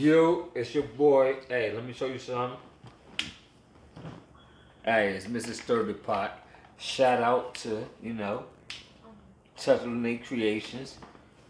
[0.00, 1.36] Yo, it's your boy.
[1.46, 2.56] Hey, let me show you something.
[4.82, 5.56] Hey, it's Mrs.
[5.56, 6.42] Stir the Pot.
[6.78, 8.44] Shout out to, you know,
[9.68, 10.96] Lake Creations.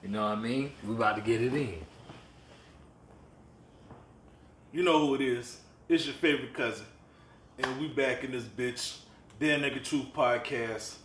[0.03, 0.73] You know what I mean?
[0.85, 1.77] We about to get it in.
[4.73, 5.61] You know who it is.
[5.89, 6.87] It's your favorite cousin.
[7.57, 8.97] And we back in this bitch.
[9.39, 10.97] Damn Nigga Truth Podcast.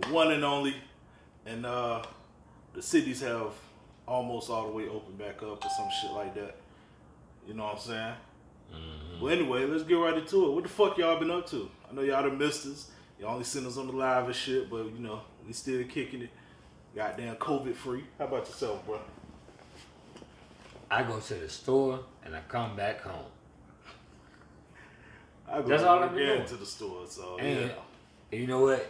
[0.00, 0.76] The one and only.
[1.46, 2.04] And uh
[2.74, 3.54] the cities have
[4.06, 6.61] almost all the way open back up or some shit like that.
[7.46, 8.14] You know what I'm saying?
[8.72, 9.22] Mm-hmm.
[9.22, 10.52] Well, anyway, let's get right into it.
[10.52, 11.68] What the fuck y'all been up to?
[11.90, 12.90] I know y'all done missed us.
[13.20, 16.22] Y'all only seen us on the live and shit, but you know, we still kicking
[16.22, 16.30] it.
[16.94, 18.04] Goddamn COVID free.
[18.18, 18.98] How about yourself, bro?
[20.90, 23.24] I go to the store and I come back home.
[25.48, 26.46] I go That's all again doing.
[26.46, 28.38] to the store, so And yeah.
[28.38, 28.86] you know what?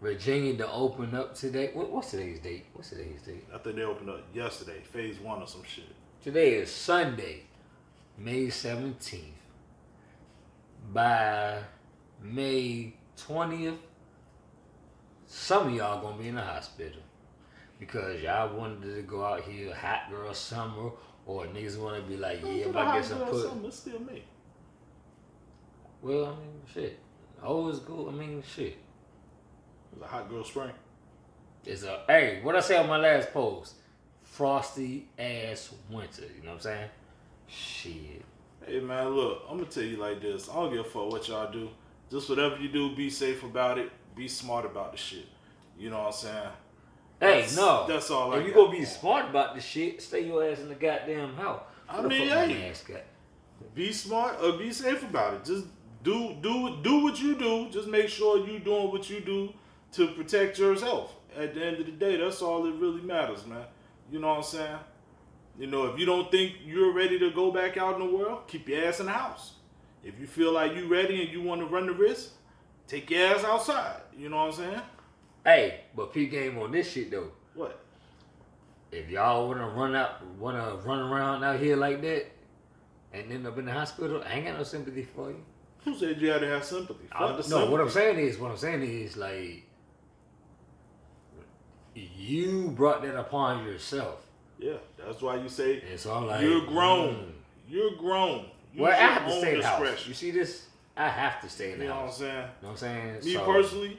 [0.00, 1.70] Virginia to open up today.
[1.72, 2.66] What, what's today's date?
[2.72, 3.46] What's today's date?
[3.54, 5.84] I think they opened up yesterday, phase one or some shit.
[6.22, 7.42] Today is Sunday,
[8.16, 9.22] May 17th.
[10.92, 11.58] By
[12.22, 13.76] May 20th,
[15.26, 17.02] some of y'all gonna be in the hospital
[17.80, 20.92] because y'all wanted to go out here hot girl summer
[21.26, 23.64] or niggas wanna be like, yeah, but I get some put.
[23.64, 24.22] It's still me.
[26.02, 27.00] Well, I mean, shit.
[27.42, 28.08] Always go.
[28.08, 28.78] I mean, shit.
[29.92, 30.70] It's a hot girl spring.
[31.64, 33.74] It's a hey, what I say on my last post?
[34.36, 36.22] Frosty ass winter.
[36.22, 36.88] You know what I'm saying?
[37.48, 38.24] Shit.
[38.66, 40.48] Hey man, look, I'm gonna tell you like this.
[40.48, 41.68] I don't give a fuck what y'all do.
[42.10, 43.90] Just whatever you do, be safe about it.
[44.16, 45.26] Be smart about the shit.
[45.78, 46.34] You know what I'm saying?
[47.20, 47.86] Hey, That's- no.
[47.86, 48.64] that's all I If you got.
[48.68, 51.60] gonna be smart about the shit, stay your ass in the goddamn house.
[51.86, 52.72] I What mean, hey.
[53.74, 55.44] Be smart or be safe about it.
[55.44, 55.66] Just
[56.02, 57.68] do do do what you do.
[57.68, 59.52] Just make sure you're doing what you do
[59.92, 61.14] to protect yourself.
[61.36, 63.66] At the end of the day, that's all that really matters, man.
[64.12, 64.78] You know what I'm saying?
[65.58, 68.46] You know, if you don't think you're ready to go back out in the world,
[68.46, 69.54] keep your ass in the house.
[70.04, 72.32] If you feel like you ready and you want to run the risk,
[72.86, 74.02] take your ass outside.
[74.16, 74.80] You know what I'm saying?
[75.44, 77.32] Hey, but peep game on this shit though.
[77.54, 77.80] What?
[78.90, 82.26] If y'all wanna run out, wanna run around out here like that,
[83.14, 85.42] and end up in the hospital, I ain't got no sympathy for you.
[85.84, 87.06] Who said you had to have sympathy?
[87.10, 87.70] I- no, sympathy.
[87.72, 89.64] what I'm saying is, what I'm saying is, like,
[91.94, 94.24] you brought that upon yourself.
[94.58, 97.14] Yeah, that's why you say It's all like you're grown.
[97.14, 97.30] mm.
[97.68, 98.46] You're grown.
[98.72, 99.80] Use Well, I have to stay in the house.
[99.80, 100.08] discretion.
[100.08, 100.66] You see this?
[100.96, 102.32] I have to stay in the You know what I'm saying?
[102.34, 103.24] You know what I'm saying?
[103.24, 103.98] Me So- personally,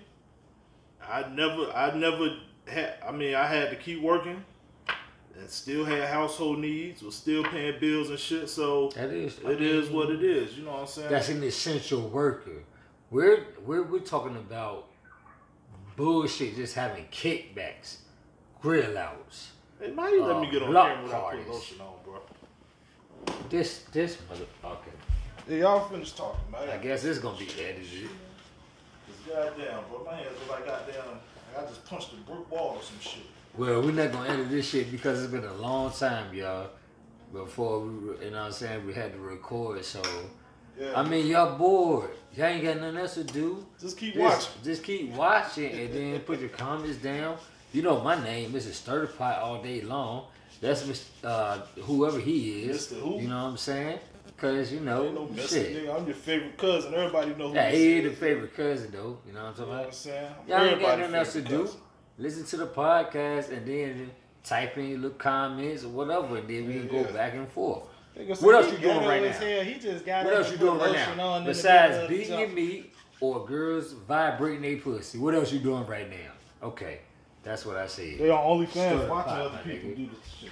[1.07, 2.37] I never, I never
[2.67, 2.95] had.
[3.05, 4.43] I mean, I had to keep working,
[5.37, 8.49] and still had household needs, was still paying bills and shit.
[8.49, 9.37] So That is.
[9.39, 10.57] it is what it is.
[10.57, 11.09] You know what I'm saying?
[11.09, 12.63] That's an essential worker.
[13.11, 14.87] We're we're we're talking about
[15.95, 16.55] bullshit.
[16.55, 17.97] Just having kickbacks,
[18.61, 19.51] grill outs.
[19.79, 21.59] hey, now you let uh, me get on block camera without putting parties.
[21.59, 22.21] lotion on, bro.
[23.49, 24.77] This this motherfucker.
[25.47, 26.69] Hey, y'all finish talking, man.
[26.69, 28.09] I guess it's gonna be edited.
[29.05, 31.05] Cause goddamn, bro, my hands look like goddamn.
[31.55, 33.23] Like I just punched a brick wall or some shit.
[33.55, 36.69] Well, we're not gonna edit this shit because it's been a long time, y'all.
[37.31, 39.83] Before we, you know what I'm saying, we had to record.
[39.85, 40.01] So,
[40.79, 40.99] Yeah.
[40.99, 42.09] I mean, y'all bored.
[42.35, 43.65] Y'all ain't got nothing else to do.
[43.79, 44.63] just keep Just, watching.
[44.63, 47.37] just keep watching and then put your comments down.
[47.71, 48.71] You know my name, Mr.
[48.73, 50.25] Stir the Pot, all day long.
[50.61, 51.09] That's.
[51.23, 52.87] Uh, whoever he is.
[52.87, 52.99] Mr.
[53.01, 53.19] Who?
[53.21, 53.99] You know what I'm saying?
[54.37, 55.73] Cause you know, no shit.
[55.85, 55.95] nigga.
[55.95, 56.93] I'm your favorite cousin.
[56.93, 58.03] Everybody know who Yeah, he is.
[58.11, 59.17] the favorite cousin though.
[59.27, 59.95] You know what I'm You talking know what I'm about?
[59.95, 60.31] saying?
[60.47, 61.63] Y'all ain't got nothing else to do.
[61.63, 61.79] cousin.
[62.17, 64.11] Listen to the podcast and then
[64.43, 67.11] type in your little comments or whatever, and then we can go Yeah.
[67.11, 67.83] back and forth.
[68.17, 69.31] Nigga, What else you doing right now?
[69.31, 69.63] hell.
[69.63, 71.33] He just got What else you doing right now?
[71.35, 75.59] on Besides middle of beating your meat or girls vibrating their pussy, what else you
[75.59, 76.67] doing right now?
[76.67, 76.99] Okay,
[77.41, 78.11] that's what I see.
[78.15, 78.31] They said.
[78.31, 79.95] on OnlyFans Stir watching other people nigga.
[79.97, 80.49] do this shit.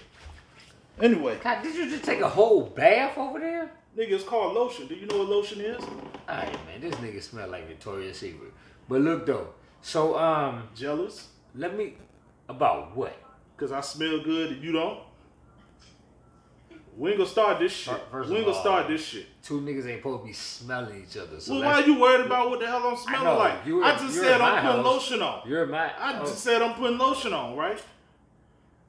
[0.99, 3.71] Anyway, God, did you just take a whole bath over there?
[3.97, 4.87] nigga, it's called lotion.
[4.87, 5.81] Do you know what lotion is?
[6.29, 8.53] Alright, man, this nigga smell like Victoria's Secret.
[8.89, 9.49] But look though,
[9.81, 11.27] so um, Jealous?
[11.55, 11.95] let me
[12.49, 13.15] about what?
[13.57, 14.99] Cause I smell good and you don't?
[17.01, 17.99] We ain't gonna start this shit.
[18.11, 19.25] First we ain't gonna start this shit.
[19.41, 21.39] Two niggas ain't supposed to be smelling each other.
[21.39, 23.65] So well, why you worried about what the hell I'm smelling know, like?
[23.65, 24.85] you- I just said I'm putting house.
[24.85, 25.41] lotion on.
[25.49, 25.91] You're my.
[25.97, 27.81] I oh, just said I'm putting lotion on, right?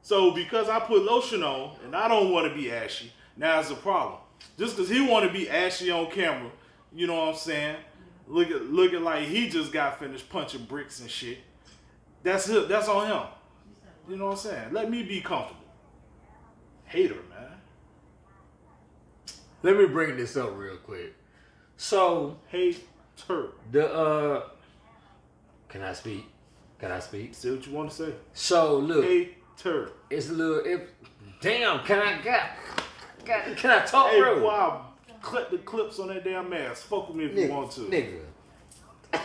[0.03, 3.71] So because I put lotion on and I don't want to be ashy, now it's
[3.71, 4.21] a problem.
[4.59, 6.51] Just because he want to be ashy on camera,
[6.93, 7.77] you know what I'm saying?
[8.29, 11.39] Look at looking like he just got finished punching bricks and shit.
[12.23, 12.69] That's it.
[12.69, 13.27] That's on him.
[14.07, 14.73] You know what I'm saying?
[14.75, 15.65] Let me be comfortable.
[16.85, 17.52] Hater, man.
[19.63, 21.15] Let me bring this up real quick.
[21.77, 22.81] So Hater.
[23.71, 24.43] the uh,
[25.69, 26.27] can I speak?
[26.79, 27.35] Can I speak?
[27.35, 28.13] Say what you want to say.
[28.33, 29.91] So look, Hater.
[30.11, 30.63] it's a little.
[30.65, 30.83] If
[31.41, 32.51] damn, can I get?
[33.25, 34.41] God, Can I talk, Hey, bro?
[34.41, 36.83] boy, I'll clip the clips on that damn ass.
[36.83, 37.81] Fuck with me if you want to.
[37.83, 38.19] Nigga.
[39.15, 39.21] All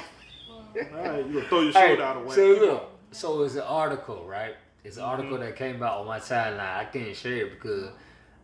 [1.11, 2.35] right, you gonna throw your Hey, shoulder out of the way.
[2.35, 4.55] so look, so it's an article, right?
[4.83, 5.11] It's an Mm-hmm.
[5.11, 6.59] article that came out on my timeline.
[6.59, 7.89] I can't share it because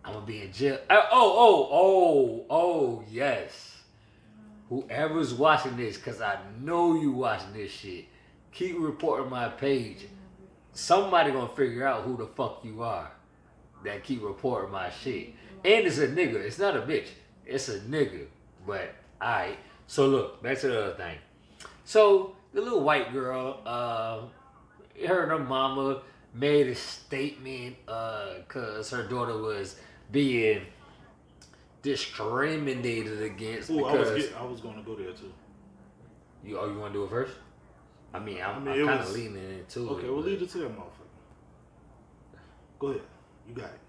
[0.06, 0.80] I'm gonna be in jail.
[0.90, 3.78] Uh, oh, oh, oh, oh, yes.
[4.70, 8.06] Whoever's watching this, cause I know you watching this shit,
[8.52, 10.08] keep reporting my page.
[10.74, 13.12] Somebody gonna figure out who the fuck you are
[13.84, 15.34] that keep reporting my shit.
[15.64, 16.36] And it's a nigga.
[16.36, 17.08] It's not a bitch.
[17.46, 18.26] It's a nigga.
[18.66, 19.58] But alright.
[19.88, 21.18] So look, back to the other thing.
[21.86, 24.22] So the little white girl, uh,
[25.08, 26.02] her and her mama
[26.34, 29.76] made a statement uh, cause her daughter was
[30.12, 30.62] being
[31.82, 35.34] discriminated against Ooh, I was, because get, I was gonna go there too.
[36.44, 37.34] you oh you want to do it first?
[38.14, 39.92] I mean, I'm, I mean, I'm kind of leaning into it.
[39.94, 42.38] Okay, we'll leave it to that motherfucker.
[42.80, 43.02] Go ahead.
[43.48, 43.80] You got it.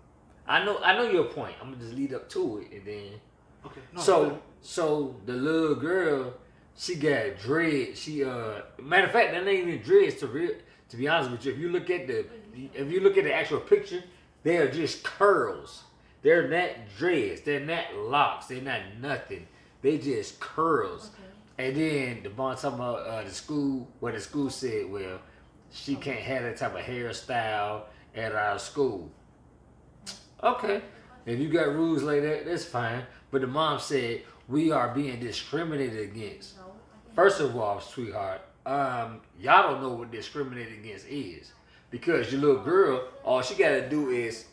[0.47, 1.55] I know I know your point.
[1.61, 3.21] I'm gonna just lead up to it and then
[3.67, 3.81] Okay.
[3.95, 6.35] No, so so the little girl,
[6.77, 7.97] she got dread.
[7.97, 10.53] She uh matter of fact, that ain't even dreads to real
[10.89, 11.53] to be honest with you.
[11.53, 12.27] If you look at the
[12.75, 14.03] if you look at the actual picture,
[14.43, 15.84] they are just curls.
[16.25, 17.43] They're not dreads.
[17.43, 18.47] They're not locks.
[18.47, 19.47] They're not nothing.
[19.83, 21.11] They just curls.
[21.59, 25.21] And then the bond talking about uh, the school, where the school said, well,
[25.71, 27.83] she can't have that type of hairstyle
[28.17, 29.13] at our school.
[30.43, 30.81] Okay.
[31.27, 33.03] If you got rules like that, that's fine.
[33.31, 36.55] But the mom said we are being discriminated against.
[37.15, 41.53] First of all, sweetheart, um, y'all don't know what discriminated against is.
[41.91, 44.47] Because your little girl, all she gotta do is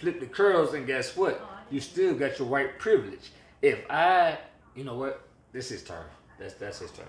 [0.00, 1.40] flip the curls and guess what?
[1.70, 3.30] You still got your white privilege.
[3.62, 4.38] If I
[4.74, 5.22] you know what?
[5.52, 6.04] This is turn.
[6.38, 7.06] That's that's his turn.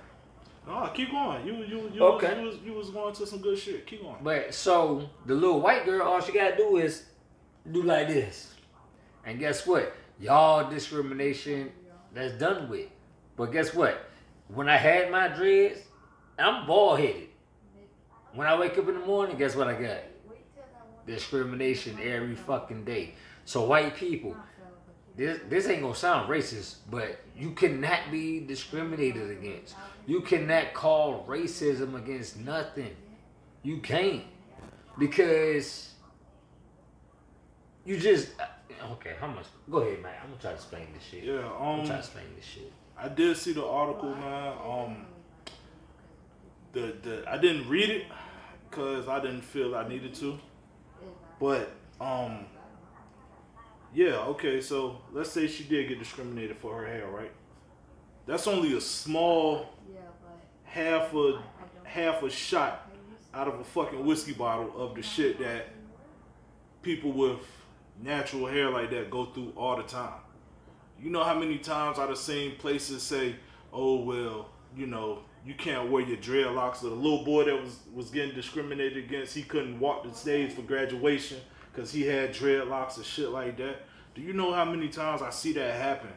[0.67, 1.45] No, keep going.
[1.45, 2.27] You you you, Okay.
[2.27, 3.87] was, you was you was going to some good shit.
[3.87, 4.17] Keep going.
[4.21, 7.05] But so the little white girl, all she gotta do is
[7.71, 8.53] do like this.
[9.25, 9.93] And guess what?
[10.19, 11.71] Y'all discrimination
[12.13, 12.87] that's done with.
[13.37, 14.05] But guess what?
[14.49, 15.79] When I had my dreads,
[16.37, 17.29] I'm bald headed.
[18.33, 19.97] When I wake up in the morning, guess what I got?
[21.05, 23.15] Discrimination every fucking day.
[23.45, 24.35] So white people,
[25.15, 29.75] this this ain't gonna sound racist, but you cannot be discriminated against.
[30.05, 32.95] You cannot call racism against nothing.
[33.63, 34.23] You can't
[34.97, 35.89] because
[37.85, 38.29] you just
[38.93, 39.15] okay.
[39.19, 39.45] How much?
[39.69, 40.13] Go ahead, man.
[40.23, 41.23] I'm gonna try to explain this shit.
[41.23, 41.39] Yeah.
[41.39, 41.75] I'm Um.
[41.77, 42.71] gonna try to explain this shit.
[42.97, 44.53] I did see the article, man.
[44.63, 45.05] Um,
[46.73, 48.05] the the I didn't read it
[48.69, 50.37] because I didn't feel I needed to.
[51.41, 52.45] But um,
[53.95, 54.61] yeah, okay.
[54.61, 57.31] So let's say she did get discriminated for her hair, right?
[58.27, 59.65] That's only a small
[60.63, 61.41] half a
[61.83, 62.87] half a shot
[63.33, 65.69] out of a fucking whiskey bottle of the shit that
[66.83, 67.39] people with
[68.01, 70.19] natural hair like that go through all the time.
[71.01, 73.35] You know how many times I've seen places say,
[73.73, 77.79] "Oh well, you know, you can't wear your dreadlocks." Or the little boy that was
[77.93, 81.37] was getting discriminated against, he couldn't walk the stage for graduation
[81.71, 83.85] because he had dreadlocks and shit like that.
[84.15, 86.11] Do you know how many times I see that happen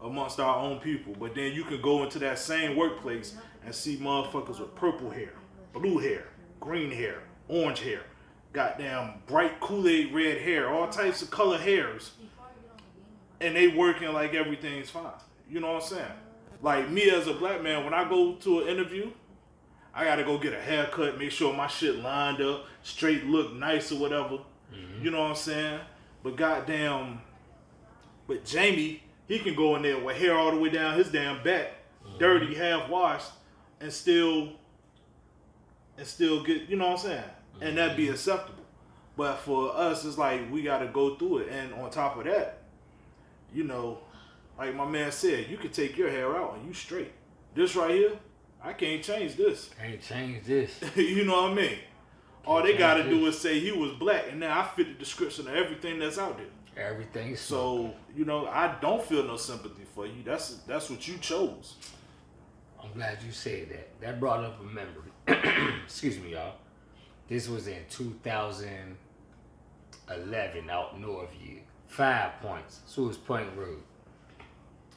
[0.00, 1.14] amongst our own people?
[1.18, 5.34] But then you can go into that same workplace and see motherfuckers with purple hair,
[5.72, 6.28] blue hair,
[6.60, 8.02] green hair, orange hair,
[8.52, 12.12] goddamn bright Kool Aid red hair, all types of color hairs
[13.40, 15.10] and they working like everything's fine.
[15.48, 16.12] You know what I'm saying?
[16.62, 19.10] Like me as a black man, when I go to an interview,
[19.94, 23.90] I gotta go get a haircut, make sure my shit lined up, straight look nice
[23.92, 24.38] or whatever.
[24.72, 25.04] Mm-hmm.
[25.04, 25.80] You know what I'm saying?
[26.22, 27.20] But goddamn,
[28.26, 31.42] but Jamie, he can go in there with hair all the way down his damn
[31.42, 31.72] back,
[32.06, 32.18] mm-hmm.
[32.18, 33.30] dirty, half washed,
[33.80, 34.50] and still
[35.96, 37.24] and still get, you know what I'm saying?
[37.60, 38.14] And that'd be mm-hmm.
[38.14, 38.64] acceptable.
[39.16, 41.48] But for us, it's like we gotta go through it.
[41.48, 42.62] And on top of that,
[43.52, 43.98] you know,
[44.60, 47.12] like my man said, you can take your hair out and you straight.
[47.54, 48.12] This right here,
[48.62, 49.70] I can't change this.
[49.80, 50.78] Can't change this.
[50.96, 51.78] you know what I mean?
[52.44, 54.94] All they gotta change do is say he was black, and now I fit the
[54.98, 56.48] description of everything that's out there.
[56.76, 57.36] Everything.
[57.36, 60.22] So you know, I don't feel no sympathy for you.
[60.24, 61.76] That's that's what you chose.
[62.82, 63.98] I'm glad you said that.
[64.02, 65.10] That brought up a memory.
[65.84, 66.56] Excuse me, y'all.
[67.28, 71.60] This was in 2011 out Northview.
[71.86, 72.80] Five points.
[72.86, 73.82] Sewells Point Road.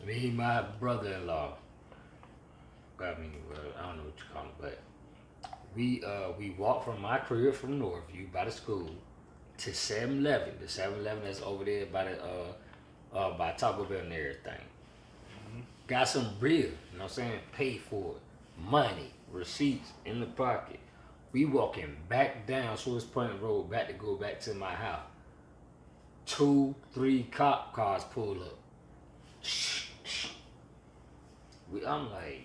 [0.06, 1.54] Me and my brother-in-law.
[3.00, 3.34] I mean,
[3.78, 4.80] I don't know what you call him, but
[5.76, 8.90] we uh we walked from my crib from Northview by the school
[9.58, 10.54] to 7-Eleven.
[10.60, 14.62] The 7-Eleven that's over there by the uh uh by Taco Bell and everything
[15.88, 17.40] got some real, you know what I'm saying?
[17.52, 18.62] Paid for it.
[18.70, 20.80] Money, receipts in the pocket.
[21.32, 25.06] We walking back down Sewells Point Road back to go back to my house.
[26.26, 28.58] two, three cop cars pull up.
[31.74, 32.42] We, I'm like,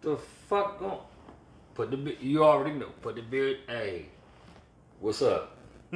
[0.00, 0.16] the
[0.48, 0.98] fuck going?
[1.74, 2.88] Put the you already know.
[3.00, 3.58] Put the beard.
[3.68, 4.06] Hey,
[4.98, 5.56] what's up?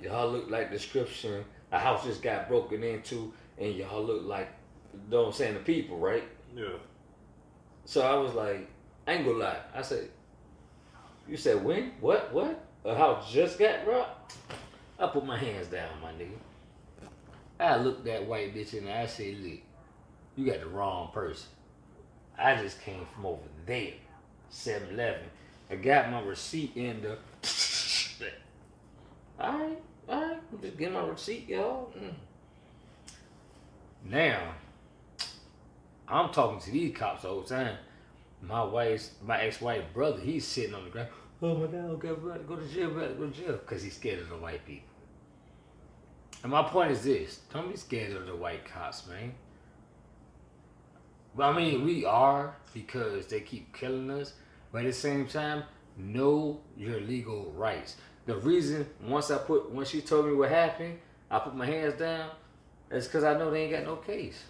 [0.00, 1.44] y'all look like description.
[1.72, 4.50] A house just got broken into, and y'all look like,
[4.94, 6.22] you know what I'm saying, the people, right?
[6.54, 6.76] Yeah.
[7.84, 8.68] So I was like,
[9.08, 9.58] I ain't gonna lie.
[9.74, 10.08] I said,
[11.28, 11.90] you said when?
[12.00, 12.32] What?
[12.32, 12.64] What?
[12.84, 14.32] A house just got robbed?
[14.96, 16.38] I put my hands down, my nigga.
[17.58, 19.02] I looked that white bitch in the eye.
[19.02, 19.58] I said, look,
[20.38, 21.48] you got the wrong person.
[22.38, 23.94] I just came from over there,
[24.52, 25.24] 7-Eleven.
[25.68, 27.18] I got my receipt in the.
[29.40, 29.78] all right,
[30.08, 30.38] all right.
[30.52, 31.92] I'm just getting my receipt, y'all.
[31.98, 32.14] Mm.
[34.04, 34.54] Now,
[36.06, 37.76] I'm talking to these cops all the time.
[38.40, 41.08] My wife's, my ex-wife brother, he's sitting on the ground.
[41.42, 43.52] Oh my God, okay, we gotta go to jail, we gotta go to jail.
[43.52, 44.88] Because he's scared of the white people.
[46.44, 49.34] And my point is this don't be scared of the white cops, man.
[51.38, 54.32] Well, I mean, we are because they keep killing us,
[54.72, 55.62] but at the same time,
[55.96, 57.94] know your legal rights.
[58.26, 60.98] The reason once I put once she told me what happened,
[61.30, 62.30] I put my hands down,
[62.90, 64.42] it's because I know they ain't got no case.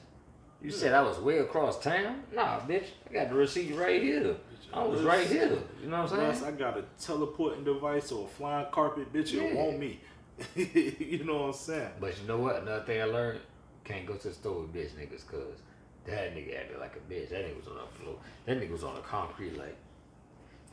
[0.62, 2.23] You said I was way across town?
[2.35, 4.37] Nah, bitch, I got the receipt right here.
[4.73, 5.59] I was right here.
[5.83, 6.54] You know what I'm Unless saying?
[6.54, 10.00] I got a teleporting device or a flying carpet, bitch, it won't me.
[10.57, 11.90] you know what I'm saying?
[12.00, 12.62] But you know what?
[12.62, 13.40] Another thing I learned:
[13.85, 15.61] can't go to the store with bitch niggas, cause
[16.11, 17.31] that nigga acted like a bitch.
[17.31, 18.17] That nigga was on the floor.
[18.47, 19.77] That nigga was on the concrete like.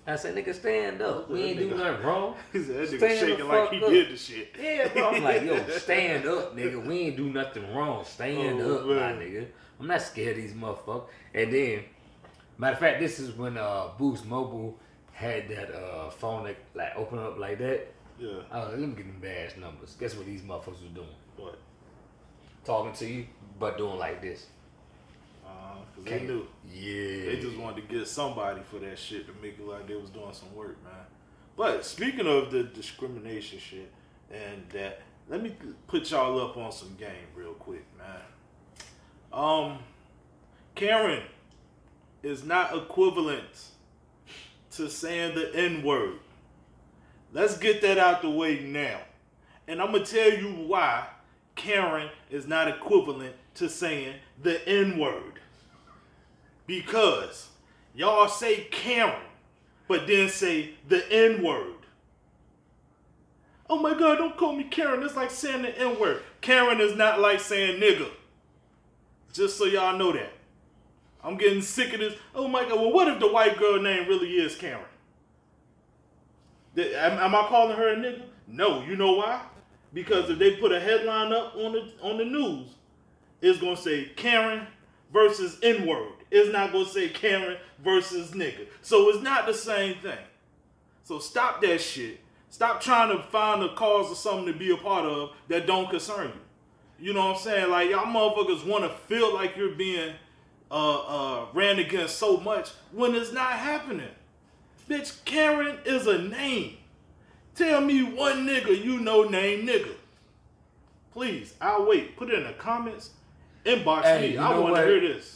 [0.07, 1.31] I said, nigga, stand up.
[1.31, 2.35] We ain't do nothing wrong.
[2.53, 3.89] He said that nigga Stand shaking like he up.
[3.89, 4.55] did the shit.
[4.61, 5.09] Yeah, bro.
[5.09, 6.85] I'm like, yo, stand up, nigga.
[6.85, 8.05] We ain't do nothing wrong.
[8.05, 9.47] Stand Oh, up, my nigga.
[9.79, 11.07] I'm not scared of these motherfuckers.
[11.33, 11.83] And then,
[12.59, 14.77] matter of fact, this is when uh Boost Mobile
[15.11, 17.87] had that uh phone that like open up like that.
[18.19, 18.41] Yeah.
[18.51, 19.95] I was like, let me get them badge numbers.
[19.99, 21.07] Guess what these motherfuckers was doing?
[21.37, 21.57] What?
[22.63, 23.25] Talking to you,
[23.59, 24.45] but doing like this.
[25.55, 26.45] Uh, cause they knew.
[26.71, 27.31] Yeah.
[27.31, 30.09] They just wanted to get somebody for that shit to make it like they was
[30.09, 30.93] doing some work, man.
[31.55, 33.91] But speaking of the discrimination shit
[34.31, 35.55] and that, let me
[35.87, 38.21] put y'all up on some game real quick, man.
[39.31, 39.79] Um,
[40.75, 41.23] Karen
[42.23, 43.69] is not equivalent
[44.71, 46.19] to saying the N word.
[47.31, 48.99] Let's get that out the way now.
[49.67, 51.07] And I'm gonna tell you why
[51.55, 55.34] Karen is not equivalent to saying the N word.
[56.67, 57.49] Because
[57.93, 59.21] y'all say Karen,
[59.87, 61.73] but then say the N word.
[63.69, 65.03] Oh my God, don't call me Karen.
[65.03, 66.21] It's like saying the N word.
[66.41, 68.09] Karen is not like saying nigga.
[69.33, 70.31] Just so y'all know that.
[71.23, 72.13] I'm getting sick of this.
[72.35, 74.85] Oh my God, well, what if the white girl name really is Karen?
[76.77, 78.23] Am, I calling her a nigga?
[78.47, 78.83] No.
[78.83, 79.41] You know why?
[79.93, 82.67] Because if they put a headline up on the on the news,
[83.41, 84.67] it's gonna say Karen
[85.11, 86.11] versus N word.
[86.35, 88.67] It's not gonna say Karen versus nigga.
[88.81, 90.17] So it's not the same thing.
[91.03, 92.19] So stop that shit.
[92.49, 95.89] Stop trying to find a cause or something to be a part of that don't
[95.89, 96.33] concern
[96.99, 97.07] you.
[97.07, 97.71] You know what I'm saying?
[97.71, 100.13] Like y'all motherfuckers want to feel like you're being
[100.69, 104.09] uh, uh, ran against so much when it's not happening.
[104.89, 106.77] Bitch, Karen is a name.
[107.55, 109.93] Tell me one nigga you know named nigga.
[111.13, 112.17] Please, I'll wait.
[112.17, 113.11] Put it in the comments.
[113.65, 114.37] Inbox Hey, me.
[114.37, 115.34] I want to hear this.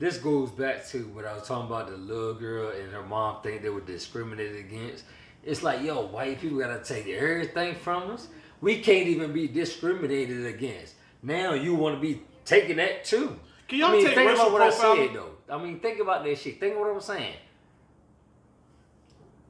[0.00, 3.42] This goes back to what I was talking about the little girl and her mom
[3.42, 5.04] think they were discriminated against.
[5.44, 8.28] It's like, yo, white people gotta take everything from us.
[8.62, 10.94] We can't even be discriminated against.
[11.22, 13.38] Now you wanna be taking that too.
[13.68, 15.32] Can y'all I mean, take think about what I said though.
[15.50, 16.58] I mean, think about that shit.
[16.58, 17.36] Think of what I'm saying.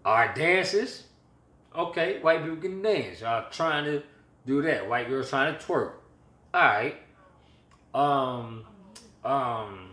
[0.04, 1.04] Our dances,
[1.76, 3.20] okay, white people can dance.
[3.20, 4.02] Y'all trying to
[4.46, 4.88] do that.
[4.88, 5.92] White girls trying to twerk.
[6.52, 6.96] All right.
[7.94, 8.64] Um,
[9.24, 9.89] um,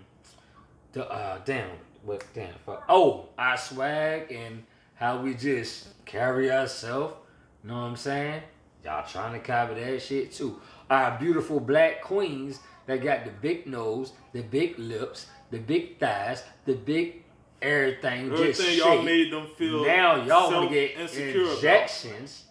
[0.98, 1.70] the uh, damn,
[2.04, 2.84] what damn fuck?
[2.90, 4.64] Oh, our swag and
[4.96, 7.16] how we just carry ourselves.
[7.64, 8.42] You know what I'm saying?
[8.84, 10.60] Y'all trying to copy that shit too.
[10.90, 16.44] Our beautiful black queens that got the big nose, the big lips, the big thighs,
[16.66, 17.24] the big
[17.62, 19.06] everything, just Everything y'all shaped.
[19.06, 21.56] made them feel Now y'all want to get self-insecure about.
[21.56, 22.44] injections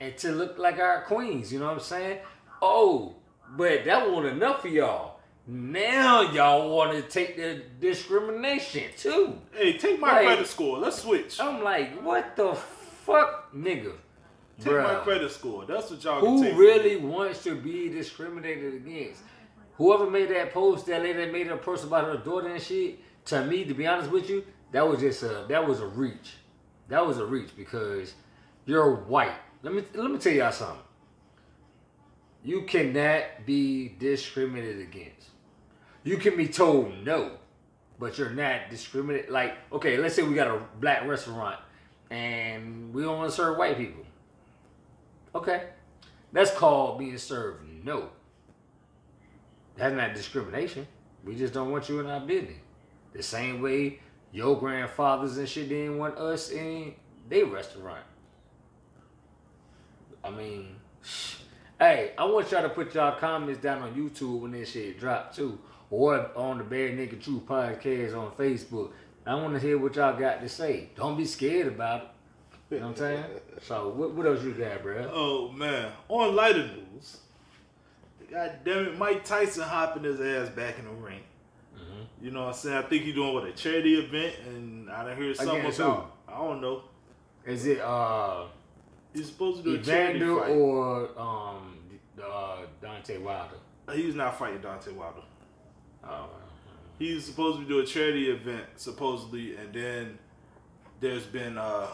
[0.00, 1.52] and to look like our queens.
[1.52, 2.18] You know what I'm saying?
[2.62, 3.14] Oh,
[3.56, 5.13] but that wasn't enough for y'all.
[5.46, 9.38] Now y'all want to take the discrimination too.
[9.52, 10.78] Hey, take my Like- credit score.
[10.78, 11.38] Let's switch.
[11.40, 13.92] I'm like, what the fuck, nigga?
[14.60, 15.64] Take my credit score.
[15.66, 16.56] That's what y'all can Who take.
[16.56, 17.06] really me.
[17.06, 19.20] wants to be discriminated against?
[19.76, 23.00] Whoever made that post, that lady that made a post about her daughter and shit,
[23.26, 26.34] to me, to be honest with you, that was just a that was a reach.
[26.88, 28.14] That was a reach because
[28.64, 29.34] you're white.
[29.62, 30.78] Let me let me tell y'all something.
[32.44, 35.30] You cannot be discriminated against.
[36.04, 37.32] You can be told no,
[37.98, 39.30] but you're not discriminated.
[39.30, 41.58] Like, okay, let's say we got a black restaurant
[42.10, 44.04] and we don't want to serve white people.
[45.34, 45.64] Okay,
[46.32, 48.10] that's called being served no.
[49.76, 50.86] That's not discrimination.
[51.24, 52.58] We just don't want you in our business.
[53.12, 54.00] The same way
[54.32, 56.94] your grandfathers and shit didn't want us in
[57.28, 58.04] their restaurant.
[60.22, 60.76] I mean,
[61.78, 65.34] hey, I want y'all to put y'all comments down on YouTube when this shit drop
[65.34, 65.58] too,
[65.94, 68.90] or on the Bad Nigga Truth podcast on Facebook.
[69.24, 70.90] I want to hear what y'all got to say.
[70.96, 72.08] Don't be scared about it.
[72.70, 73.24] You know what I'm saying?
[73.62, 75.08] So, what, what else you got, bro?
[75.14, 77.18] Oh man, on lighter news,
[78.30, 81.20] God damn it, Mike Tyson hopping his ass back in the ring.
[81.74, 82.24] Mm-hmm.
[82.24, 82.76] You know what I'm saying?
[82.76, 86.16] I think he's doing what a charity event, and I didn't hear something Against about.
[86.28, 86.82] I don't know.
[87.46, 88.46] Is it uh
[89.14, 90.50] He's supposed to do a charity fight.
[90.50, 91.78] or um
[92.20, 93.54] uh Deontay Wilder?
[93.92, 95.20] He's not fighting Deontay Wilder.
[96.06, 96.28] Oh,
[96.98, 100.18] He's supposed to do a charity event supposedly, and then
[101.00, 101.88] there's been uh,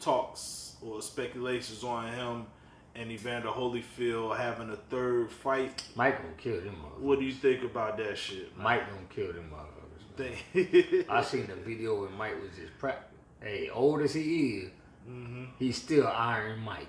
[0.00, 2.46] talks or speculations on him
[2.94, 5.82] and Evander Holyfield having a third fight.
[5.96, 7.00] Mike gonna kill them motherfuckers.
[7.00, 8.54] What do you think about that shit?
[8.56, 8.64] man?
[8.64, 11.04] Mike gonna kill them motherfuckers.
[11.10, 13.10] I seen the video when Mike was just prep.
[13.42, 14.70] Hey, old as he is,
[15.10, 15.48] Mhm.
[15.58, 16.86] he's still Iron Mike.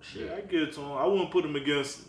[0.00, 0.26] Shit.
[0.26, 0.92] Yeah, I get it to him.
[0.92, 2.00] I wouldn't put him against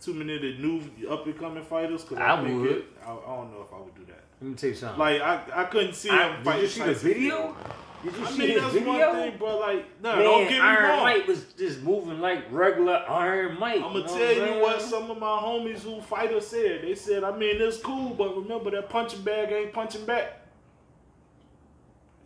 [0.00, 2.70] too many of the new up and coming fighters because I, I would.
[2.70, 4.24] It, I, I don't know if I would do that.
[4.40, 4.98] Let me tell you something.
[4.98, 6.62] Like I, I couldn't see I- him did fight.
[6.62, 7.56] you see the video?
[8.04, 9.08] Did you I see mean, his that's video?
[9.08, 11.02] one thing, but like, no, Man, don't get me Iron wrong.
[11.02, 13.76] Mike was just moving like regular Iron Mike.
[13.82, 16.82] I'm gonna tell what you what some of my homies who fighters said.
[16.82, 20.42] They said, I mean, it's cool, but remember that punching bag ain't punching back.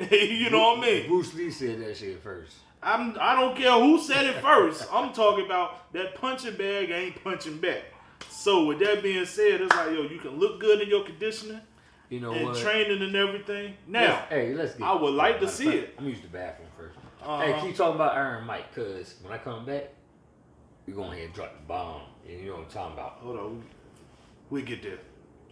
[0.11, 1.07] you know what I mean?
[1.09, 2.57] Bruce Lee said that shit first.
[2.83, 3.17] I'm.
[3.21, 4.87] I don't care who said it first.
[4.93, 7.83] I'm talking about that punching bag ain't punching back.
[8.29, 11.61] So with that being said, it's like yo, you can look good in your conditioning
[12.09, 12.57] You know and what?
[12.59, 13.75] training and everything.
[13.87, 14.87] Now, Let's- hey, let's get.
[14.87, 15.95] I would like to see it.
[15.99, 17.41] I'm use the bathroom 1st Uh-huh.
[17.41, 19.91] Hey, keep talking about Iron Mike, cause when I come back,
[20.87, 22.03] we going ahead and drop the bomb.
[22.27, 23.11] And you know what I'm talking about.
[23.21, 23.63] hold on,
[24.51, 24.99] we, we get there.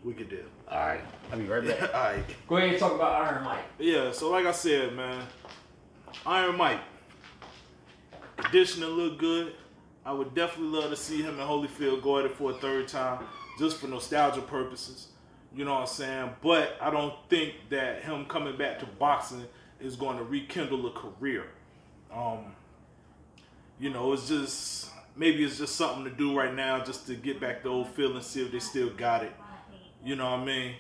[0.05, 0.45] We get there.
[0.71, 1.83] All right, I'll be right back.
[1.95, 2.25] All right.
[2.47, 3.65] Go ahead and talk about Iron Mike.
[3.79, 5.25] Yeah, so like I said, man,
[6.25, 6.81] Iron Mike,
[8.39, 9.55] conditioning look good.
[10.05, 12.89] I would definitely love to see him and Holyfield go at it for a third
[12.89, 13.25] time,
[13.59, 15.09] just for nostalgia purposes.
[15.55, 16.31] You know what I'm saying?
[16.43, 19.45] But I don't think that him coming back to boxing
[19.81, 21.47] is going to rekindle a career.
[22.15, 22.55] Um,
[23.79, 27.41] you know, it's just maybe it's just something to do right now, just to get
[27.41, 29.33] back the old feeling, see if they still got it.
[30.05, 30.75] You know what I mean?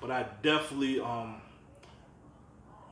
[0.00, 1.42] But I definitely um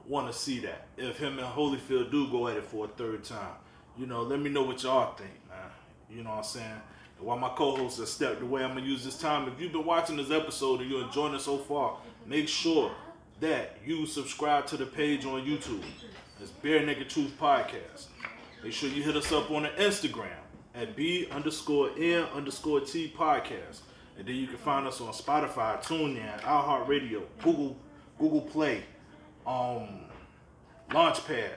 [0.07, 3.24] want to see that if him and Holyfield do go at it for a third
[3.24, 3.54] time.
[3.98, 5.58] You know, let me know what y'all think, man.
[6.08, 6.80] You know what I'm saying?
[7.18, 9.48] And while my co-hosts have stepped away, I'm gonna use this time.
[9.48, 12.92] If you've been watching this episode and you're enjoying it so far, make sure
[13.40, 15.82] that you subscribe to the page on YouTube.
[16.40, 18.06] It's Bare Nigga Truth Podcast.
[18.62, 20.30] Make sure you hit us up on the Instagram
[20.76, 23.80] at B underscore N underscore T podcast.
[24.16, 27.76] And then you can find us on Spotify, TuneIn, iHeartRadio, Google,
[28.16, 28.84] Google Play,
[29.44, 30.02] um,
[30.90, 31.50] Launchpad.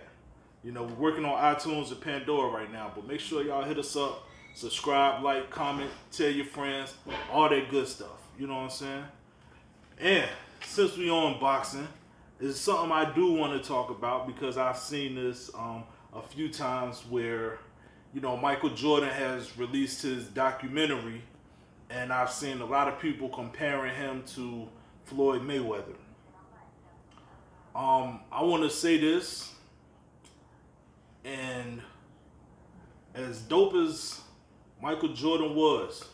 [0.64, 3.80] You know, we're working on iTunes and Pandora right now, but make sure y'all hit
[3.80, 6.94] us up, subscribe, like, comment, tell your friends,
[7.32, 8.30] all that good stuff.
[8.38, 9.04] You know what I'm saying?
[10.00, 10.30] And
[10.64, 11.88] since we on boxing,
[12.40, 16.50] it's something I do want to talk about because I've seen this um, a few
[16.50, 17.60] times where,
[18.14, 21.24] you know, Michael Jordan has released his documentary,
[21.90, 24.68] and I've seen a lot of people comparing him to
[25.06, 25.96] Floyd Mayweather.
[27.76, 29.51] Um, I want to say this,
[31.24, 31.82] and
[33.14, 34.22] as dope as
[34.82, 36.06] Michael Jordan was,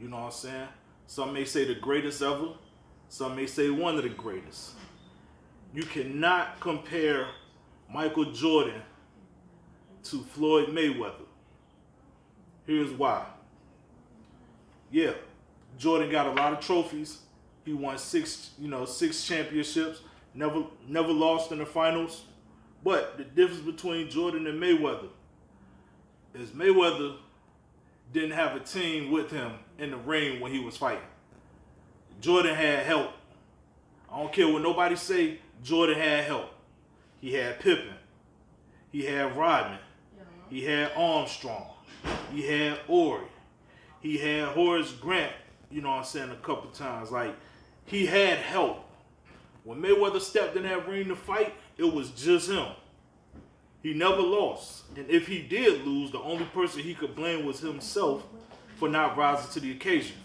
[0.00, 0.68] you know what I'm saying?
[1.06, 2.48] Some may say the greatest ever,
[3.08, 4.72] some may say one of the greatest.
[5.72, 7.26] You cannot compare
[7.92, 8.80] Michael Jordan
[10.04, 11.26] to Floyd Mayweather.
[12.66, 13.26] Here's why.
[14.90, 15.12] Yeah,
[15.78, 17.18] Jordan got a lot of trophies.
[17.64, 20.00] He won six, you know, six championships.
[20.34, 22.24] Never, never lost in the finals.
[22.84, 25.08] But the difference between Jordan and Mayweather
[26.34, 27.16] is Mayweather
[28.12, 31.02] didn't have a team with him in the ring when he was fighting.
[32.20, 33.12] Jordan had help.
[34.12, 35.38] I don't care what nobody say.
[35.62, 36.50] Jordan had help.
[37.20, 37.94] He had Pippen.
[38.92, 39.78] He had Rodman.
[40.50, 41.70] He had Armstrong.
[42.30, 43.24] He had Ori.
[44.00, 45.32] He had Horace Grant.
[45.70, 46.30] You know what I'm saying?
[46.30, 47.10] A couple times.
[47.10, 47.34] Like
[47.86, 48.84] he had help.
[49.64, 52.66] When Mayweather stepped in that ring to fight, it was just him.
[53.82, 54.84] He never lost.
[54.96, 58.24] And if he did lose, the only person he could blame was himself
[58.76, 60.16] for not rising to the occasion.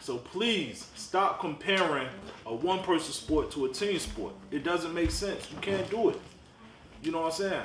[0.00, 2.08] So please stop comparing
[2.46, 4.34] a one person sport to a team sport.
[4.50, 5.50] It doesn't make sense.
[5.50, 6.20] You can't do it.
[7.02, 7.62] You know what I'm saying?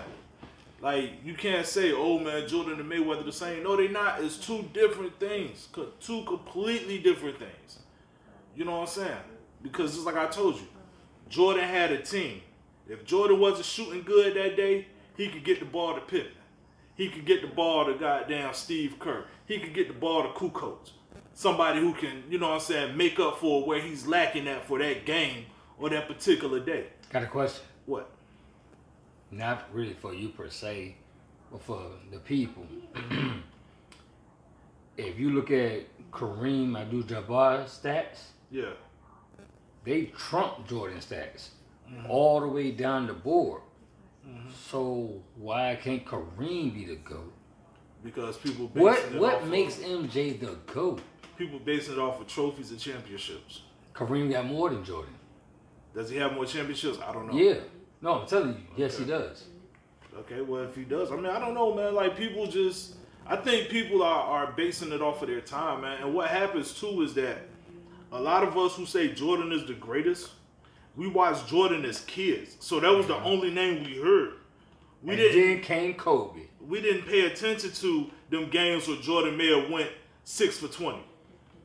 [0.82, 4.24] Like you can't say, "Oh man, Jordan and Mayweather the same." No, they're not.
[4.24, 5.68] It's two different things.
[6.00, 7.80] Two completely different things.
[8.56, 9.18] You know what I'm saying?
[9.62, 10.68] Because just like I told you,
[11.30, 12.42] Jordan had a team.
[12.90, 16.32] If Jordan wasn't shooting good that day, he could get the ball to Pippen.
[16.96, 19.26] He could get the ball to goddamn Steve Kerr.
[19.46, 20.90] He could get the ball to Kukoc.
[21.34, 24.66] Somebody who can, you know what I'm saying, make up for where he's lacking at
[24.66, 25.46] for that game
[25.78, 26.88] or that particular day.
[27.12, 27.64] Got a question?
[27.86, 28.10] What?
[29.32, 30.96] Not really for you per se,
[31.52, 32.66] but for the people.
[34.98, 38.74] if you look at Kareem Abdul-Jabbar's stats, Yeah.
[39.84, 41.50] they trump Jordan stats
[41.92, 42.12] Mm-hmm.
[42.12, 43.62] all the way down the board.
[44.28, 44.50] Mm-hmm.
[44.70, 47.34] So why can't Kareem be the goat?
[48.04, 51.02] Because people What it what off makes of, MJ the goat?
[51.38, 53.62] people basing it off of trophies and championships.
[53.96, 55.14] Kareem got more than Jordan.
[55.96, 57.00] Does he have more championships?
[57.00, 57.34] I don't know.
[57.38, 57.56] Yeah.
[58.02, 59.46] No, I'm telling you, yes he does.
[60.16, 61.96] Okay, well if he does, I mean I don't know, man.
[61.96, 66.04] Like people just, I think people are are basing it off of their time, man.
[66.04, 67.40] And what happens too is that
[68.12, 70.30] a lot of us who say Jordan is the greatest,
[70.96, 74.34] we watched Jordan as kids, so that was the only name we heard.
[75.02, 76.42] We and didn't then came Kobe.
[76.60, 79.90] we didn't pay attention to them games where Jordan may have went
[80.24, 81.04] six for twenty.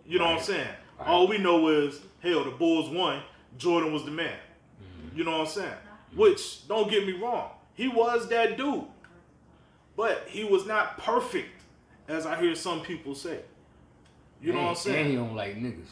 [0.06, 0.68] You know what I'm saying?
[0.98, 1.08] Right.
[1.08, 3.22] All we know is hell, the Bulls won.
[3.58, 4.36] Jordan was the man.
[4.82, 5.18] Mm-hmm.
[5.18, 5.74] You know what I'm saying?
[6.14, 8.84] Which don't get me wrong, he was that dude,
[9.96, 11.60] but he was not perfect,
[12.06, 13.40] as I hear some people say.
[14.40, 14.98] You know what I'm saying?
[14.98, 15.88] And he don't like niggas.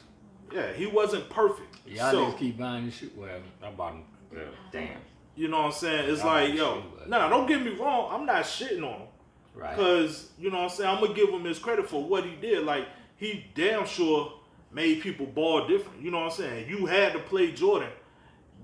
[0.52, 1.71] Yeah, he wasn't perfect.
[1.86, 3.16] Y'all so, niggas keep buying this shit.
[3.16, 4.04] Well, I bought him.
[4.32, 4.96] Well, damn.
[5.34, 6.10] you know what I'm saying?
[6.10, 8.08] It's like, yo, nah, don't get me wrong.
[8.12, 9.08] I'm not shitting on him.
[9.54, 9.76] Right.
[9.76, 12.34] Because, you know what I'm saying, I'm gonna give him his credit for what he
[12.36, 12.64] did.
[12.64, 14.32] Like, he damn sure
[14.72, 16.02] made people ball different.
[16.02, 16.68] You know what I'm saying?
[16.68, 17.90] You had to play Jordan.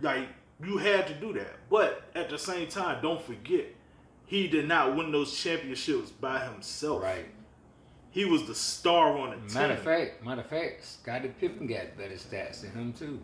[0.00, 0.28] Like,
[0.64, 1.56] you had to do that.
[1.70, 3.66] But at the same time, don't forget,
[4.26, 7.02] he did not win those championships by himself.
[7.02, 7.26] Right.
[8.10, 9.54] He was the star on the team.
[9.54, 13.22] Matter of fact, matter of fact, Scottie Pippen got better stats than him too.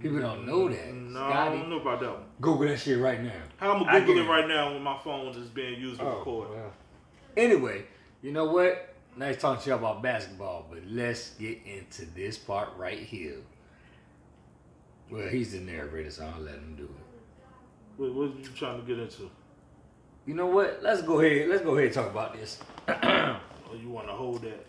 [0.00, 0.94] People don't know that.
[0.94, 2.22] No, I don't know about that one.
[2.40, 3.32] Google that shit right now.
[3.56, 4.30] How I'm I gonna Google it it.
[4.30, 6.50] right now when my phone is being used to Oh, record.
[6.50, 6.72] well.
[7.36, 7.84] Anyway,
[8.22, 8.94] you know what?
[9.16, 13.38] Nice talking to you about basketball, but let's get into this part right here.
[15.10, 16.90] Well, he's the narrator, so I'll let him do it.
[18.00, 19.28] What, what are you trying to get into?
[20.26, 20.80] You know what?
[20.82, 21.48] Let's go ahead.
[21.48, 22.60] Let's go ahead and talk about this.
[23.70, 24.66] Or you want to hold that?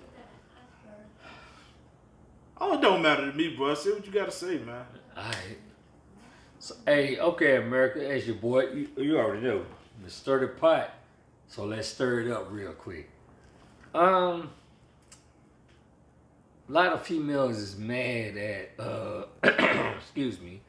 [2.61, 3.73] Oh, it don't matter to me, bro.
[3.73, 4.83] Say what you got to say, man.
[5.17, 5.57] Alright.
[6.59, 9.65] So, hey, okay, America, as your boy, you, you already know,
[10.03, 10.91] the stir the pot.
[11.47, 13.09] So let's stir it up real quick.
[13.95, 14.49] Um,
[16.67, 19.23] a lot of females is mad at, uh,
[19.97, 20.59] excuse me,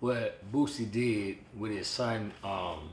[0.00, 2.90] what Boosie did with his son, um,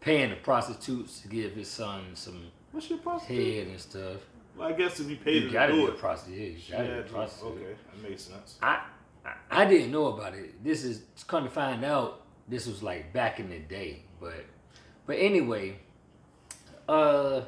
[0.00, 3.56] paying the prostitutes to give his son some What's your prostitute?
[3.56, 4.16] head and stuff.
[4.56, 5.98] Well, I guess if you paid You to gotta do be a it.
[5.98, 6.38] prostitute.
[6.38, 7.52] Yeah, you Yeah, gotta be a prostitute.
[7.52, 8.58] okay, that makes sense.
[8.62, 8.82] I,
[9.24, 10.62] I I didn't know about it.
[10.62, 12.22] This is come to find out.
[12.48, 14.44] This was like back in the day, but
[15.06, 15.76] but anyway,
[16.88, 17.42] uh,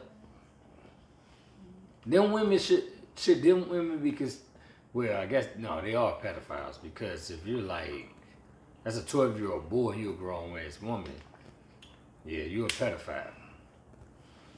[2.06, 2.84] them women should
[3.16, 4.40] should them women because
[4.92, 8.08] well I guess no they are pedophiles because if you're like
[8.82, 11.12] that's a twelve year old boy and you're a grown ass woman,
[12.24, 13.30] yeah you're a pedophile.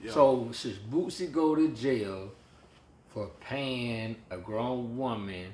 [0.03, 0.13] Yeah.
[0.13, 2.31] So should Boosie go to jail
[3.16, 5.46] for paying a grown woman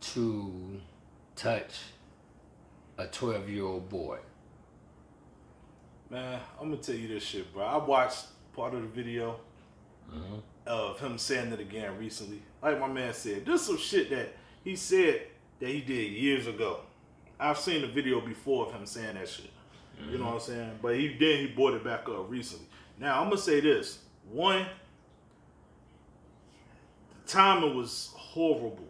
[0.00, 0.80] to
[1.34, 1.74] touch
[2.96, 4.16] a 12 year old boy?
[6.08, 7.64] Man, I'm gonna tell you this shit, bro.
[7.64, 9.38] I watched part of the video
[10.10, 10.40] Mhm.
[10.66, 12.40] of him saying it again recently.
[12.62, 15.26] Like my man said, this some shit that he said
[15.60, 16.80] that he did years ago.
[17.38, 19.50] I've seen the video before of him saying that shit.
[20.10, 20.78] You know what I'm saying?
[20.80, 22.68] But he then he brought it back up recently.
[22.98, 23.98] Now I'm gonna say this:
[24.30, 24.64] one,
[27.26, 28.88] timing was horrible.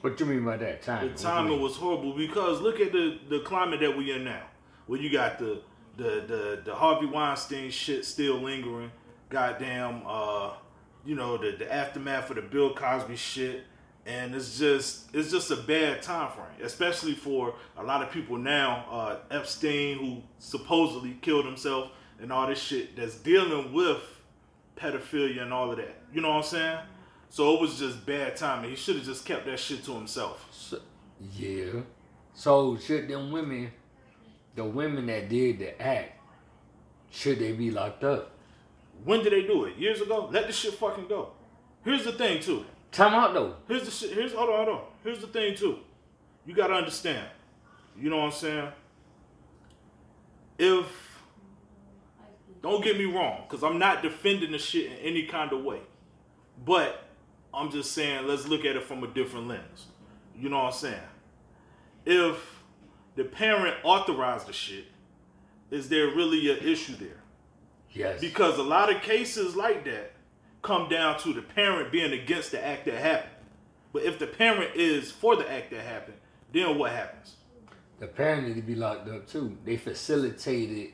[0.00, 1.08] What you mean by that time?
[1.08, 4.42] The timing was horrible because look at the the climate that we're in now,
[4.86, 5.60] where you got the
[5.96, 8.92] the the, the Harvey Weinstein shit still lingering,
[9.30, 10.52] goddamn, uh,
[11.04, 13.64] you know the the aftermath of the Bill Cosby shit,
[14.04, 18.36] and it's just it's just a bad time frame, especially for a lot of people
[18.36, 18.86] now.
[18.90, 23.98] Uh, Epstein, who supposedly killed himself, and all this shit that's dealing with
[24.76, 25.96] pedophilia and all of that.
[26.12, 26.78] You know what I'm saying?
[27.28, 28.70] So it was just bad timing.
[28.70, 30.46] He should have just kept that shit to himself.
[30.52, 30.80] So,
[31.34, 31.80] yeah.
[32.34, 33.72] So should them women,
[34.54, 36.12] the women that did the act,
[37.10, 38.32] should they be locked up?
[39.04, 39.76] When did they do it?
[39.76, 40.28] Years ago?
[40.30, 41.30] Let the shit fucking go.
[41.84, 42.64] Here's the thing too.
[42.90, 43.56] Time out though.
[43.68, 44.12] Here's the shit.
[44.12, 44.84] Here's hold on, hold on.
[45.04, 45.78] Here's the thing too.
[46.44, 47.26] You gotta understand.
[47.98, 48.68] You know what I'm saying?
[50.58, 50.86] If
[52.62, 55.80] don't get me wrong, because I'm not defending the shit in any kind of way.
[56.64, 57.05] But
[57.52, 59.86] I'm just saying, let's look at it from a different lens.
[60.38, 61.00] You know what I'm saying?
[62.04, 62.62] If
[63.14, 64.86] the parent authorized the shit,
[65.70, 67.22] is there really an issue there?
[67.92, 68.20] Yes.
[68.20, 70.12] Because a lot of cases like that
[70.62, 73.32] come down to the parent being against the act that happened.
[73.92, 76.18] But if the parent is for the act that happened,
[76.52, 77.36] then what happens?
[77.98, 79.56] the parent need to be locked up too.
[79.64, 80.92] They facilitated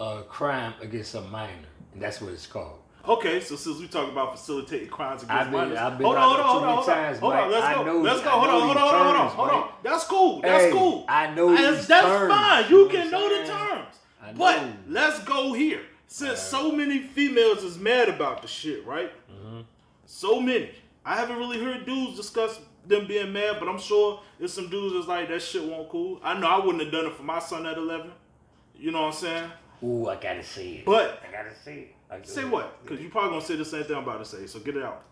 [0.00, 1.52] a crime against a minor,
[1.92, 2.78] and that's what it's called.
[3.08, 6.16] Okay, so since we talk about facilitating crimes against I've been- minors, I've been hold
[6.16, 8.30] on, hold on, hold on, hold on, times, hold on, let's go, know- let's go,
[8.30, 9.68] hold on, hold on, hold on, hold on, terms, hold on.
[9.82, 11.04] That's cool, that's Hey, cool.
[11.08, 12.70] I know That's, that's terms, fine.
[12.70, 13.96] you You know can know the terms.
[14.22, 15.82] I But let's go here.
[16.08, 19.12] Since so many females is mad about the shit, right?
[19.30, 19.60] Mm-hmm.
[20.06, 20.70] So many.
[21.04, 24.94] I haven't really heard dudes discuss them being mad, but I'm sure there's some dudes
[24.94, 26.20] that's like that shit won't cool.
[26.22, 28.10] I know I wouldn't have done it for my son at 11.
[28.76, 29.50] You know what I'm saying?
[29.82, 30.84] Ooh, I gotta see it.
[30.84, 31.95] But I gotta see it.
[32.10, 32.82] I say what?
[32.82, 34.46] Because you probably gonna say the same thing I'm about to say.
[34.46, 35.02] So get it out.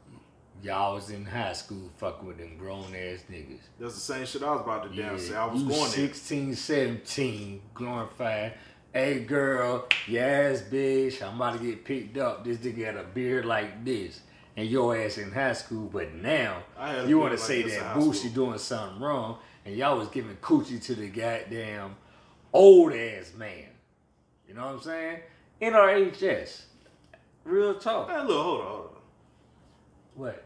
[0.63, 3.61] Y'all was in high school fucking with them grown ass niggas.
[3.79, 5.35] That's the same shit I was about to damn say.
[5.35, 5.91] I was you going there.
[5.91, 8.55] 16, 17, glorified.
[8.93, 12.45] Hey girl, your ass bitch, I'm about to get picked up.
[12.45, 14.21] This nigga had a beard like this.
[14.57, 17.47] And your ass in high school, but now I had a you want to like
[17.47, 21.97] say that high Boosie doing something wrong, and y'all was giving coochie to the goddamn
[22.53, 23.67] old ass man.
[24.47, 25.19] You know what I'm saying?
[25.61, 26.63] NRHS.
[27.45, 28.09] Real talk.
[28.09, 28.89] Man, look, hold on, hold on.
[30.15, 30.45] What?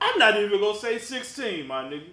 [0.00, 2.04] I'm not even gonna say 16, my nigga.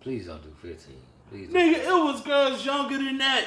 [0.00, 0.94] Please don't do 15.
[1.30, 1.56] Please don't.
[1.60, 3.44] Nigga, it was girls younger than that.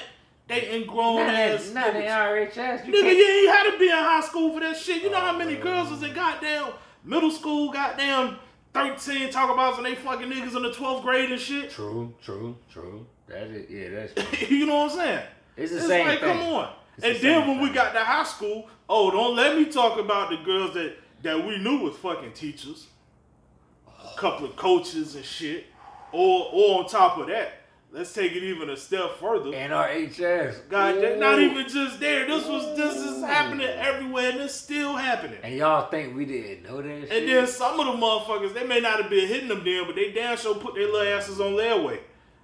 [0.47, 2.03] Dating grown Not, ass not in.
[2.03, 2.85] RHS.
[2.87, 5.03] You Nigga, can't- you ain't had to be in high school for that shit.
[5.03, 5.61] You know oh, how Oh, many man.
[5.61, 6.71] girls was in goddamn
[7.03, 8.37] middle school, goddamn
[8.73, 11.69] 13, talk about some they fucking niggas in the 12th grade and shit?
[11.69, 13.05] True, true, true.
[13.27, 13.69] That is, it.
[13.69, 14.57] yeah, that's true.
[14.57, 15.25] you know what I'm saying?
[15.57, 16.29] It's the It's same like, thing.
[16.37, 16.73] come on.
[16.97, 19.99] It's and the then when we got to high school, oh, don't let me talk
[19.99, 22.87] about the girls that, that we knew was fucking teachers,
[23.87, 25.65] a couple of coaches and shit.
[26.11, 27.51] Or, or on top of that,
[27.91, 29.51] let's take it even a step further.
[29.51, 30.69] NRHS.
[30.69, 31.17] God, Ooh.
[31.17, 32.25] not even just there.
[32.25, 35.37] This was this is happening everywhere, and it's still happening.
[35.43, 37.11] And y'all think we didn't know that shit?
[37.11, 39.95] And then some of the motherfuckers, they may not have been hitting them then, but
[39.95, 41.99] they damn sure put their little asses on layaway.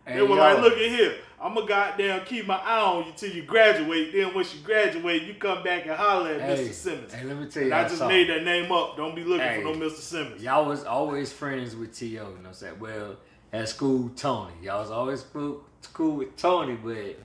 [0.05, 3.13] And They were like, look at here, I'm gonna goddamn keep my eye on you
[3.15, 4.11] till you graduate.
[4.13, 6.73] Then once you graduate, you come back and holler at Hey, Mr.
[6.73, 7.13] Simmons.
[7.13, 8.17] hey, let me tell And you I just something.
[8.17, 8.97] made that name up.
[8.97, 9.61] Don't be looking Hey.
[9.61, 9.97] for no Mr.
[9.99, 10.43] Simmons.
[10.43, 12.79] Y'all was always friends with T.O., you know what I'm saying?
[12.79, 13.15] Well,
[13.53, 14.51] at school, Tony.
[14.61, 15.63] Y'all was always cool,
[15.93, 17.17] cool with Tony, but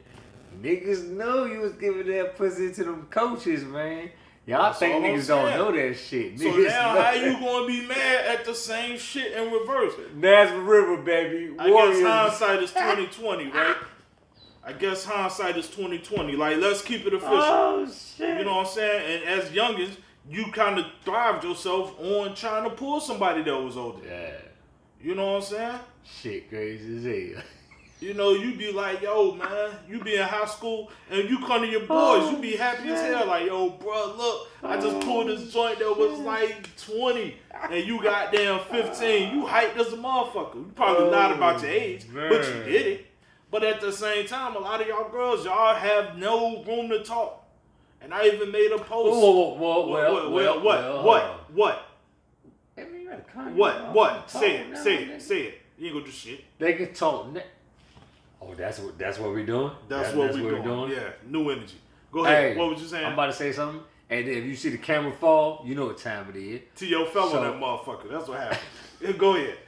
[0.62, 4.10] niggas know you was giving that pussy to them coaches, man.
[4.48, 6.38] Y'all That's think niggas don't know that shit.
[6.38, 9.92] So niggas now how you gonna be mad at the same shit in reverse?
[10.16, 11.54] Nansemond River, baby.
[11.58, 11.98] I Warriors.
[12.00, 13.76] guess hindsight is 2020, right?
[14.64, 16.34] I guess hindsight is 2020.
[16.36, 17.36] Like, let's keep it official.
[17.36, 18.38] Oh, shit.
[18.38, 19.22] You know what I'm saying?
[19.22, 19.98] And as youngins,
[20.30, 24.00] you kind of thrived yourself on trying to pull somebody that was older.
[24.06, 24.30] Yeah.
[25.02, 25.78] You know what I'm saying?
[26.22, 27.42] Shit crazy as hell.
[28.00, 31.62] You know, you be like, yo, man, you be in high school and you come
[31.62, 33.26] to your oh, boys, you be happy as hell.
[33.26, 37.36] Like, yo, bro, look, I just oh, pulled this joint that was like 20
[37.70, 39.34] and you got damn 15.
[39.34, 40.54] You hyped as a motherfucker.
[40.54, 43.06] You probably oh, lied about your age, but you did it.
[43.50, 47.02] But at the same time, a lot of y'all girls, y'all have no room to
[47.02, 47.46] talk.
[48.00, 49.20] And I even made a post.
[49.20, 51.38] Whoa, whoa, whoa, What, well, what, well, what, well, what, hold on.
[51.54, 51.82] what,
[52.76, 54.30] I mean, you gotta calm what, what?
[54.30, 55.54] Say it, say it, say it.
[55.78, 56.44] You ain't gonna do shit.
[56.58, 57.34] They can talk.
[58.40, 59.72] Oh, that's what that's what we're doing.
[59.88, 60.90] That's That- what we're doing.
[60.92, 61.76] Yeah, new energy.
[62.12, 62.52] Go ahead.
[62.52, 63.04] Hey, what was you saying?
[63.04, 65.98] I'm about to say something, and if you see the camera fall, you know what
[65.98, 66.60] time it is.
[66.76, 67.04] T.O.
[67.06, 68.08] fell So- that motherfucker.
[68.10, 69.18] That's what happened.
[69.18, 69.58] Go ahead.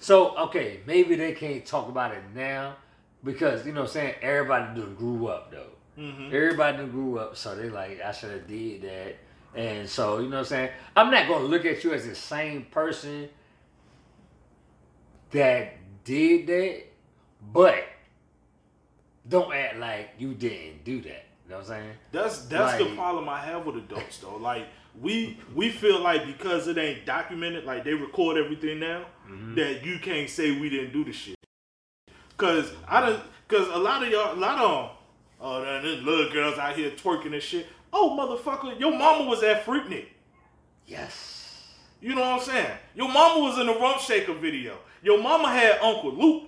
[0.00, 2.76] So okay, maybe they can't talk about it now
[3.24, 5.70] because you know what I'm saying everybody done grew up though.
[5.98, 6.26] Mm-hmm.
[6.26, 9.16] Everybody done grew up, so they like I should have did that.
[9.54, 10.70] And so you know what I'm saying.
[10.94, 13.30] I'm not gonna look at you as the same person
[15.30, 16.82] that did that,
[17.52, 17.84] but
[19.28, 21.26] don't act like you didn't do that.
[21.44, 21.90] You know what I'm saying?
[22.12, 24.36] That's that's the problem I have with adults though.
[24.36, 24.66] Like
[25.00, 29.54] we we feel like because it ain't documented, like they record everything now, Mm-hmm.
[29.54, 31.36] that you can't say we didn't do the shit.
[32.36, 33.22] Cause I don't.
[33.48, 34.90] Cause a lot of y'all, a lot of
[35.40, 37.66] oh, there's little girls out here twerking and shit.
[37.92, 40.06] Oh, motherfucker, your mama was at Freaknik.
[40.86, 41.68] Yes.
[42.00, 42.70] You know what I'm saying?
[42.94, 44.76] Your mama was in the Rump Shaker video.
[45.02, 46.44] Your mama had Uncle Luke.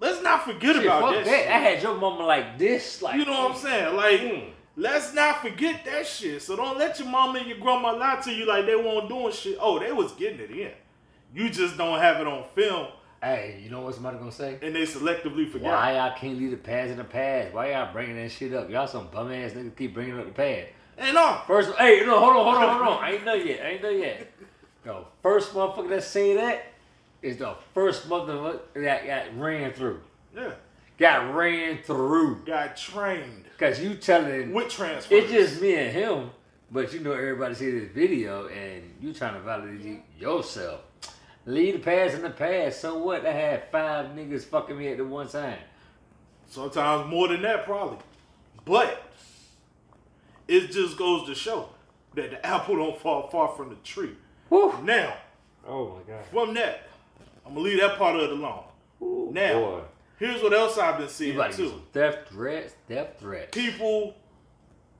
[0.00, 1.24] Let's not forget Shit, about that.
[1.26, 1.42] that.
[1.42, 1.48] shit.
[1.48, 3.96] I had your mama like this, like You know what I'm saying?
[3.96, 4.50] Like, Mm.
[4.76, 6.40] let's not forget that shit.
[6.42, 9.32] So don't let your mama and your grandma lie to you like they weren't doing
[9.32, 9.58] shit.
[9.60, 10.70] Oh, they was getting it in.
[11.34, 12.88] You just don't have it on film,
[13.22, 14.58] Hey, you know what somebody gonna say?
[14.62, 15.70] and they selectively forget.
[15.70, 17.52] Why y'all can't leave the past in the past?
[17.52, 18.70] Why y'all bringing that shit up?
[18.70, 20.68] Y'all some bum ass niggas keep bringing up the past.
[20.96, 23.04] And no, First, hey, no, hold on, hold on, hold on.
[23.04, 23.60] I ain't done yet.
[23.62, 24.32] I ain't done yet.
[24.86, 26.69] No, first motherfucker that say that
[27.22, 30.00] is the first motherfucker that got ran through.
[30.34, 30.52] yeah,
[30.98, 32.42] Got ran through.
[32.44, 35.14] got trained Cause you telling with transfer.
[35.14, 36.30] it's just me and him,
[36.70, 40.80] but you know everybody see this video and you trying to validate yourself.
[41.46, 42.80] Leave the past in the past.
[42.80, 43.24] So what?
[43.26, 45.58] I had five niggas fucking me at the one time.
[46.48, 47.98] Sometimes more than that, probably.
[48.64, 49.02] But
[50.48, 51.68] it just goes to show
[52.14, 54.16] that the apple don't fall far from the tree.
[54.48, 54.74] Whew.
[54.82, 55.14] Now,
[55.66, 56.24] Oh my god.
[56.26, 56.88] from that,
[57.46, 58.64] I'm gonna leave that part of it alone.
[59.02, 59.80] Ooh, Now, boy.
[60.18, 61.68] here's what else I've been seeing about to get too.
[61.70, 63.48] some death threats, death threats.
[63.56, 64.14] People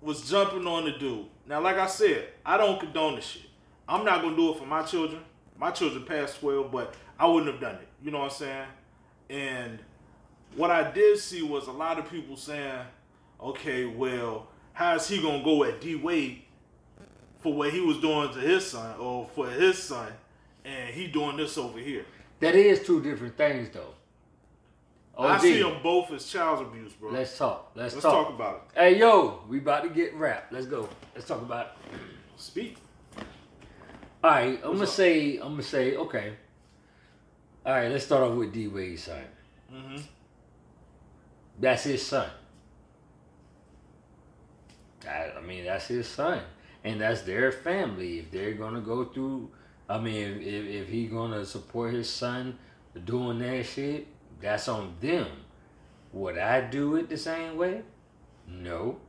[0.01, 1.27] was jumping on the dude.
[1.47, 3.43] Now, like I said, I don't condone the shit.
[3.89, 5.23] I'm not gonna do it for my children.
[5.59, 7.89] My children past 12, but I wouldn't have done it.
[8.03, 8.67] You know what I'm saying?
[9.29, 9.79] And
[10.57, 12.81] what I did see was a lot of people saying,
[13.41, 16.43] okay, well, how is he gonna go at D Wade
[17.41, 20.11] for what he was doing to his son or for his son,
[20.65, 22.07] and he doing this over here?
[22.41, 23.95] That is two different things though.
[25.19, 27.11] I see them both as child abuse, bro.
[27.11, 27.73] Let's talk.
[27.75, 28.27] Let's, Let's talk.
[28.29, 28.81] talk about it.
[28.81, 30.53] Hey yo, we about to get wrapped.
[30.53, 30.89] Let's go.
[31.15, 31.99] Let's talk about it.
[32.37, 32.79] Speak.
[34.23, 34.89] All right, I'm gonna up?
[34.89, 36.35] say, I'm gonna say, okay.
[37.65, 39.23] All right, let's start off with D Wade's son.
[39.73, 39.97] Mm-hmm.
[41.59, 42.31] That's his son.
[45.07, 46.43] I, I mean, that's his son,
[46.85, 48.19] and that's their family.
[48.21, 49.51] If they're gonna go through,
[49.91, 52.57] I mean, if if, if he gonna support his son
[53.05, 54.07] doing that shit,
[54.41, 55.27] that's on them.
[56.13, 57.83] Would I do it the same way?
[58.47, 59.01] No,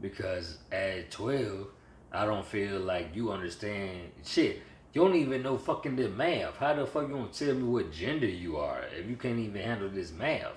[0.00, 1.68] because at twelve,
[2.10, 4.60] I don't feel like you understand shit.
[4.92, 6.56] You don't even know fucking the math.
[6.56, 9.62] How the fuck you gonna tell me what gender you are if you can't even
[9.62, 10.52] handle this math?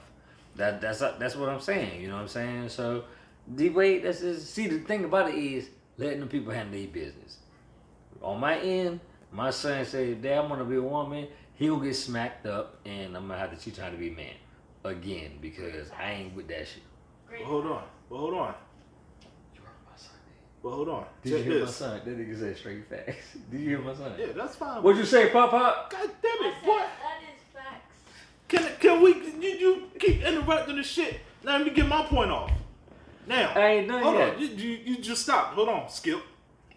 [0.56, 2.02] That that's that's what I'm saying.
[2.02, 2.70] You know what I'm saying?
[2.70, 3.04] So,
[3.54, 6.88] D Wade, that's just see the thing about it is letting the people handle their
[6.88, 7.38] business.
[8.24, 9.00] On my end,
[9.38, 13.28] my son say, "Dad, I'm gonna be a woman." He'll get smacked up, and I'm
[13.28, 14.34] gonna have to teach him how to be a man
[14.84, 16.84] again because I ain't with that shit.
[17.30, 17.84] But hold on.
[18.10, 18.54] But hold on.
[19.56, 20.12] You heard my son.
[20.63, 21.06] But hold on.
[21.23, 21.82] Did Check you hear this.
[21.82, 22.02] my son?
[22.06, 23.38] That nigga said straight facts.
[23.52, 24.13] Did you hear my son?
[24.19, 24.82] Yeah, that's fine.
[24.84, 25.89] What'd you say, Pop Pop?
[25.91, 26.78] God damn it, said, boy.
[26.78, 27.97] that is facts.
[28.47, 29.13] Can can we?
[29.13, 31.19] You, you keep interrupting the shit.
[31.43, 32.52] Let me get my point off.
[33.28, 34.36] Now, I ain't done hold yet.
[34.36, 34.39] on.
[34.39, 35.54] You, you you just stop.
[35.54, 36.21] Hold on, Skip.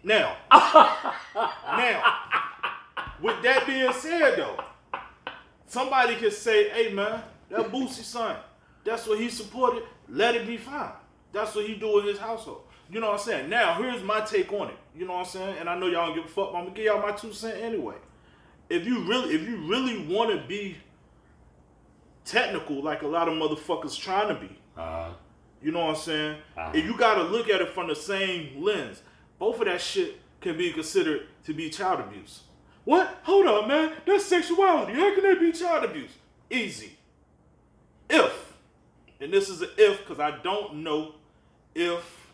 [0.03, 2.03] Now, now,
[3.21, 4.57] with that being said, though,
[5.65, 8.35] somebody can say, "Hey, man, that Boosie son,
[8.83, 9.83] that's what he supported.
[10.09, 10.91] Let it be fine.
[11.31, 13.49] That's what he do in his household." You know what I'm saying?
[13.49, 14.77] Now, here's my take on it.
[14.93, 15.57] You know what I'm saying?
[15.59, 16.51] And I know y'all don't give a fuck.
[16.51, 17.95] But I'm gonna give y'all my two cent anyway.
[18.69, 20.75] If you really, if you really want to be
[22.25, 25.09] technical, like a lot of motherfuckers trying to be, Uh,
[25.61, 26.37] you know what I'm saying?
[26.57, 26.71] Uh-huh.
[26.73, 29.01] If you gotta look at it from the same lens,
[29.39, 32.43] both of that shit can be considered to be child abuse.
[32.85, 33.19] What?
[33.23, 33.93] Hold on, man.
[34.05, 34.93] That's sexuality.
[34.93, 36.11] How can that be child abuse?
[36.49, 36.97] Easy.
[38.09, 38.53] If,
[39.19, 41.15] and this is an if because I don't know
[41.73, 42.27] if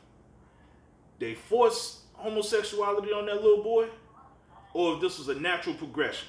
[1.20, 3.88] they forced homosexuality on that little boy
[4.74, 6.28] or if this was a natural progression.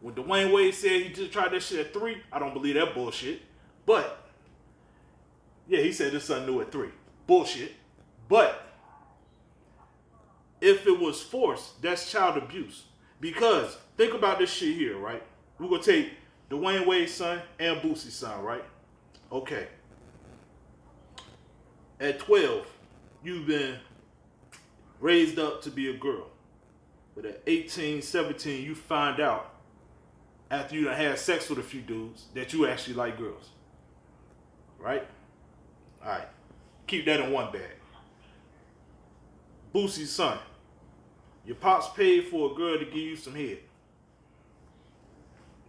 [0.00, 2.94] When Dwyane Wade said he just tried that shit at three, I don't believe that
[2.94, 3.40] bullshit.
[3.86, 4.28] But
[5.66, 6.90] yeah, he said his son knew at three.
[7.26, 7.72] Bullshit.
[8.28, 8.60] But
[10.60, 12.84] if it was forced, that's child abuse.
[13.20, 15.22] Because think about this shit here, right?
[15.58, 16.12] We're gonna take
[16.50, 18.64] Dwyane Wade's son and Boosie's son, right?
[19.32, 19.68] Okay.
[22.00, 22.66] At 12,
[23.22, 23.76] you've been
[25.00, 26.26] raised up to be a girl.
[27.14, 29.54] But at 18, 17, you find out
[30.50, 33.50] after you done had sex with a few dudes that you actually like girls.
[34.78, 35.06] Right?
[36.02, 36.28] Alright.
[36.86, 37.62] Keep that in one bag.
[39.74, 40.38] Boosie's son.
[41.46, 43.58] Your pops paid for a girl to give you some head.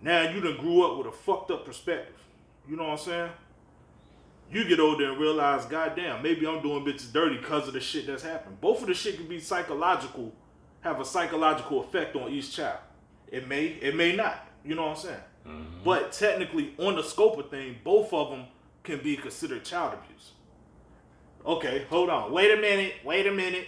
[0.02, 2.16] Now you done grew up with a fucked up perspective.
[2.70, 3.32] You know what I'm saying?
[4.52, 8.06] You get older and realize, goddamn, maybe I'm doing bitches dirty because of the shit
[8.08, 8.62] that's happened.
[8.62, 10.32] Both of the shit can be psychological,
[10.82, 12.80] have a psychological effect on each child.
[13.32, 14.48] It may, it may not.
[14.64, 15.20] You know what I'm saying?
[15.48, 15.84] Mm-hmm.
[15.84, 18.46] But technically, on the scope of thing, both of them
[18.84, 20.32] can be considered child abuse.
[21.46, 22.32] Okay, hold on.
[22.32, 22.94] Wait a minute.
[23.04, 23.68] Wait a minute.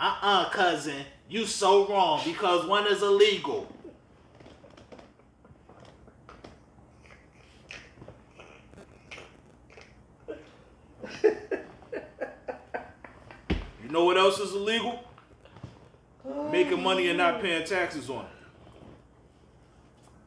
[0.00, 1.04] Uh-uh, cousin.
[1.28, 3.66] You so wrong because one is illegal.
[13.88, 15.02] You know what else is illegal?
[16.52, 18.30] Making money and not paying taxes on it.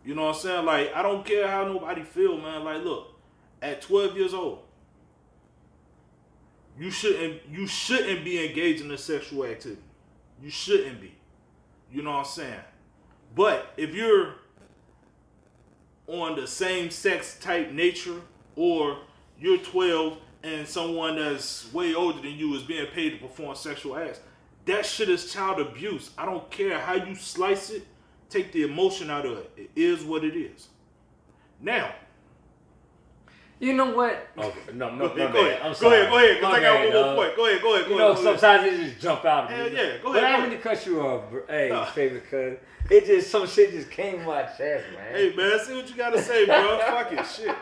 [0.03, 0.65] You know what I'm saying?
[0.65, 2.63] Like, I don't care how nobody feel, man.
[2.63, 3.19] Like, look,
[3.61, 4.63] at 12 years old,
[6.82, 9.84] you shouldn't you shouldn't be engaging in sexual activity.
[10.41, 11.13] You shouldn't be.
[11.91, 12.59] You know what I'm saying?
[13.36, 14.34] But if you're
[16.07, 18.19] on the same sex type nature,
[18.55, 18.97] or
[19.39, 23.95] you're 12 and someone that's way older than you is being paid to perform sexual
[23.95, 24.19] acts,
[24.65, 26.09] that shit is child abuse.
[26.17, 27.86] I don't care how you slice it,
[28.27, 29.51] take the emotion out of it.
[29.55, 30.69] It is what it is.
[31.61, 31.93] Now,
[33.62, 34.28] You know what?
[34.38, 36.51] Okay, no, no, go, no, ahead, go man, ahead, I'm go ahead, go ahead, because
[36.51, 37.36] My I got one more point.
[37.38, 38.24] Go ahead, go ahead, go You know, ahead.
[38.24, 38.39] go ahead.
[38.41, 39.51] sometimes it just jump out.
[39.51, 39.76] Hell me.
[39.76, 41.41] yeah, go But ahead, I go mean to cut you off, bro.
[41.47, 41.86] Hey, Nah.
[41.86, 42.57] favorite cuz.
[42.89, 45.14] It just some shit just came to my chest, man.
[45.14, 46.80] Hey man, see what you gotta say, bro.
[46.88, 47.55] Fuck it, shit.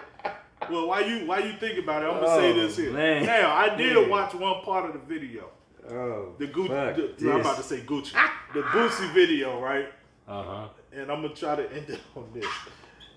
[0.72, 2.06] Well, why you why you think about it?
[2.06, 2.92] I'm gonna say Oh, this here.
[2.94, 3.26] man.
[3.26, 4.10] Now, I did Man.
[4.10, 5.50] watch one part of the video.
[5.92, 8.14] Oh, The Gucci, fuck the, I'm about to say Gucci.
[8.54, 9.88] The Boosie video, right?
[10.28, 10.68] Uh huh.
[10.94, 12.46] And I'm gonna try to end it on this.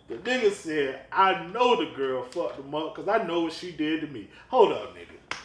[0.08, 3.72] The nigga said, I know the girl fucked the up because I know what she
[3.72, 4.28] did to me.
[4.48, 5.36] Hold up, nigga.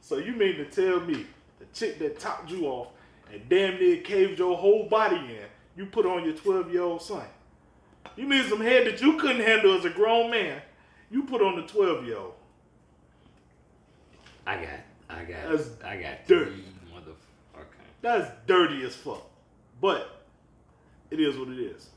[0.00, 1.26] So you mean to tell me
[1.58, 2.88] the chick that topped you off
[3.32, 5.46] and damn near caved your whole body in,
[5.76, 7.24] you put on your 12 year old son?
[8.16, 10.60] You mean some head that you couldn't handle as a grown man,
[11.10, 12.34] you put on the 12 year old?
[14.46, 14.68] I got,
[15.08, 16.64] I got, That's I got dirty.
[16.92, 17.64] motherfucker.
[18.02, 19.24] That's dirty as fuck.
[19.80, 20.24] But
[21.10, 21.88] it is what it is.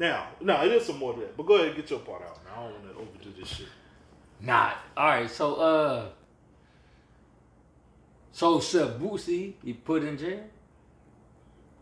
[0.00, 1.36] Now, no, it is some more to that.
[1.36, 2.42] But go ahead and get your part out.
[2.42, 2.54] Man.
[2.56, 3.66] I don't want to overdo this shit.
[4.40, 4.72] Nah.
[4.96, 5.30] All right.
[5.30, 6.08] So, uh,
[8.32, 10.40] so Chef Boosie, he put in jail.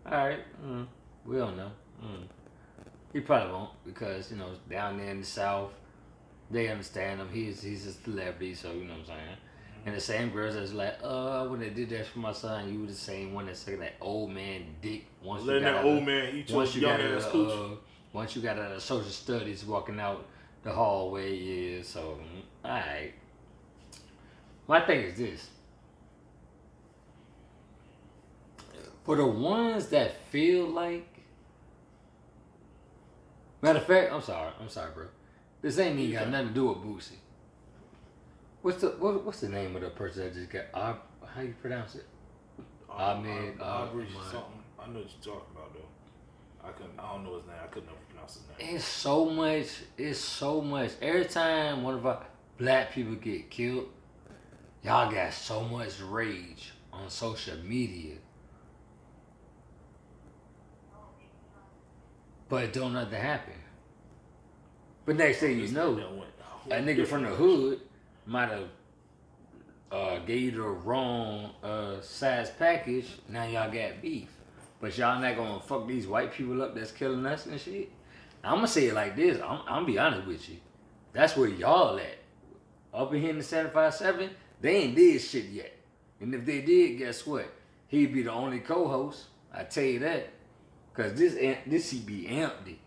[0.04, 0.40] All right.
[0.66, 0.88] Mm,
[1.24, 1.70] we don't know.
[2.04, 2.24] Mm.
[3.12, 5.70] He probably won't because you know down there in the South,
[6.50, 7.28] they understand him.
[7.32, 9.36] He's he's a celebrity, so you know what I'm saying.
[9.86, 12.80] And the same girls that's like, uh, when they did that for my son, you
[12.80, 15.06] were the same one that's sucking that old man dick.
[15.22, 17.52] Once you got that old man eat your young got ass out cooch.
[17.52, 17.76] uh,
[18.12, 20.24] once you got out of social studies, walking out
[20.62, 21.82] the hallway, yeah.
[21.82, 22.18] So,
[22.64, 23.12] all right.
[24.66, 25.48] My thing is this:
[29.04, 31.06] for the ones that feel like,
[33.62, 35.06] matter of fact, I'm sorry, I'm sorry, bro.
[35.62, 37.16] This ain't even got nothing to do with Boosie.
[38.62, 40.64] What's the what, what's the name of the person that just got?
[40.74, 40.94] Uh,
[41.34, 42.04] how you pronounce it?
[42.90, 44.30] Ahmed, uh, uh, Aubrey Ahmad.
[44.30, 44.62] something.
[44.78, 45.87] I know what you're talking about though.
[46.68, 46.98] I couldn't.
[46.98, 47.56] I don't know his name.
[47.62, 48.76] I couldn't never pronounce his name.
[48.76, 49.66] It's so much.
[49.96, 50.92] It's so much.
[51.00, 52.24] Every time one of our
[52.58, 53.88] black people get killed,
[54.82, 58.16] y'all got so much rage on social media.
[62.48, 63.54] But it don't nothing happen.
[65.04, 66.24] But next thing you know,
[66.70, 67.80] a nigga from the hood
[68.26, 68.68] might have
[69.90, 73.06] uh, gave you the wrong uh, size package.
[73.28, 74.28] Now y'all got beef,
[74.80, 77.90] but y'all not gonna fuck these white people up that's killing us and shit.
[78.44, 79.40] I'm gonna say it like this.
[79.40, 80.56] I'm, I'm gonna be honest with you.
[81.12, 82.18] That's where y'all at.
[82.94, 85.72] Up in here in the 757, they ain't did shit yet.
[86.20, 87.46] And if they did, guess what?
[87.88, 89.26] He'd be the only co-host.
[89.52, 90.30] I tell you that.
[90.94, 91.34] Cause this
[91.66, 92.80] this seat be empty.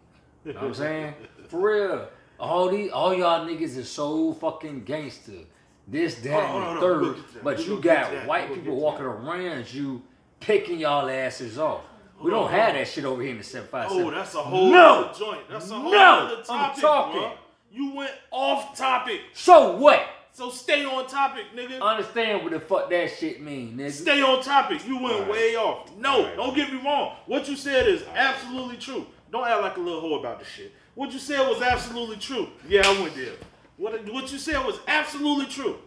[0.44, 1.14] You know what I'm saying?
[1.48, 2.10] For real.
[2.40, 5.46] All these all y'all niggas is so fucking gangster.
[5.88, 7.34] This, that, on, and the on, we'll third.
[7.34, 7.40] to.
[7.44, 10.02] But you got white people walking around you
[10.42, 11.82] picking y'all asses off.
[12.22, 14.06] We don't on, have that shit over here in the 757.
[14.06, 15.04] Oh, that's a whole No!
[15.06, 15.50] other joint.
[15.50, 15.98] That's a whole No!
[16.28, 17.20] other I'm topic, talking.
[17.22, 17.32] bro.
[17.72, 19.22] You went off topic.
[19.34, 20.04] So what?
[20.34, 21.82] So stay on topic, nigga.
[21.82, 23.92] Understand what the fuck that shit mean, nigga.
[23.92, 24.86] Stay on topic.
[24.88, 25.32] You went Alright.
[25.32, 25.90] way off.
[25.98, 26.36] No, Alright.
[26.36, 27.16] don't get me wrong.
[27.26, 29.08] What you said is absolutely true.
[29.32, 30.74] Don't act like a little hoe about this shit.
[30.96, 32.50] What you said was absolutely true.
[32.68, 33.34] Yeah, I went there.
[33.78, 35.78] What, what you said was absolutely true.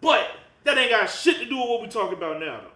[0.00, 0.28] But
[0.64, 2.68] that ain't got shit to do with what we talking about now, though.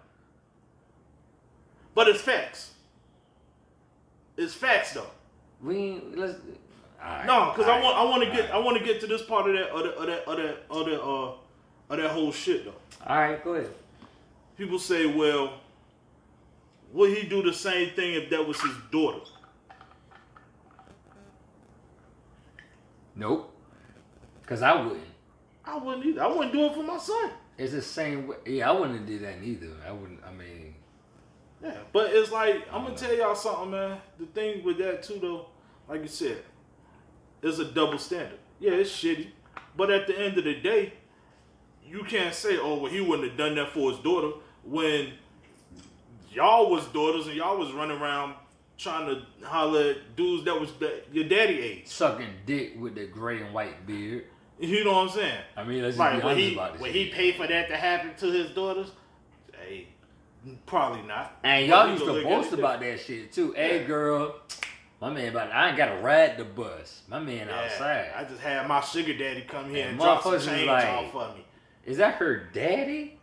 [1.96, 2.72] But it's facts.
[4.36, 5.10] It's facts, though.
[5.62, 6.34] We let's.
[7.26, 8.54] No, because I want I want to get alright.
[8.54, 10.56] I want to get to this part of that of that of that of that
[10.70, 11.32] of that, uh,
[11.88, 12.74] of that whole shit though.
[13.06, 13.72] All right, go ahead.
[14.58, 15.60] People say, well,
[16.92, 19.20] would he do the same thing if that was his daughter?
[23.14, 23.54] Nope.
[24.44, 25.00] Cause I wouldn't.
[25.64, 26.22] I wouldn't either.
[26.22, 27.30] I wouldn't do it for my son.
[27.56, 28.36] It's the same way.
[28.44, 29.68] Yeah, I wouldn't do that neither.
[29.86, 30.20] I wouldn't.
[30.26, 30.65] I mean,
[31.62, 33.98] Yeah, but it's like I'm gonna tell y'all something, man.
[34.18, 35.46] The thing with that too, though,
[35.88, 36.38] like you said,
[37.42, 38.38] is a double standard.
[38.60, 39.28] Yeah, it's shitty,
[39.76, 40.92] but at the end of the day,
[41.84, 45.12] you can't say, "Oh, well, he wouldn't have done that for his daughter," when
[46.30, 48.34] y'all was daughters and y'all was running around
[48.78, 51.86] trying to holler at dudes that was the, your daddy age.
[51.86, 54.24] sucking dick with the gray and white beard.
[54.58, 55.40] You know what I'm saying?
[55.56, 56.82] I mean, let's just Right, be honest he about this.
[56.82, 58.90] when he paid for that to happen to his daughters,
[60.66, 61.38] Probably not.
[61.42, 63.52] And y'all used to gonna look at boast about that shit too.
[63.52, 63.86] Hey Yeah.
[63.86, 64.36] girl,
[65.00, 67.02] my man about I ain't gotta ride the bus.
[67.08, 68.12] My man Yeah, outside.
[68.16, 71.10] I just had my sugar daddy come here And and, drop some change like- off
[71.12, 71.44] for me.
[71.84, 73.18] Is that her daddy?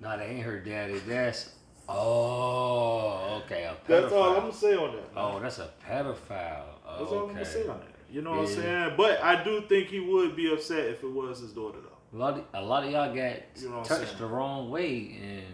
[0.00, 0.98] No, that ain't her daddy.
[1.06, 1.50] That's
[1.88, 4.00] oh, okay, a pedophile.
[4.02, 5.10] That's all I'm gonna say on that.
[5.16, 6.62] Oh, that's a pedophile.
[6.86, 7.86] Oh, That's all I'm gonna say on that.
[8.10, 8.94] You know what I'm saying?
[8.96, 11.88] But I do think he would be upset if it was his daughter though.
[12.12, 15.44] A lot, of, a lot of y'all got You know touched the wrong way, and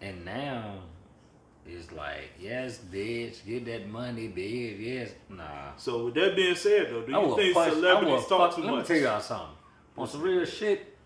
[0.00, 0.80] and now
[1.66, 4.76] it's like, yes, bitch, get that money, bitch.
[4.80, 5.74] Yes, nah.
[5.76, 8.70] So with that being said though, do you think punch- celebrities talk fuck- too Let
[8.72, 8.88] much?
[8.88, 9.56] me tell y'all something.
[9.96, 10.96] On some real shit,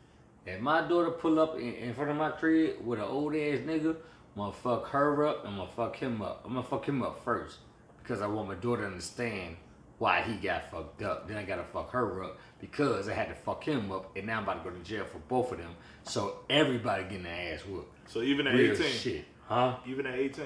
[0.46, 3.58] if my daughter pull up in, in front of my crib with an old ass
[3.60, 5.44] nigga, I'm gonna fuck her up.
[5.46, 6.42] I'm gonna fuck him up.
[6.44, 7.58] I'm gonna fuck him up first
[8.02, 9.56] because I want my daughter to understand
[9.98, 11.26] why he got fucked up.
[11.28, 14.38] Then I gotta fuck her up because I had to fuck him up, and now
[14.38, 15.72] I'm about to go to jail for both of them.
[16.04, 18.10] So everybody getting their ass whooped.
[18.10, 19.76] So even at Real 18, shit, huh?
[19.86, 20.44] even at 18.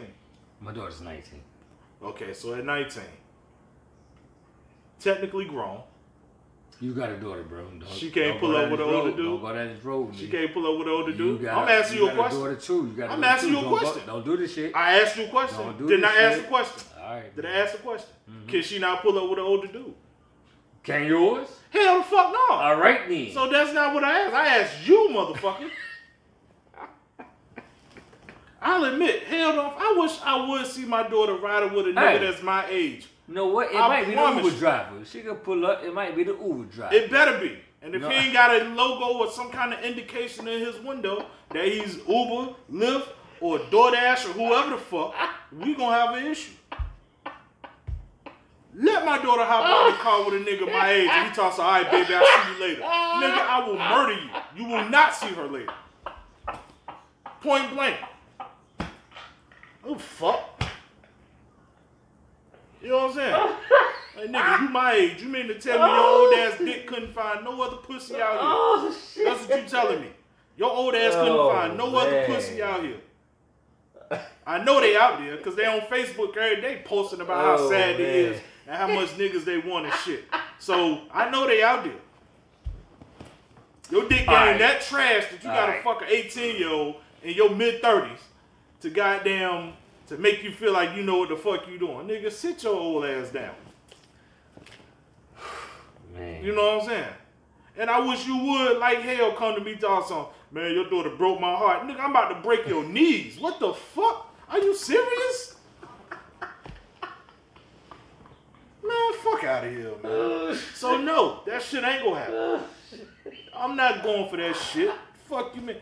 [0.60, 1.40] My daughter's 19.
[2.02, 3.02] Okay, so at 19,
[5.00, 5.80] technically grown.
[6.80, 7.62] You got a daughter, bro.
[7.64, 9.18] Don't, She can't pull up with an older dude?
[9.24, 11.42] Don't go down this road with She can't pull up with an older dude.
[11.42, 12.40] got I'm asking you a got question.
[12.40, 12.86] daughter too.
[12.88, 14.02] You got a I'm asking you a Don't go- question.
[14.06, 14.74] Don't do this shit.
[14.74, 15.58] I asked you a question.
[15.58, 16.44] Don't do Didn't I ask shit.
[16.46, 16.82] a question?
[17.12, 17.36] Right.
[17.36, 18.08] Did I ask a question?
[18.30, 18.48] Mm-hmm.
[18.48, 19.94] Can she not pull up with an older dude?
[20.82, 21.46] Can yours?
[21.70, 22.54] Hell the fuck no.
[22.54, 23.30] All right then.
[23.32, 24.34] So that's not what I asked.
[24.34, 25.70] I asked you, motherfucker.
[28.62, 29.74] I'll admit, hell no.
[29.76, 32.18] I wish I would see my daughter riding with a nigga Hey.
[32.30, 33.08] that's my age.
[33.28, 33.70] you know what?
[33.72, 34.50] It I might be the Uber you.
[34.58, 35.04] driver.
[35.04, 35.84] She could pull up.
[35.84, 36.94] It might be the Uber driver.
[36.94, 37.58] It better be.
[37.82, 38.08] And if No.
[38.08, 41.96] he ain't got a logo or some kind of indication in his window that he's
[42.08, 43.08] Uber, Lyft,
[43.40, 45.14] or DoorDash or whoever the fuck,
[45.52, 46.52] we gonna have an issue.
[48.74, 51.58] Let my daughter hop out the car with a nigga my age and he talks,
[51.58, 52.80] all right, baby, I'll see you later.
[52.84, 53.20] Ah.
[53.22, 54.30] Nigga, I will murder you.
[54.64, 55.72] You will not see her later.
[57.42, 57.96] Point blank.
[59.84, 60.62] Oh, fuck.
[62.80, 63.56] You know what I'm saying?
[64.14, 65.22] Hey, nigga, you my age.
[65.22, 68.32] You mean to tell me your old ass dick couldn't find no other pussy out
[68.32, 68.40] here?
[68.42, 69.24] oh shit.
[69.24, 70.08] That's what you telling me.
[70.58, 72.98] Your old ass couldn't Oh, find no other pussy out here.
[74.46, 77.70] I know they out there because they on Facebook every day posting about how Oh,
[77.70, 78.32] sad they man.
[78.34, 78.40] is
[78.72, 80.24] and how much niggas they want and shit.
[80.58, 81.92] So I know they out there.
[83.90, 84.58] Your dick game Alright.
[84.58, 85.84] that trash that you gotta Alright.
[85.84, 88.18] fuck an 18 year old in your mid 30s
[88.80, 89.74] to goddamn
[90.06, 92.08] to make you feel like you know what the fuck you doing.
[92.08, 93.54] Nigga, sit your old ass down.
[96.14, 96.42] Man.
[96.42, 97.12] You know what I'm saying?
[97.76, 101.10] And I wish you would, like hell, come to me talk some, man, your daughter
[101.10, 101.86] broke my heart.
[101.86, 103.38] Nigga, I'm about to break your knees.
[103.38, 104.34] What the fuck?
[104.48, 105.51] Are you serious?
[108.82, 110.12] Man, fuck out of here, man.
[110.12, 112.34] Uh, so no, that shit ain't gonna happen.
[112.34, 112.62] Uh,
[113.54, 114.90] I'm not going for that shit.
[115.28, 115.76] Fuck you, man.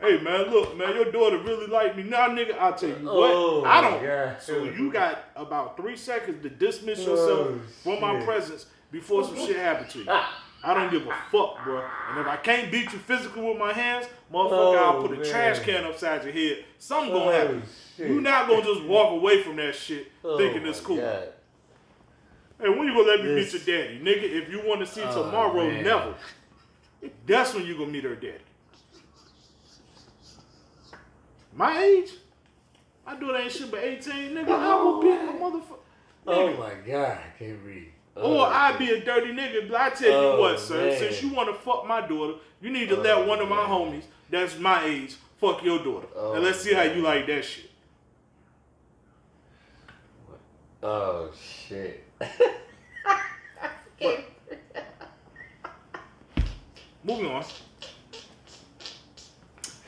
[0.00, 2.02] Hey man, look, man, your daughter really like me.
[2.02, 3.30] Now, nigga, I'll tell you what.
[3.32, 4.02] Oh, I don't.
[4.02, 4.42] God.
[4.42, 9.24] So you got about three seconds to dismiss oh, yourself Oh, from my presence before
[9.24, 10.10] some shit happen to you.
[10.64, 11.84] I don't give a fuck, bro.
[12.10, 15.14] And if I can't beat you physically with my hands, motherfucker, I'll Oh, put a
[15.14, 15.30] oh, man.
[15.30, 16.64] trash can upside your head.
[16.78, 17.62] Something gonna Oh, happen.
[17.96, 18.08] shit.
[18.08, 20.98] You not gonna just walk away from that shit Oh, thinking it's cool.
[20.98, 21.28] God.
[22.62, 24.22] Hey, when you gonna let me This- meet your daddy, nigga?
[24.22, 25.82] If you want to see Oh, tomorrow, man.
[25.82, 26.14] never.
[27.26, 28.38] That's when you gonna meet her daddy.
[31.54, 32.12] My age,
[33.04, 34.48] I do that shit but 18, nigga.
[34.50, 35.78] I will be a motherfucker.
[36.26, 37.92] Oh my God, I can't read.
[38.16, 40.86] Oh, Or I be a dirty nigga, but I tell you Oh, what, sir.
[40.90, 40.98] man.
[40.98, 43.56] Since you want to fuck my daughter, you need to Oh, let one of my
[43.56, 43.66] man.
[43.68, 47.44] homies that's my age fuck your daughter, Oh, and let's see how you like that
[47.44, 47.70] shit.
[50.82, 51.30] Oh
[51.68, 52.01] shit.
[57.04, 57.44] Moving on.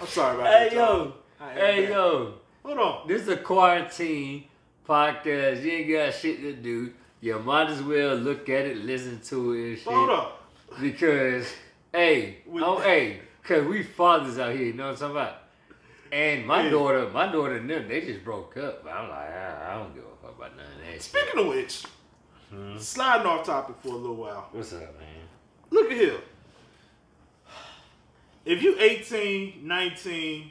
[0.01, 0.74] I'm sorry about Hey that.
[0.74, 1.12] yo.
[1.39, 1.91] Hey back.
[1.91, 2.35] yo.
[2.64, 3.09] Hold on.
[3.09, 4.45] This is a quarantine
[4.89, 5.62] podcast.
[5.62, 6.93] You ain't got shit to do.
[7.20, 9.87] You might as well look at it, listen to it and shit.
[9.93, 10.43] Hold up.
[10.80, 11.47] Because,
[11.93, 15.35] hey, oh, hey, cause we fathers out here, you know what I'm talking about?
[16.12, 16.70] And my Yeah.
[16.70, 18.85] daughter, my daughter and them, they just broke up.
[18.85, 21.03] I'm like, I, I don't give a fuck about none of that shit.
[21.03, 21.85] Speaking of which,
[22.55, 22.78] Hmm?
[22.78, 24.48] sliding off topic for a little while.
[24.52, 25.28] What's up, man?
[25.70, 26.20] Look at here.
[28.44, 30.50] If you 18, 19,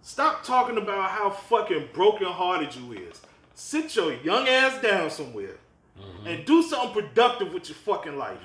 [0.00, 3.20] stop talking about how fucking broken hearted you is.
[3.54, 5.56] Sit your young ass down somewhere
[6.24, 8.38] and do something productive with your fucking life.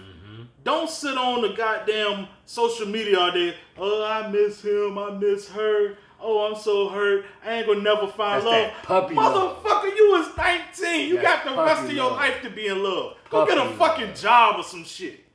[0.63, 3.55] Don't sit on the goddamn social media all day.
[3.77, 4.97] Oh, I miss him.
[4.97, 5.95] I miss her.
[6.19, 7.25] Oh, I'm so hurt.
[7.45, 8.83] I ain't gonna never find That's love.
[8.83, 9.63] puppy love.
[9.63, 11.09] Motherfucker, you was 19.
[11.09, 12.17] You That's got the rest of your love.
[12.17, 13.17] life to be in love.
[13.29, 14.15] Go get a fucking love.
[14.15, 15.25] job or some shit.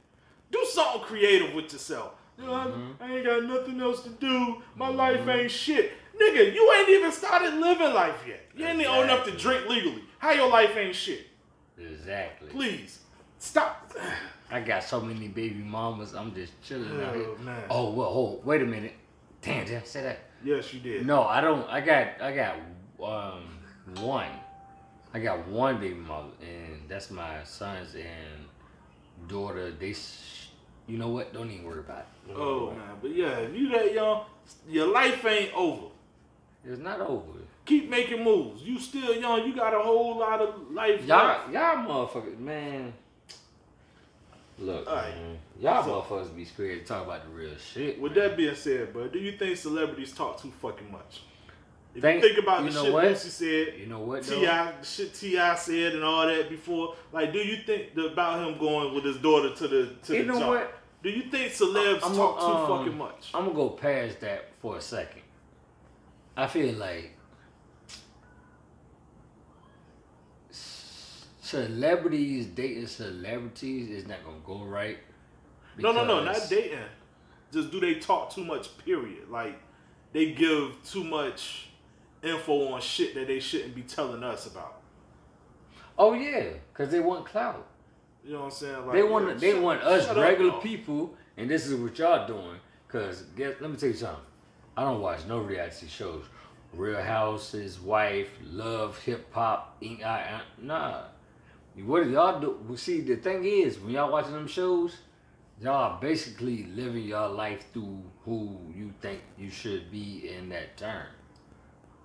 [0.50, 2.12] Do something creative with yourself.
[2.38, 3.02] You know, mm-hmm.
[3.02, 4.62] I ain't got nothing else to do.
[4.74, 4.96] My mm-hmm.
[4.96, 5.92] life ain't shit.
[6.20, 8.40] Nigga, you ain't even started living life yet.
[8.54, 10.02] You ain't even old enough to drink legally.
[10.18, 11.26] How your life ain't shit?
[11.78, 12.48] Exactly.
[12.48, 12.98] Please.
[13.38, 13.92] Stop.
[14.50, 16.14] I got so many baby mamas.
[16.14, 17.28] I'm just chilling out oh, here.
[17.28, 17.64] Oh, man.
[17.70, 18.44] Oh well, hold.
[18.44, 18.92] Wait a minute.
[19.40, 19.84] Damn, damn.
[19.84, 20.18] Say that.
[20.44, 21.06] Yes, you did.
[21.06, 21.68] No, I don't.
[21.68, 22.20] I got.
[22.20, 22.56] I got
[23.02, 23.58] um
[24.04, 24.28] one.
[25.14, 29.70] I got one baby mother, and that's my sons and daughter.
[29.70, 30.48] They, sh-
[30.86, 31.34] you know what?
[31.34, 32.34] Don't even worry about it.
[32.34, 34.24] Oh man, but yeah, if you that young,
[34.68, 35.88] your life ain't over.
[36.64, 37.40] It's not over.
[37.64, 38.62] Keep making moves.
[38.62, 39.46] You still young.
[39.46, 41.04] You got a whole lot of life.
[41.06, 41.52] Y'all, left.
[41.52, 42.92] y'all motherfuckers, man.
[44.58, 45.16] Look, Alright.
[45.16, 48.00] man, y'all So- motherfuckers be scared to talk about the real shit.
[48.00, 48.28] With man.
[48.28, 51.22] that being said, bro, do you think celebrities talk too fucking much?
[51.94, 53.04] If Think- you think about you the know shit what?
[53.04, 54.22] Lucy said, you know what?
[54.22, 55.54] T.I., the shit T.I.
[55.56, 59.18] said, and all that before, like, do you think the, about him going with his
[59.18, 60.48] daughter to the to You the know job?
[60.48, 60.78] what?
[61.02, 63.30] Do you think celebs I'm- talk too um, fucking much?
[63.34, 65.22] I'm gonna go past that for a second.
[66.36, 67.10] I feel like
[71.52, 74.98] celebrities dating celebrities is not gonna go right.
[75.78, 76.78] No, no, no, not dating.
[77.52, 78.76] Just do they talk too much?
[78.78, 79.28] Period.
[79.30, 79.60] Like
[80.12, 81.68] they give too much
[82.22, 84.80] info on shit that they shouldn't be telling us about.
[85.98, 87.66] Oh yeah, because they want clout.
[88.24, 88.86] You know what I'm saying?
[88.86, 91.74] Like, They want yo, they shut- want us shut up, regular people, and this is
[91.74, 92.56] what y'all doing.
[92.88, 94.24] Cause guess, let me tell you something.
[94.76, 96.24] I don't watch no reality shows.
[96.72, 100.30] Real Houses, Wife, Love, Hip Hop, Ink Eye.
[100.34, 101.02] uh, Nah.
[101.76, 102.76] What do y'all do?
[102.76, 104.96] See, the thing is, when y'all watching them shows,
[105.60, 111.06] y'all basically living your life through who you think you should be in that term.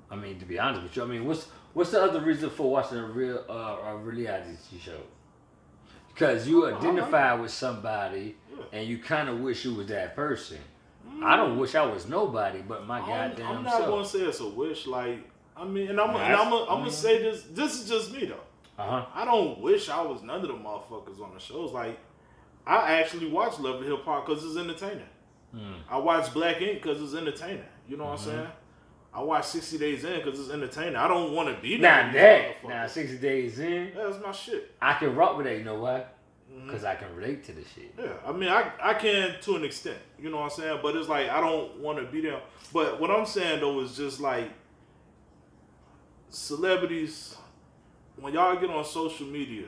[0.10, 2.72] I mean, to be honest with you, I mean, what's what's the other reason for
[2.72, 5.02] watching a real uh, a reality show?
[6.08, 8.38] Because you identify with somebody
[8.72, 10.58] and you kind of wish you was that person.
[11.24, 13.88] I don't wish I was nobody but my I'm, goddamn I'm not self.
[13.88, 14.88] gonna say it's a wish.
[14.88, 16.86] Like I mean, and I'm and I'm gonna I'm mm.
[16.86, 17.44] gonna say this.
[17.52, 18.40] This is just me though.
[18.78, 19.06] Uh huh.
[19.14, 21.72] I don't wish I was none of the motherfuckers on the shows.
[21.72, 21.98] Like
[22.66, 25.08] I actually watch Love and Hip Hop because it's entertaining.
[25.56, 25.76] Mm.
[25.90, 27.64] I watch Black Ink because it's entertaining.
[27.88, 28.30] You know what Mm-hmm.
[28.30, 28.48] I'm saying?
[29.14, 30.96] I watch 60 Days In because it's entertaining.
[30.96, 32.12] I don't want to be there.
[32.14, 34.76] that, now sixty days in, That's my shit.
[34.80, 35.58] I can rock with that.
[35.58, 36.04] You know why?
[36.66, 37.94] Because I can relate to the shit.
[37.98, 40.80] Yeah, I mean, I, I can to an extent, you know what I'm saying?
[40.84, 42.42] But it's like, I don't want to be there.
[42.74, 44.52] But what I'm saying, though, is just like
[46.30, 47.37] celebrities,
[48.20, 49.66] when y'all get on social media,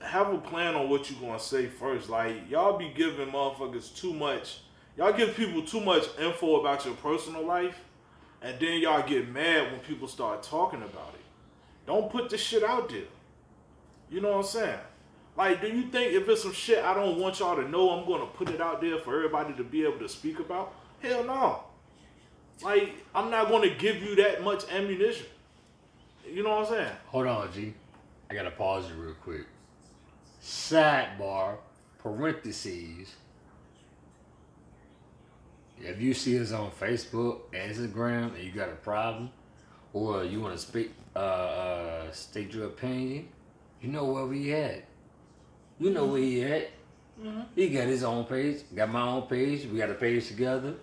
[0.00, 2.08] have a plan on what you're to say first.
[2.08, 4.60] Like, y'all be giving motherfuckers too much,
[4.96, 7.78] y'all give people too much info about your personal life,
[8.42, 11.24] and then y'all get mad when people start talking about it.
[11.86, 13.02] Don't put this shit out there.
[14.10, 14.78] You know what I'm saying?
[15.36, 18.06] Like, do you think if it's some shit I don't want y'all to know, I'm
[18.08, 20.74] gonna put it out there for everybody to be able to speak about?
[21.00, 21.62] Hell no.
[22.62, 25.26] Like, I'm not gonna give you that much ammunition.
[26.32, 26.92] You know what I'm saying?
[27.06, 27.74] Hold on, G.
[28.30, 29.46] I gotta pause you real quick.
[30.42, 31.56] Sidebar,
[31.98, 33.14] parentheses.
[35.80, 39.30] If you see us on Facebook, Instagram, and you got a problem,
[39.92, 43.28] or you want to speak, uh, uh, state your opinion,
[43.80, 44.84] you know where we at.
[45.78, 46.70] You know where he at.
[47.54, 49.66] He got his own page, got my own page.
[49.66, 50.74] We got a page together.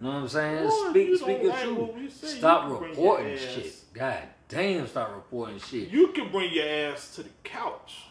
[0.00, 0.64] You know what I'm saying?
[0.64, 1.78] If speak, you speak your like truth.
[1.78, 3.74] what we say, you Stop can bring your reporting shit.
[3.94, 5.88] God damn, stop reporting shit.
[5.88, 8.04] You can bring your ass to the couch.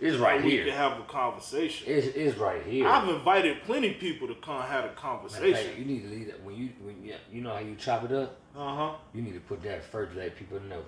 [0.00, 0.64] It's and right we here.
[0.64, 1.86] can have a conversation.
[1.88, 2.86] It's, it's right here.
[2.86, 5.70] I've invited plenty of people to come have a Matter conversation.
[5.78, 8.12] you need to leave that when you when you, you know how you chop it
[8.12, 8.36] up.
[8.56, 8.92] Uh huh.
[9.14, 10.82] You need to put that first to let people know.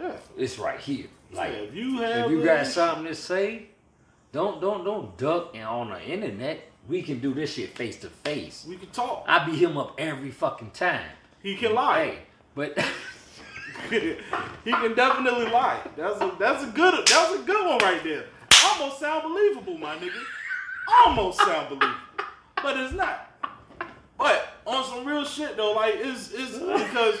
[0.00, 0.12] Yeah.
[0.38, 1.06] It's right here.
[1.32, 3.66] Like Yeah, if you have if you got something to say,
[4.32, 6.60] don't don't don't duck and on the internet.
[6.86, 8.66] We can do this shit face to face.
[8.68, 9.24] we can talk.
[9.26, 11.08] I beat him up every fucking time.
[11.42, 12.04] He can lie.
[12.04, 12.18] Hey,
[12.54, 12.78] but
[13.90, 14.16] he
[14.64, 15.80] can definitely lie.
[15.96, 18.24] That's a that's a good that's a good one right there.
[18.64, 20.22] Almost sound believable, my nigga.
[21.04, 22.00] Almost sound believable,
[22.62, 23.30] but it's not.
[24.18, 27.18] But on some real shit though, like it's it's because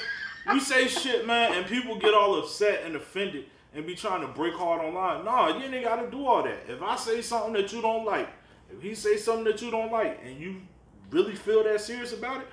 [0.52, 4.28] we say shit, man, and people get all upset and offended and be trying to
[4.28, 5.24] break hard online.
[5.24, 6.58] Nah, you ain't gotta do all that.
[6.68, 8.28] If I say something that you don't like,
[8.72, 10.62] if he say something that you don't like, and you
[11.10, 12.46] really feel that serious about it,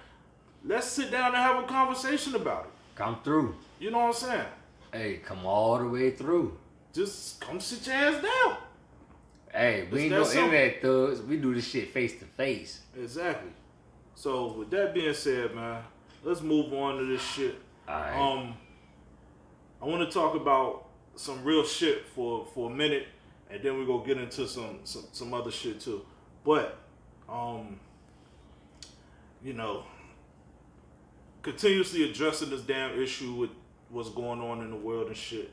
[0.65, 2.71] let's sit down and have a conversation about it.
[2.95, 3.55] come through.
[3.79, 4.45] You know what I'm saying?
[4.91, 6.57] Hey, come all the way through.
[6.93, 8.57] Just come sit your ass down.
[9.53, 11.21] Hey, we ain't no internet thugs.
[11.21, 12.81] We do this shit face to face.
[12.97, 13.51] Exactly.
[14.15, 15.83] So with that being said, man,
[16.23, 17.55] let's move on to this shit.
[17.89, 18.15] Alright.
[18.15, 18.53] Um,
[19.81, 20.85] I want to talk about
[21.15, 23.07] some real shit for for a minute,
[23.49, 26.05] and then we go get into some some, some other shit too.
[26.45, 26.77] But
[27.27, 27.79] um,
[29.43, 29.83] you know,
[31.41, 33.49] continuously addressing this damn issue with
[33.89, 35.51] what's going on in the world and shit.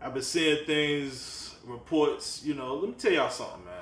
[0.00, 2.42] I've been seeing things, reports.
[2.44, 3.74] You know, let me tell y'all something, man.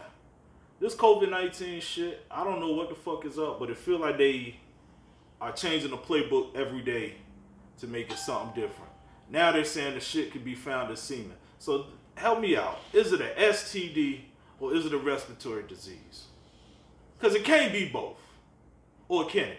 [0.81, 3.99] This COVID nineteen shit, I don't know what the fuck is up, but it feel
[3.99, 4.57] like they
[5.41, 7.15] are changing the playbook every day
[7.79, 8.91] to make it something different.
[9.31, 11.35] Now they're saying the shit could be found in semen.
[11.59, 11.87] So
[12.17, 12.79] help me out.
[12.93, 14.21] Is it a STD
[14.61, 16.27] or is it a respiratory disease?
[17.19, 18.19] Because it can't be both.
[19.09, 19.59] Or can it?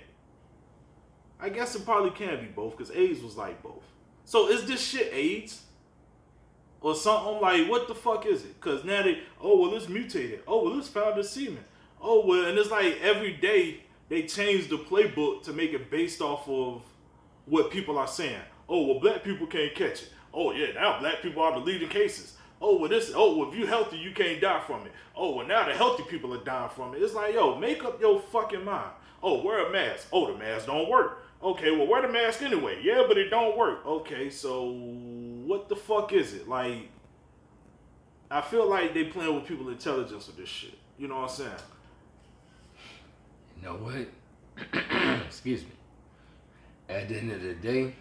[1.39, 3.83] I guess it probably can be both because AIDS was like both.
[4.23, 5.61] So is this shit AIDS?
[6.81, 8.59] Or something like what the fuck is it?
[8.61, 10.41] Cause now they oh well it's mutated.
[10.47, 11.63] Oh well it's found in semen.
[12.01, 16.21] Oh well and it's like every day they change the playbook to make it based
[16.21, 16.83] off of
[17.45, 18.41] what people are saying.
[18.69, 20.09] Oh well black people can't catch it.
[20.33, 22.37] Oh yeah, now black people are the leading cases.
[22.61, 24.91] Oh well this oh well if you're healthy you can't die from it.
[25.15, 27.01] Oh well now the healthy people are dying from it.
[27.01, 28.91] It's like yo, make up your fucking mind.
[29.23, 30.07] Oh, wear a mask.
[30.13, 31.24] Oh, the mask don't work.
[31.43, 32.79] Okay, well wear the mask anyway.
[32.81, 33.85] Yeah, but it don't work.
[33.85, 34.71] Okay, so
[35.45, 36.47] what the fuck is it?
[36.47, 36.89] Like
[38.31, 40.77] I feel like they playing with people's intelligence with this shit.
[40.97, 41.51] You know what I'm saying?
[43.57, 44.07] You know what?
[45.27, 45.71] Excuse me.
[46.87, 47.93] At the end of the day,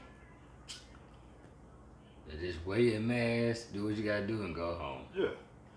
[2.40, 5.02] just wear your mask, do what you gotta do, and go home.
[5.16, 5.28] Yeah.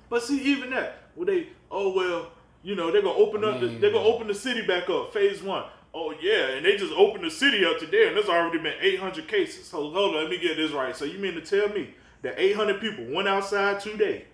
[0.09, 2.31] But see, even that, where they, oh well,
[2.63, 5.41] you know, they're gonna open up, the, they're gonna open the city back up, phase
[5.41, 5.65] one.
[5.99, 9.27] Oh yeah, and they just opened the city up today, and there's already been 800
[9.27, 9.65] cases.
[9.65, 10.95] So hold on, let me get this right.
[10.95, 14.25] So you mean to tell me that 800 people went outside today,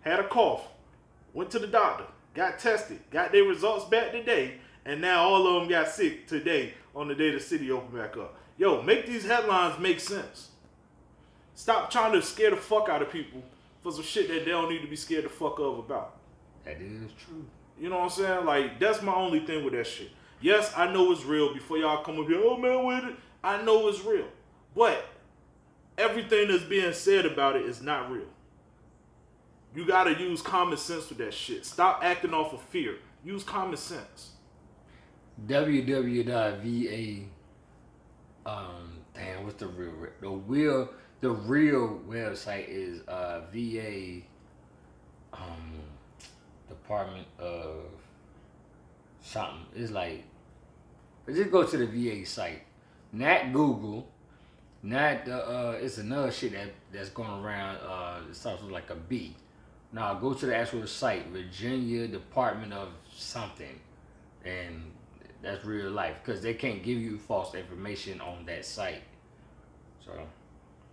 [0.00, 0.66] had a cough,
[1.32, 4.54] went to the doctor, got tested, got their results back today,
[4.84, 8.16] and now all of them got sick today on the day the city opened back
[8.16, 8.34] up.
[8.58, 10.50] Yo, make these headlines make sense.
[11.54, 13.44] Stop trying to scare the fuck out of people
[13.80, 16.16] for some shit that they don't need to be scared the fuck of about.
[16.64, 17.44] That is true.
[17.78, 18.44] You know what I'm saying?
[18.44, 20.10] Like that's my only thing with that shit.
[20.44, 21.54] Yes, I know it's real.
[21.54, 24.26] Before y'all come up here, oh man, with it, I know it's real.
[24.76, 25.02] But
[25.96, 28.26] everything that's being said about it is not real.
[29.74, 31.64] You gotta use common sense with that shit.
[31.64, 32.96] Stop acting off of fear.
[33.24, 34.32] Use common sense.
[35.46, 37.24] www.va.
[38.44, 39.94] Um, damn, what's the real?
[40.20, 40.90] The real
[41.22, 44.20] the real website is uh, VA
[45.32, 45.80] um,
[46.68, 47.84] Department of
[49.22, 49.64] something.
[49.74, 50.24] It's like
[51.32, 52.62] just go to the VA site,
[53.12, 54.08] not Google,
[54.82, 55.36] not the.
[55.36, 57.76] Uh, it's another shit that that's going around.
[57.76, 59.34] Uh, it starts with like a B.
[59.92, 63.80] Now go to the actual site, Virginia Department of something,
[64.44, 64.90] and
[65.40, 69.02] that's real life because they can't give you false information on that site.
[70.04, 70.12] So.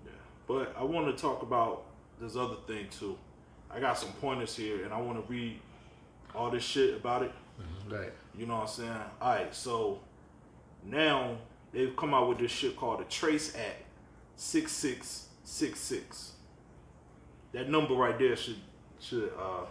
[0.06, 0.12] Yeah.
[0.48, 1.84] But I want to talk about
[2.20, 3.18] this other thing too.
[3.70, 5.60] I got some pointers here, and I want to read
[6.36, 7.32] all this shit about it.
[7.60, 7.94] Mm-hmm.
[7.94, 8.14] Right.
[8.38, 8.92] You know what I'm saying?
[9.22, 9.56] All right.
[9.56, 10.00] So
[10.86, 11.38] now
[11.72, 13.84] they've come out with this shit called the Trace Act,
[14.36, 16.34] six six six six.
[17.54, 18.58] That number right there should
[19.00, 19.66] should uh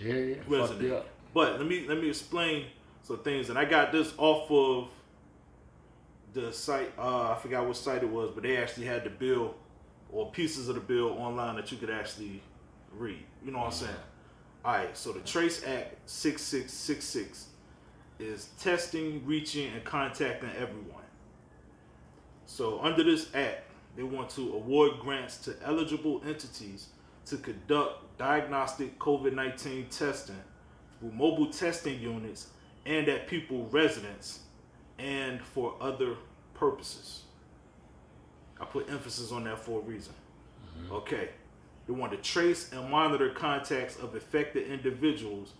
[0.00, 0.34] yeah, yeah.
[0.48, 1.02] resonate.
[1.34, 2.66] But let me let me explain
[3.02, 4.88] some things, and I got this off of
[6.32, 6.92] the site.
[6.98, 9.54] Uh, I forgot what site it was, but they actually had the bill
[10.10, 12.42] or pieces of the bill online that you could actually
[12.92, 13.24] read.
[13.44, 13.96] You know what I'm saying?
[14.64, 17.47] All right, so the Trace Act 6666
[18.18, 21.04] is testing, reaching, and contacting everyone.
[22.46, 26.88] So, under this act, they want to award grants to eligible entities
[27.26, 30.36] to conduct diagnostic COVID 19 testing
[30.98, 32.48] through mobile testing units
[32.86, 34.40] and at people residence
[34.98, 36.16] and for other
[36.54, 37.22] purposes.
[38.60, 40.14] I put emphasis on that for a reason.
[40.80, 40.92] Mm-hmm.
[40.94, 41.28] Okay.
[41.86, 45.54] They want to trace and monitor contacts of affected individuals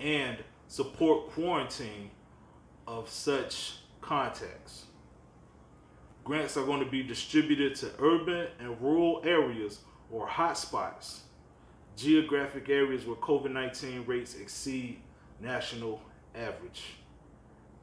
[0.00, 0.38] and
[0.74, 2.10] support quarantine
[2.88, 4.86] of such contacts.
[6.24, 11.20] Grants are going to be distributed to urban and rural areas or hotspots,
[11.96, 14.98] geographic areas where COVID 19 rates exceed
[15.40, 16.02] national
[16.34, 16.82] average.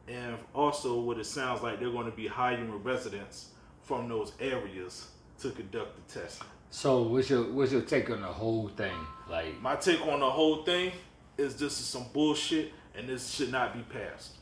[0.10, 3.52] And also, what it sounds like they're going to be hiring residents
[3.84, 6.48] from those areas to conduct the testing.
[6.72, 8.98] So what's your what's your take on the whole thing?
[9.30, 10.92] Like my take on the whole thing
[11.38, 14.38] is this is some bullshit and this should not be passed.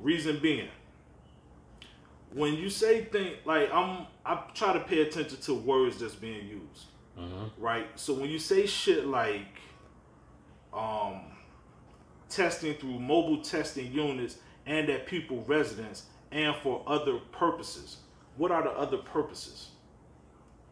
[0.00, 0.68] Reason being,
[2.32, 6.46] when you say things like I'm I try to pay attention to words that's being
[6.46, 6.86] used.
[7.18, 7.62] Mm-hmm.
[7.62, 7.86] Right?
[7.94, 9.60] So when you say shit like
[10.74, 11.20] um
[12.28, 14.36] testing through mobile testing units
[14.66, 17.98] and at people residence and for other purposes
[18.36, 19.70] what are the other purposes?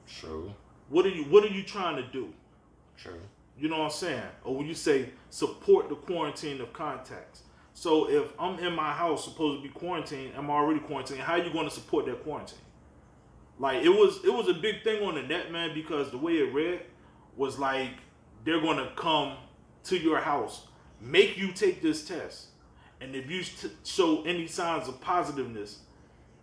[0.07, 0.53] True.
[0.88, 2.32] What are you What are you trying to do?
[2.97, 3.20] True.
[3.59, 4.22] You know what I'm saying?
[4.42, 7.42] Or when you say support the quarantine of contacts.
[7.72, 11.20] So if I'm in my house supposed to be quarantined, I'm already quarantined.
[11.20, 12.59] How are you going to support that quarantine?
[13.59, 16.34] Like it was it was a big thing on the net, man, because the way
[16.34, 16.80] it read
[17.36, 17.90] was like
[18.44, 19.36] they're going to come
[19.84, 20.66] to your house,
[21.00, 22.48] make you take this test,
[23.00, 25.80] and if you t- show any signs of positiveness,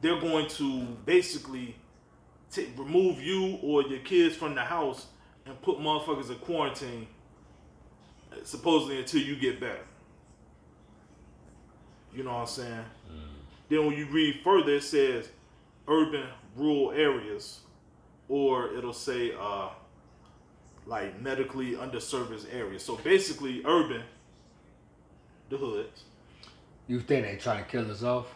[0.01, 1.75] they're going to basically
[2.51, 5.07] t- remove you or your kids from the house
[5.45, 7.07] and put motherfuckers in quarantine,
[8.43, 9.85] supposedly until you get better.
[12.13, 12.85] You know what I'm saying?
[13.69, 15.29] Then when you read further, it says
[15.87, 17.61] urban rural areas,
[18.27, 19.69] or it'll say uh,
[20.85, 22.83] like medically underserviced areas.
[22.83, 24.03] So basically, urban,
[25.49, 26.03] the hoods.
[26.87, 28.27] You think they trying to kill us off?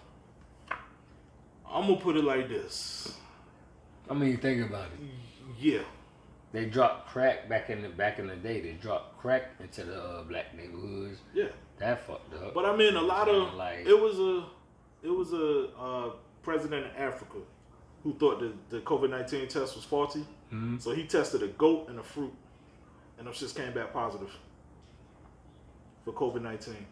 [1.69, 3.17] I'm gonna put it like this.
[4.09, 5.09] I mean, think about it.
[5.59, 5.81] Yeah,
[6.55, 8.61] They dropped crack back in the back in the day.
[8.61, 11.19] They dropped crack into the uh, black neighborhoods.
[11.33, 11.49] yeah.
[11.79, 12.53] That fucked up.
[12.53, 14.45] But I mean, a lot of like it was a
[15.05, 16.11] it was a uh,
[16.43, 17.39] president of Africa
[18.03, 20.25] who thought that the COVID nineteen test was faulty.
[20.53, 20.81] Mhm.
[20.81, 22.33] So he tested a goat and a fruit,
[23.17, 24.31] and those just came back positive
[26.05, 26.85] for COVID nineteen.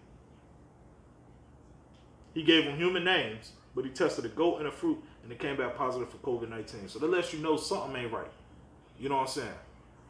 [2.33, 5.39] He gave them human names, but he tested a goat and a fruit, and it
[5.39, 6.89] came back positive for COVID nineteen.
[6.89, 8.27] So that lets you know something ain't right.
[9.03, 9.59] You know what I'm saying?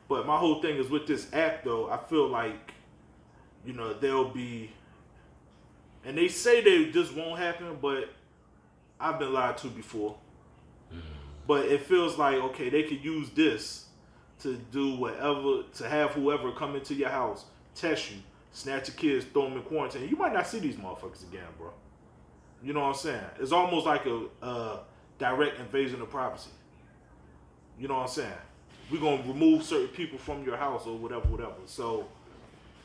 [0.07, 1.89] But my whole thing is with this act, though.
[1.89, 2.73] I feel like,
[3.65, 4.69] you know, there'll be,
[6.05, 8.13] and they say they just won't happen, but
[8.99, 10.15] I've been lied to before.
[10.93, 10.99] Mm.
[11.47, 13.87] But it feels like okay, they could use this
[14.41, 18.17] to do whatever to have whoever come into your house, test you,
[18.51, 20.07] snatch your kids, throw them in quarantine.
[20.07, 21.71] You might not see these motherfuckers again, bro.
[22.63, 23.25] You know what I'm saying?
[23.39, 24.79] It's almost like a, a
[25.17, 26.51] direct invasion of privacy.
[27.79, 28.33] You know what I'm saying?
[28.91, 31.53] We're gonna remove certain people from your house or whatever, whatever.
[31.65, 32.05] So,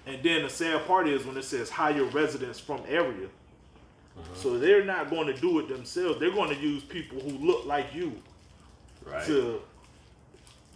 [0.07, 3.27] and then the sad part is when it says hire residents from area.
[3.27, 4.35] Uh-huh.
[4.35, 6.19] So they're not going to do it themselves.
[6.19, 8.21] They're going to use people who look like you
[9.05, 9.25] right.
[9.27, 9.61] to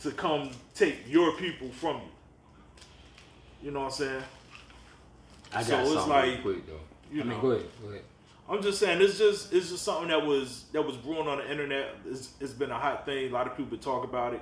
[0.03, 3.66] to come take your people from you.
[3.66, 4.23] You know what I'm saying?
[5.53, 6.81] I got so it's something like, real quick though.
[7.12, 7.41] you I mean, know.
[7.41, 7.66] go ahead.
[7.81, 8.03] Go ahead.
[8.49, 11.51] I'm just saying it's just it's just something that was that was brewing on the
[11.51, 11.95] internet.
[12.07, 13.31] It's, it's been a hot thing.
[13.31, 14.41] A lot of people talk about it,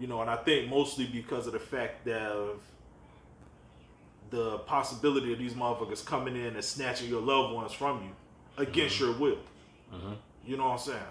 [0.00, 2.60] you know, and I think mostly because of the fact that of
[4.30, 8.98] the possibility of these motherfuckers coming in and snatching your loved ones from you against
[8.98, 9.38] your will.
[9.92, 10.16] Mhm.
[10.46, 11.02] You know what I'm saying?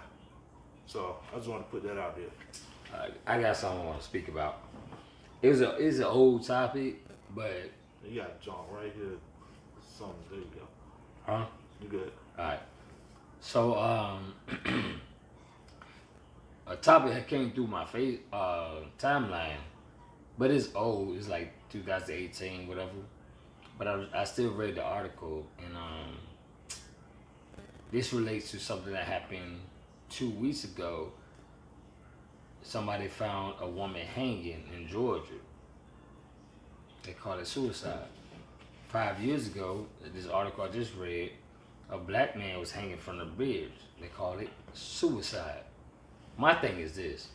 [0.86, 2.26] So I just want to put that out there.
[3.26, 4.58] I, I got something I want to speak about.
[5.40, 6.96] It was a it's an old topic,
[7.34, 7.70] but
[8.04, 9.16] You got John right here.
[9.96, 10.16] Something.
[10.30, 10.66] There you go.
[11.26, 11.44] huh?
[11.80, 12.12] You good?
[12.38, 12.60] All right.
[13.40, 14.34] So um,
[16.66, 19.56] a topic that came through my face uh timeline,
[20.38, 21.16] but it's old.
[21.16, 22.90] It's like 2018, whatever.
[23.78, 26.18] But I, I still read the article, and um,
[27.90, 29.60] this relates to something that happened
[30.08, 31.12] two weeks ago.
[32.62, 35.40] Somebody found a woman hanging in Georgia.
[37.02, 38.06] They call it suicide.
[38.88, 41.32] Five years ago, this article I just read,
[41.90, 43.72] a black man was hanging from the bridge.
[44.00, 45.64] They call it suicide.
[46.36, 47.28] My thing is this.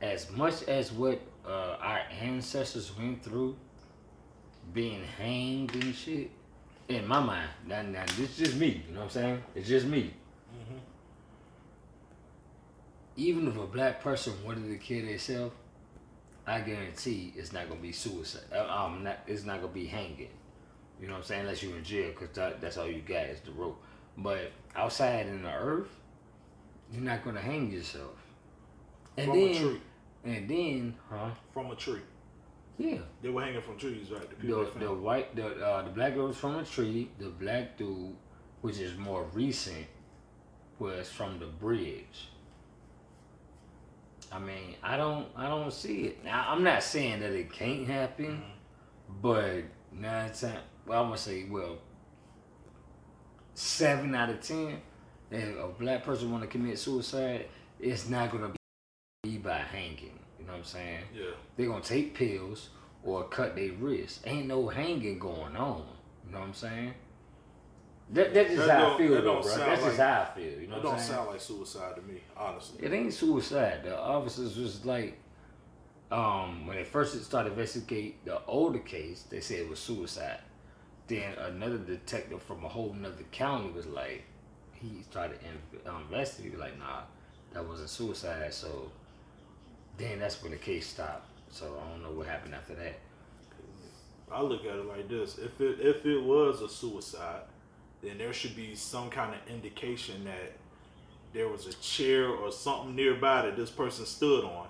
[0.00, 3.56] As much as what uh, our ancestors went through,
[4.72, 6.30] being hanged and shit,
[6.88, 9.42] in my mind, now, now this is just me, you know what I'm saying?
[9.54, 10.12] It's just me.
[13.16, 15.54] Even if a black person wanted to kill themselves,
[16.46, 18.42] I guarantee it's not gonna be suicide.
[18.52, 20.28] Uh, Um, not, it's not gonna be hanging.
[21.00, 21.40] You know what I'm saying?
[21.42, 23.80] Unless you're in jail, cause that, that's all you got is the rope.
[24.16, 25.88] But outside in the earth,
[26.92, 28.14] you're not gonna hang yourself.
[29.16, 29.80] And From a then, tree.
[30.24, 31.30] and then, huh?
[31.52, 32.00] From a tree.
[32.78, 32.98] Yeah.
[33.22, 34.28] They were hanging from trees, right?
[34.40, 37.10] The The, the white, the uh, the black girl was from a tree.
[37.18, 38.14] The black dude,
[38.62, 39.86] which is more recent,
[40.78, 42.28] was from the bridge.
[44.32, 46.24] I mean, I don't, I don't see it.
[46.24, 48.42] Now, I'm not saying that it can't happen,
[49.22, 49.62] but
[49.92, 51.78] nine times, well, I'm gonna say, well,
[53.54, 54.80] seven out of ten,
[55.30, 57.46] if a black person want to commit suicide,
[57.80, 58.50] it's not gonna
[59.22, 60.18] be by hanging.
[60.38, 61.00] You know what I'm saying?
[61.14, 61.30] yeah.
[61.56, 62.70] They're gonna take pills
[63.02, 64.20] or cut their wrist.
[64.26, 65.84] Ain't no hanging going on.
[66.26, 66.94] You know what I'm saying?
[68.12, 69.56] That, that's just That how I feel, though, bro.
[69.56, 70.60] That's just how I feel.
[70.60, 71.10] You know what don't I'm saying?
[71.12, 72.84] sound like suicide to me, honestly.
[72.84, 73.80] It ain't suicide.
[73.84, 75.18] The officers was like,
[76.12, 80.40] um, when they first started investigate the older case, they said it was suicide.
[81.06, 84.24] Then another detective from a whole nother county was like,
[84.72, 87.02] he tried to in- um, investigate, like, nah,
[87.52, 88.52] that wasn't suicide.
[88.54, 88.90] So
[89.96, 91.28] Then that's when the case stopped.
[91.50, 92.98] So I don't know what happened after that.
[94.32, 97.42] I look at it like this: if it if it was a suicide,
[98.02, 100.52] then there should be some kind of indication that
[101.32, 104.66] there was a chair or something nearby that this person stood on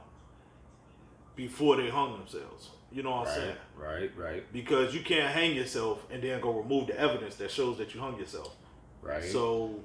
[1.36, 2.70] before they hung themselves.
[2.94, 3.56] You know what I'm saying?
[3.76, 7.76] Right, right, Because you can't hang yourself and then go remove the evidence that shows
[7.78, 8.54] that you hung yourself.
[9.02, 9.24] right.
[9.24, 9.80] So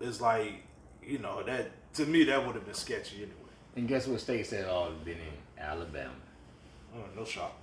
[0.00, 0.54] it's like,
[1.02, 3.32] you know, that to me that would have been sketchy anyway.
[3.76, 5.62] and guess what state said all been in?
[5.62, 6.10] Alabama.
[6.92, 7.56] Uh, no shock.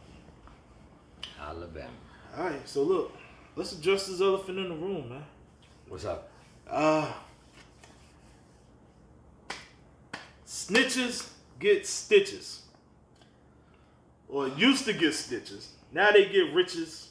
[1.40, 1.90] Alabama.
[2.38, 3.12] All right, so look,
[3.58, 5.26] let's address this elephant in the room, man.
[5.90, 6.30] What's up?
[6.70, 7.12] Uh,
[10.46, 11.30] snitches
[11.60, 12.61] get stitches,
[14.32, 15.74] or used to get stitches.
[15.92, 17.10] Now they get riches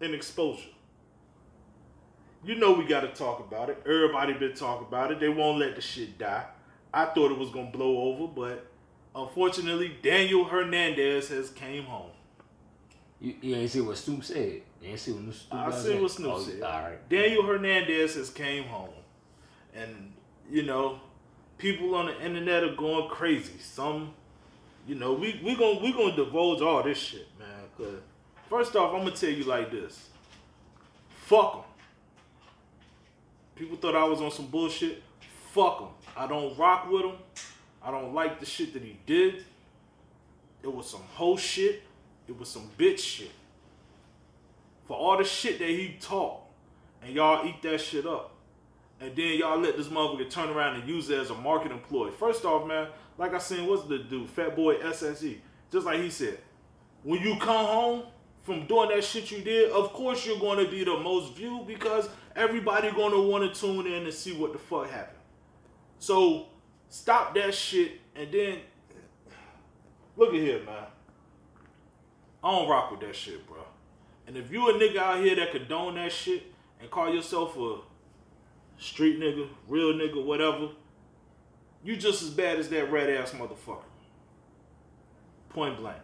[0.00, 0.68] and exposure.
[2.44, 3.82] You know we got to talk about it.
[3.86, 5.20] Everybody been talking about it.
[5.20, 6.44] They won't let the shit die.
[6.92, 8.66] I thought it was gonna blow over, but
[9.14, 12.10] unfortunately, Daniel Hernandez has came home.
[13.20, 14.62] You, you ain't see what Snoop said.
[14.82, 16.62] You ain't see what Snoop I see what Snoop oh, said.
[16.62, 17.08] All right.
[17.08, 18.90] Daniel Hernandez has came home,
[19.74, 20.12] and
[20.50, 21.00] you know,
[21.58, 23.58] people on the internet are going crazy.
[23.60, 24.14] Some,
[24.86, 27.48] you know, we we gonna we gonna divulge all this shit, man.
[27.76, 28.00] Cause
[28.48, 30.08] first off, I'm gonna tell you like this:
[31.24, 31.62] fuck them.
[33.56, 35.02] People thought I was on some bullshit.
[35.52, 35.88] Fuck them.
[36.16, 37.16] I don't rock with him.
[37.82, 39.44] I don't like the shit that he did.
[40.62, 41.82] It was some hoe shit.
[42.28, 43.30] It was some bitch shit
[44.86, 46.40] for all the shit that he taught,
[47.02, 48.32] and y'all eat that shit up.
[49.00, 52.10] And then y'all let this motherfucker turn around and use it as a marketing ploy.
[52.10, 52.88] First off, man,
[53.18, 54.28] like I said, what's the dude?
[54.30, 55.38] Fat Boy SSE.
[55.70, 56.38] Just like he said,
[57.02, 58.02] when you come home
[58.42, 61.66] from doing that shit you did, of course you're going to be the most viewed
[61.66, 65.18] because everybody going to want to tune in and see what the fuck happened.
[65.98, 66.46] So
[66.88, 68.58] stop that shit and then
[70.16, 70.86] look at here, man.
[72.42, 73.58] I don't rock with that shit, bro.
[74.26, 76.44] And if you a nigga out here that condone that shit
[76.80, 77.78] and call yourself a
[78.78, 80.68] street nigga, real nigga, whatever,
[81.84, 83.82] you just as bad as that red ass motherfucker.
[85.50, 85.98] Point blank.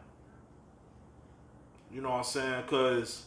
[1.92, 2.64] You know what I'm saying?
[2.68, 3.26] Cause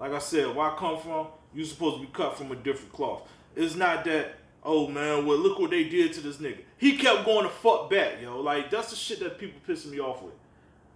[0.00, 2.92] like I said, where I come from, you supposed to be cut from a different
[2.92, 3.28] cloth.
[3.54, 6.60] It's not that, oh man, well look what they did to this nigga.
[6.78, 8.40] He kept going to fuck back, yo.
[8.40, 10.34] Like that's the shit that people pissing me off with.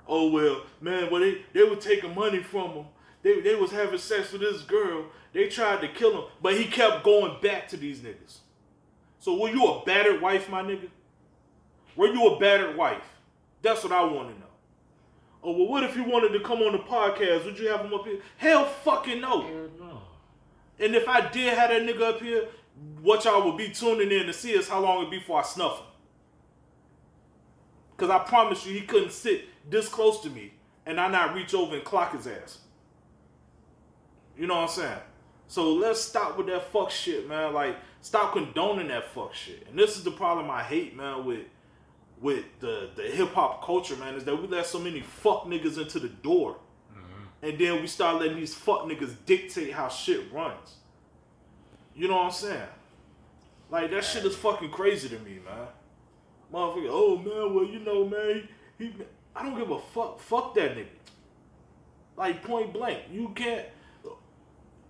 [0.09, 2.85] Oh well, man, well they, they were taking money from him.
[3.23, 5.07] They, they was having sex with this girl.
[5.33, 8.39] They tried to kill him, but he kept going back to these niggas.
[9.19, 10.89] So were you a battered wife, my nigga?
[11.97, 13.05] Were you a battered wife?
[13.63, 14.47] That's what I want to know.
[15.43, 17.45] Oh well, what if you wanted to come on the podcast?
[17.45, 18.21] Would you have him up here?
[18.37, 19.43] Hell, fucking no.
[19.43, 20.03] Hell no.
[20.79, 22.49] And if I did have that nigga up here,
[23.03, 25.43] what y'all would be tuning in to see is how long it'd be before I
[25.43, 25.87] snuff him.
[27.99, 30.55] Cause I promise you, he couldn't sit this close to me
[30.87, 32.59] and I not reach over and clock his ass.
[34.41, 34.99] You know what I'm saying?
[35.49, 37.53] So let's stop with that fuck shit, man.
[37.53, 39.67] Like, stop condoning that fuck shit.
[39.69, 41.45] And this is the problem I hate, man, with
[42.23, 45.77] with the the hip hop culture, man, is that we let so many fuck niggas
[45.77, 46.57] into the door,
[46.91, 47.47] mm-hmm.
[47.47, 50.77] and then we start letting these fuck niggas dictate how shit runs.
[51.95, 52.69] You know what I'm saying?
[53.69, 55.67] Like that shit is fucking crazy to me, man.
[56.51, 58.95] Motherfucker, oh man, well you know, man, he
[59.37, 60.19] I don't give a fuck.
[60.19, 60.87] Fuck that nigga.
[62.17, 63.67] Like point blank, you can't.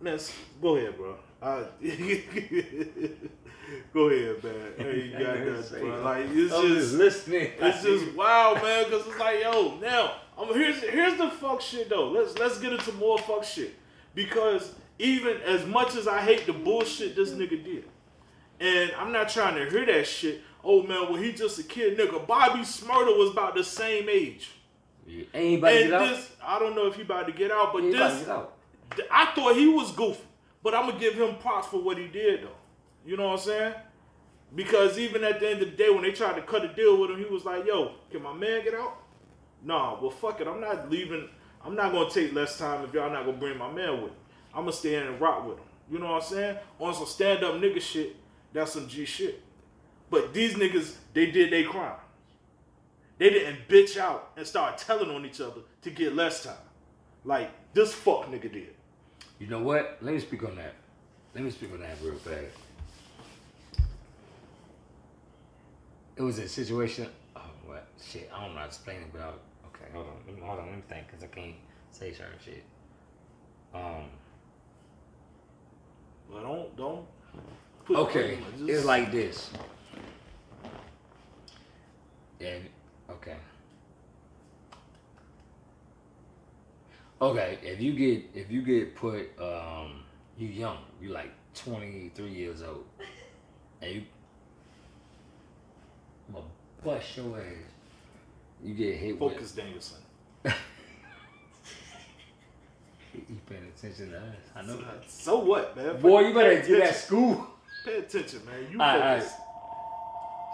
[0.01, 0.33] Man, s-
[0.63, 1.17] go ahead, bro.
[1.43, 1.65] Uh,
[3.93, 4.73] go ahead, man.
[4.79, 6.03] Hey, you got that, bro.
[6.03, 7.51] Like it's I'm just, listening.
[7.59, 8.85] it's just wow, man.
[8.85, 12.09] Because it's like, yo, now I'm here's here's the fuck shit though.
[12.11, 13.75] Let's let's get into more fuck shit
[14.15, 17.85] because even as much as I hate the bullshit this nigga did,
[18.61, 20.43] and I'm not trying to hear that shit.
[20.63, 22.27] Oh man, well he just a kid, nigga.
[22.27, 24.51] Bobby Shmurda was about the same age,
[25.07, 26.09] Yeah, Anybody and get out?
[26.09, 28.23] this I don't know if he about to get out, but He about to this
[28.27, 28.41] get out.
[28.43, 28.51] th-
[29.11, 30.23] I thought he was goofy,
[30.63, 32.57] but I'm gonna give him props for what he did though.
[33.05, 33.75] You know what I'm saying?
[34.55, 37.01] Because even at the end of the day, when they tried to cut a deal
[37.01, 38.97] with him, he was like, "Yo, can my man get out?"
[39.63, 40.49] Nah, well, fuck it.
[40.49, 41.29] I'm not leaving.
[41.65, 44.17] I'm not gonna take less time if y'all not gonna bring my man with me.
[44.55, 45.65] I'm gonna stay in and rock with him.
[45.91, 46.59] You know what I'm saying?
[46.79, 48.17] On some stand up nigga shit,
[48.53, 49.43] that's some G shit.
[50.09, 51.99] But these niggas, they did their crime.
[53.19, 56.55] They didn't bitch out and start telling on each other to get less time.
[57.25, 58.75] Like this fuck nigga did.
[59.41, 59.97] You know what?
[60.03, 60.75] Let me speak on that.
[61.35, 62.55] Let me speak on that real fast.
[66.17, 67.09] It was a situation.
[67.35, 67.87] Oh, what?
[68.05, 69.39] Shit, I don't know how to explain it, but I'll,
[69.69, 70.13] okay, hold on.
[70.27, 71.55] Let me, hold on, let me think, because I can't
[71.91, 72.63] say certain shit.
[73.75, 74.05] Um,
[76.31, 77.07] But don't don't.
[77.91, 79.51] Okay, just- it's like this.
[82.41, 82.65] And
[83.09, 83.37] Okay.
[87.23, 90.03] Okay, if you get if you get put um
[90.39, 92.85] you young, you like twenty three years old,
[93.83, 94.03] and you
[96.29, 96.47] I'm gonna
[96.83, 97.45] bust your ass.
[98.65, 99.99] You get hit Focus Danielson.
[100.45, 100.45] with
[103.15, 104.23] you paying attention to us.
[104.57, 105.05] I know that.
[105.11, 106.01] So what, man?
[106.01, 107.47] Boy, you better get that school.
[107.85, 108.67] Pay attention, man.
[108.71, 109.35] You All right, focus.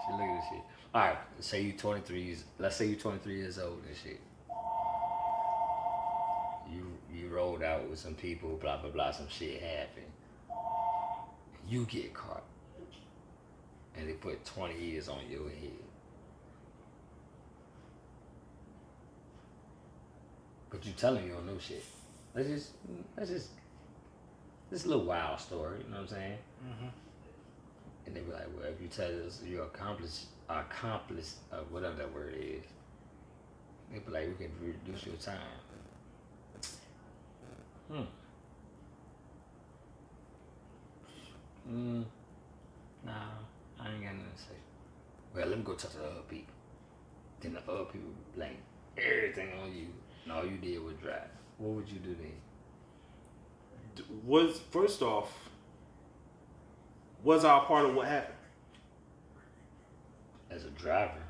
[0.05, 0.61] Shit, look at this shit.
[0.93, 2.43] All right, say you 23 years.
[2.59, 4.19] Let's say you 23 years old and shit.
[7.27, 9.11] You you rolled out with some people, blah blah blah.
[9.11, 10.11] Some shit happened.
[11.67, 12.43] You get caught,
[13.95, 15.71] and they put 20 years on your head.
[20.69, 21.83] But you telling you don't know shit.
[22.33, 22.69] Let's just
[23.17, 23.49] let's just
[24.69, 25.79] this a little wild story.
[25.83, 26.37] You know what I'm saying?
[26.65, 26.91] Mhm.
[28.05, 32.13] And they be like, well, if you tell us you're accomplice, accomplice, uh, whatever that
[32.13, 32.63] word is,
[33.91, 35.35] they be like, we can reduce your time.
[37.91, 38.01] Hmm.
[41.69, 42.05] Mm.
[43.05, 43.11] Nah,
[43.79, 44.57] I ain't got nothing to say.
[45.35, 46.53] Well, let me go talk to the other people.
[47.41, 48.57] Then the other people blame
[48.97, 49.87] everything on you,
[50.23, 51.29] and all you did was drive.
[51.57, 52.33] What would you do then?
[54.25, 55.49] Was first off,
[57.23, 58.33] was I a part of what happened?
[60.49, 61.21] As a driver?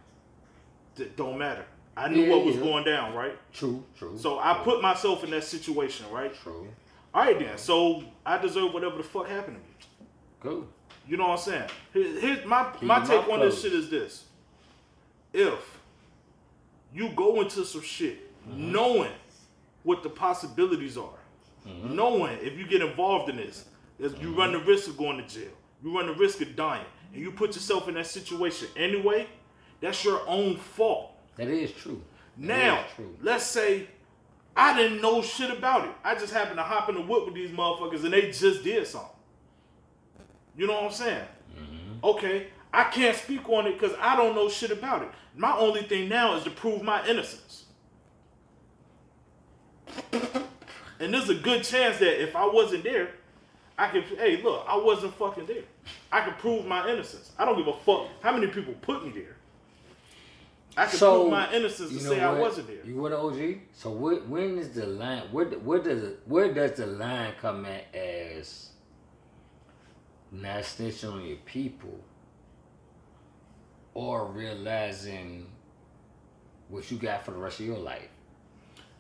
[0.95, 1.65] D- don't matter.
[1.97, 2.61] I knew Yeah, what was yeah.
[2.63, 3.35] going down, right?
[3.53, 4.17] True, true.
[4.17, 6.33] So I true, put myself in that situation, right?
[6.43, 6.67] True.
[7.13, 7.57] All right, then.
[7.57, 10.07] So I deserve whatever the fuck happened to me.
[10.41, 10.67] Cool.
[11.07, 11.69] You know what I'm saying?
[11.93, 14.25] Here's my Keep my take on this shit is this:
[15.33, 15.79] if
[16.93, 18.71] you go into some shit Mm-hmm.
[18.71, 19.11] knowing
[19.83, 21.09] what the possibilities are,
[21.67, 21.95] Mm-hmm.
[21.97, 23.65] knowing if you get involved in this,
[23.99, 25.51] is you run the risk of going to jail,
[25.83, 29.27] you run the risk of dying, and you put yourself in that situation anyway,
[29.81, 31.11] that's your own fault.
[31.37, 32.01] That is true.
[32.37, 33.15] That Now, is true.
[33.21, 33.87] let's say
[34.55, 35.91] I didn't know shit about it.
[36.03, 38.85] I just happened to hop in the whip with these motherfuckers and they just did
[38.87, 39.09] something.
[40.57, 41.27] You know what I'm saying?
[41.55, 42.05] Mm-hmm.
[42.05, 45.09] Okay, I can't speak on it because I don't know shit about it.
[45.35, 47.65] My only thing now is to prove my innocence.
[50.99, 53.11] And there's a good chance that if I wasn't there,
[53.77, 55.63] I could, hey, look, I wasn't fucking there.
[56.11, 57.31] I could prove my innocence.
[57.37, 59.35] I don't give a fuck how many people put me there.
[60.77, 62.39] I can So, prove my innocence to You know say I what?
[62.41, 62.85] wasn't there.
[62.85, 63.57] You were what OG?
[63.73, 65.23] So where, when is the line?
[65.31, 68.69] Where where does it, where does the line come at as
[70.31, 71.99] not snitching on your people
[73.93, 75.47] or realizing
[76.69, 78.09] what you got for the rest of your life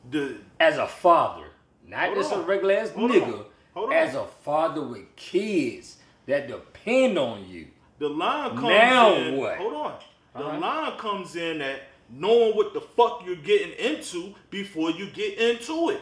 [0.09, 1.47] The as a father,
[1.85, 3.17] not Hold just a regular ass Hold on.
[3.17, 3.95] nigga, Hold on.
[3.95, 7.67] as a father with kids that depend on you.
[7.99, 9.37] the line comes Now in.
[9.37, 9.57] what?
[9.57, 9.93] Hold on.
[10.37, 10.59] The Uh-huh.
[10.59, 15.89] line comes in at knowing what the fuck you're getting into before you get into
[15.89, 16.01] it.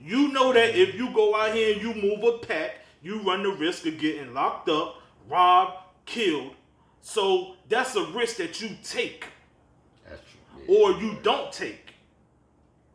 [0.00, 3.42] You know that if you go out here and you move a pack, you run
[3.42, 4.96] the risk of getting locked up,
[5.28, 5.72] robbed,
[6.06, 6.54] killed.
[7.00, 9.26] So that's a risk that you take
[10.08, 10.22] That's
[10.66, 10.76] true.
[10.76, 11.94] or you don't take.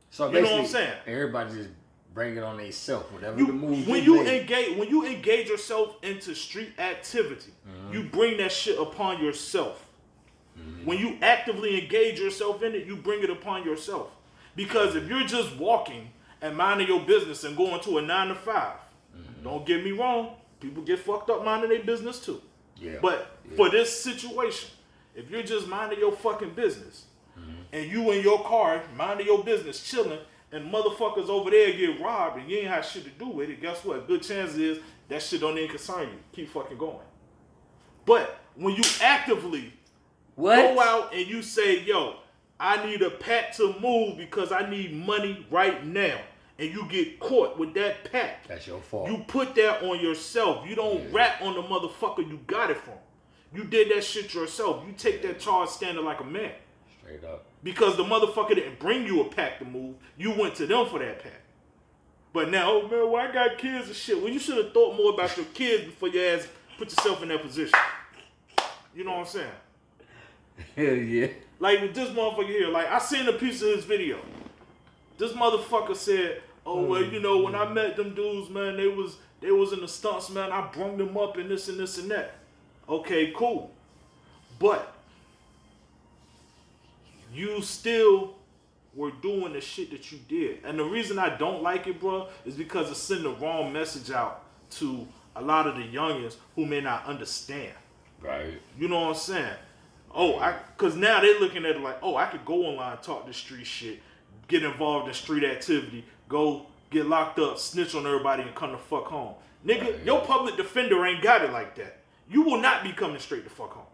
[0.09, 0.93] So You know what I'm saying?
[1.07, 1.69] Everybody just
[2.13, 4.41] bring it on themselves, whatever You, the move when you make.
[4.43, 7.93] engage when you engage yourself into street activity, Mm-hmm.
[7.93, 9.89] you bring that shit upon yourself.
[10.85, 14.09] When you actively engage yourself in it, you bring it upon yourself.
[14.55, 16.09] Because if you're just walking
[16.41, 18.73] and minding your business and going to a nine to 5
[19.15, 19.43] Mm-hmm.
[19.43, 22.41] don't get me wrong, people get fucked up minding their business too.
[22.77, 22.97] Yeah.
[23.01, 23.55] But Yeah.
[23.57, 24.69] for this situation,
[25.15, 27.05] if you're just minding your fucking business
[27.39, 27.51] Mm-hmm.
[27.71, 30.19] and you in your car minding your business, chilling,
[30.51, 33.61] and motherfuckers over there get robbed and you ain't have shit to do with it,
[33.61, 34.07] guess what?
[34.07, 36.19] Good chance is that shit don't even concern you.
[36.31, 37.05] Keep fucking going.
[38.05, 39.73] But when you actively
[40.35, 40.55] what?
[40.55, 42.15] go out and you say, yo,
[42.59, 46.17] I need a pack to move because I need money right now,
[46.59, 49.09] and you get caught with that pack, That's your fault.
[49.09, 50.67] you put that on yourself.
[50.67, 51.09] You don't Yeah.
[51.11, 52.93] rat on the motherfucker you got it from.
[53.53, 54.83] You did that shit yourself.
[54.87, 56.51] You take that charge standing like a man.
[56.99, 57.45] Straight up.
[57.63, 59.95] Because the motherfucker didn't bring you a pack to move.
[60.17, 61.41] You went to them for that pack.
[62.33, 64.19] But now, oh man, well, I got kids and shit.
[64.19, 66.47] Well, you should have thought more about your kids before your ass
[66.79, 67.77] put yourself in that position.
[68.95, 69.51] You know what I'm saying?
[70.75, 71.27] Hell yeah.
[71.59, 74.19] Like with this motherfucker here, like I seen a piece of his video.
[75.17, 77.13] This motherfucker said, "Oh well, mm.
[77.13, 80.29] you know, when I met them dudes, man, they was they was in the stunts,
[80.29, 80.51] man.
[80.51, 82.35] I brung them up and this and this and that."
[82.89, 83.71] Okay, cool,
[84.59, 84.93] but
[87.33, 88.35] you still
[88.95, 92.27] were doing the shit that you did, and the reason I don't like it, bro,
[92.45, 96.65] is because it send the wrong message out to a lot of the youngins who
[96.65, 97.73] may not understand.
[98.21, 98.59] Right.
[98.77, 99.55] You know what I'm saying?
[100.13, 103.25] Oh, I because now they're looking at it like, oh, I could go online, talk
[103.25, 103.99] the street shit,
[104.47, 108.77] get involved in street activity, go get locked up, snitch on everybody, and come the
[108.77, 109.33] fuck home.
[109.65, 112.01] Nigga, your public defender ain't got it like that.
[112.29, 113.85] You will not be coming straight the fuck home.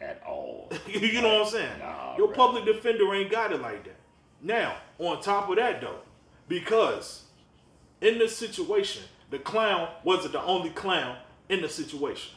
[0.00, 0.72] At all.
[0.86, 1.78] you know what I'm saying?
[1.78, 2.34] Nah, Your bruh.
[2.34, 3.96] public defender ain't got it like that.
[4.42, 6.00] Now, on top of that though,
[6.48, 7.24] because
[8.00, 11.16] in this situation, the clown wasn't the only clown
[11.48, 12.34] in the situation.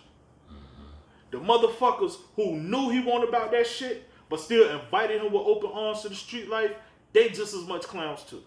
[1.38, 5.69] The motherfuckers who knew he wanted about that shit, but still invited him with open
[5.72, 6.72] arms to the street life,
[7.14, 8.41] they just as much clowns too.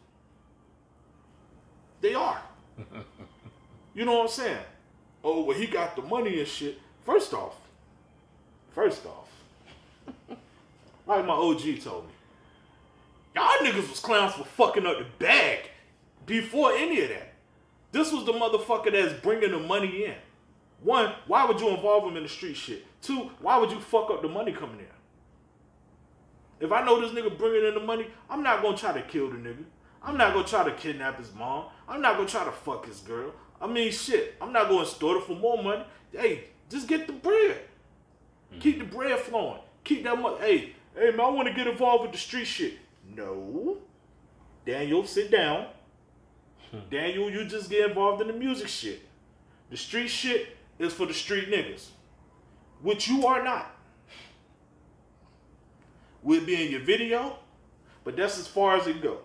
[2.00, 2.42] They are.
[3.94, 4.64] you know what I'm saying?
[5.22, 6.80] Oh, well, he got the money and shit.
[7.04, 7.54] First off,
[8.72, 9.30] first off,
[11.06, 12.12] like my OG told me,
[13.36, 15.70] y'all niggas was clowns for fucking up the bag
[16.26, 17.34] before any of that.
[17.92, 20.14] This was the motherfucker that's bringing the money in.
[20.82, 22.86] One, why would you involve him in the street shit?
[23.02, 24.86] Two, why would you fuck up the money coming in?
[26.60, 29.30] If I know this nigga bringing in the money, I'm not gonna try to kill
[29.30, 29.64] the nigga.
[30.02, 31.66] I'm not gonna try to kidnap his mom.
[31.88, 33.32] I'm not gonna try to fuck his girl.
[33.60, 34.36] I mean, shit.
[34.40, 35.84] I'm not gonna store it for more money.
[36.12, 37.58] Hey, just get the bread.
[38.58, 39.60] Keep the bread flowing.
[39.84, 40.36] Keep that money.
[40.40, 42.78] Hey, hey, man, I want to get involved with the street shit.
[43.14, 43.78] No.
[44.66, 45.66] Daniel, sit down.
[46.70, 46.78] Hmm.
[46.90, 49.00] Daniel, you just get involved in the music shit.
[49.70, 51.88] The street shit is for the street niggas,
[52.82, 53.76] which you are not.
[56.22, 57.38] We'll be in your video,
[58.02, 59.18] but that's as far as it go.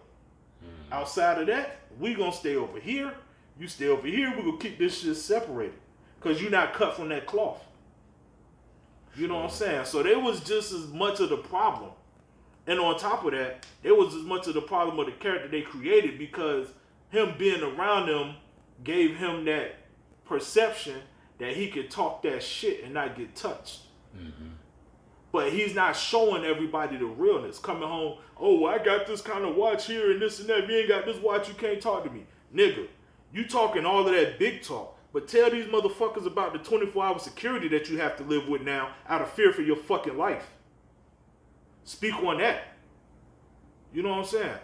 [0.59, 0.93] Hmm.
[0.93, 3.13] Outside of that, we gonna stay over here.
[3.57, 4.33] You stay over here.
[4.35, 5.79] We gonna keep this shit separated,
[6.19, 7.63] cause you're not cut from that cloth.
[9.15, 9.85] You know what I'm saying?
[9.85, 11.91] So there was just as much of the problem,
[12.67, 15.47] and on top of that, there was as much of the problem of the character
[15.47, 16.67] they created because
[17.09, 18.35] him being around them
[18.83, 19.75] gave him that
[20.25, 21.01] perception
[21.39, 23.81] that he could talk that shit and not get touched.
[24.15, 24.49] Mm-hmm.
[25.31, 27.59] But he's not showing everybody the realness.
[27.59, 30.63] Coming home, oh, I got this kind of watch here and this and that.
[30.63, 32.25] If you ain't got this watch, you can't talk to me.
[32.55, 32.87] Nigga,
[33.33, 34.97] you talking all of that big talk.
[35.11, 38.61] But tell these motherfuckers about the 24 hour security that you have to live with
[38.61, 40.45] now out of fear for your fucking life.
[41.85, 42.63] Speak on that.
[43.93, 44.57] You know what I'm saying?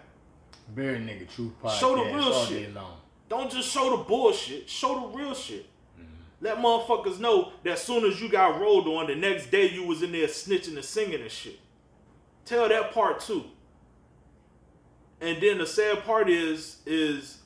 [0.74, 2.74] Very nigga truth podcast Show the real shit.
[2.74, 2.98] long.
[3.30, 4.70] Don't just show the bullshit.
[4.70, 5.66] Show the real shit.
[6.42, 10.02] Let motherfuckers know that soon as you got rolled on, the next day you was
[10.02, 11.60] in there snitching and singing and shit.
[12.46, 13.46] Tell that part too.
[15.22, 17.38] And then the sad part is, is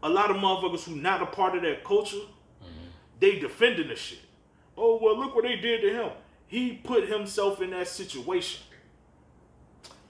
[0.00, 2.86] a lot of motherfuckers who not a part of that culture, mm-hmm.
[3.18, 4.20] they defending the shit.
[4.76, 6.10] Oh well, look what they did to him.
[6.46, 8.62] He put himself in that situation.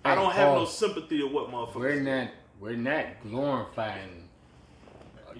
[0.04, 1.74] I don't have no sympathy of what motherfuckers.
[1.76, 2.28] We're not
[2.60, 4.25] we're not glorifying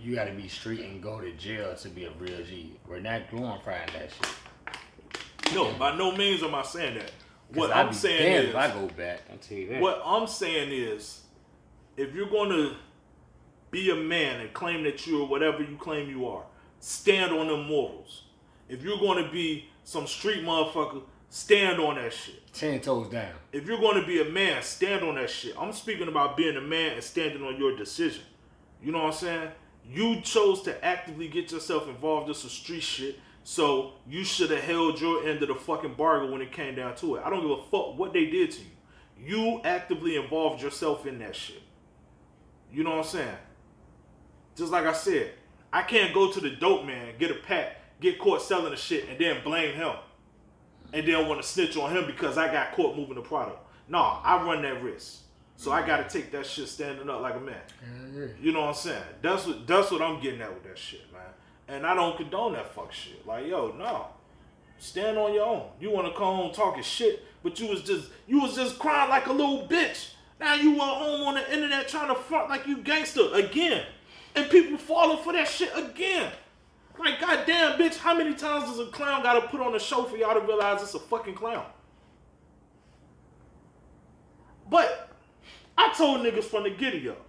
[0.03, 2.77] you gotta be street and go to jail to be a real G.
[2.89, 5.55] We're not glorifying that shit.
[5.55, 7.13] No, by no means am I saying that.
[7.55, 9.21] What I'm saying is, if I go back.
[9.31, 9.81] I'll tell you that.
[9.81, 11.23] what I'm saying is,
[11.97, 12.75] if you're going to
[13.71, 16.45] be a man and claim that you're whatever you claim you are,
[16.81, 18.25] stand on them morals.
[18.69, 22.53] If you're going to be some street motherfucker, stand on that shit.
[22.53, 23.33] Ten toes down.
[23.53, 25.55] If you're going to be a man, stand on that shit.
[25.59, 28.25] I'm speaking about being a man and standing on your decision.
[28.83, 29.49] You know what I'm saying?
[29.89, 34.63] You chose to actively get yourself involved in some street shit, so you should have
[34.63, 37.23] held your end of the fucking bargain when it came down to it.
[37.25, 38.67] I don't give a fuck what they did to you.
[39.19, 41.63] You actively involved yourself in that shit.
[42.73, 43.37] You know what I'm saying?
[44.57, 45.33] Just like I said,
[45.73, 49.09] I can't go to the dope man, get a pack, get caught selling the shit,
[49.09, 49.93] and then blame him
[50.93, 53.59] and then want to snitch on him because I got caught moving the product.
[53.89, 55.19] No, I run that risk.
[55.57, 57.57] So I gotta take that shit standing up like a man.
[58.15, 58.27] Yeah.
[58.41, 59.03] You know what I'm saying?
[59.23, 61.23] That's what that's what I'm getting at with that shit, man.
[61.69, 63.27] And I don't condone that fuck shit.
[63.27, 64.09] Like, yo, no.
[64.79, 65.71] Stand on your own.
[65.81, 69.27] You wanna come home talking shit, but you was just you was just crying like
[69.27, 70.11] a little bitch.
[70.39, 73.85] Now you were home on the internet trying to front like you gangster again.
[74.35, 76.31] And people falling for that shit again.
[76.99, 80.17] Like, goddamn, bitch, how many times does a clown gotta put on a show for
[80.17, 81.65] y'all to realize it's a fucking clown?
[84.69, 85.06] But
[85.79, 87.25] I told niggas from the giddy up.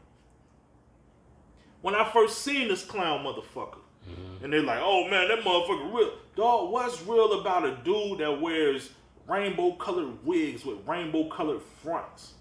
[1.81, 3.79] When I first seen this clown motherfucker,
[4.09, 4.43] mm-hmm.
[4.43, 6.11] and they're like, oh man, that motherfucker real.
[6.35, 8.91] Dog, what's real about a dude that wears
[9.27, 12.33] rainbow colored wigs with rainbow colored fronts?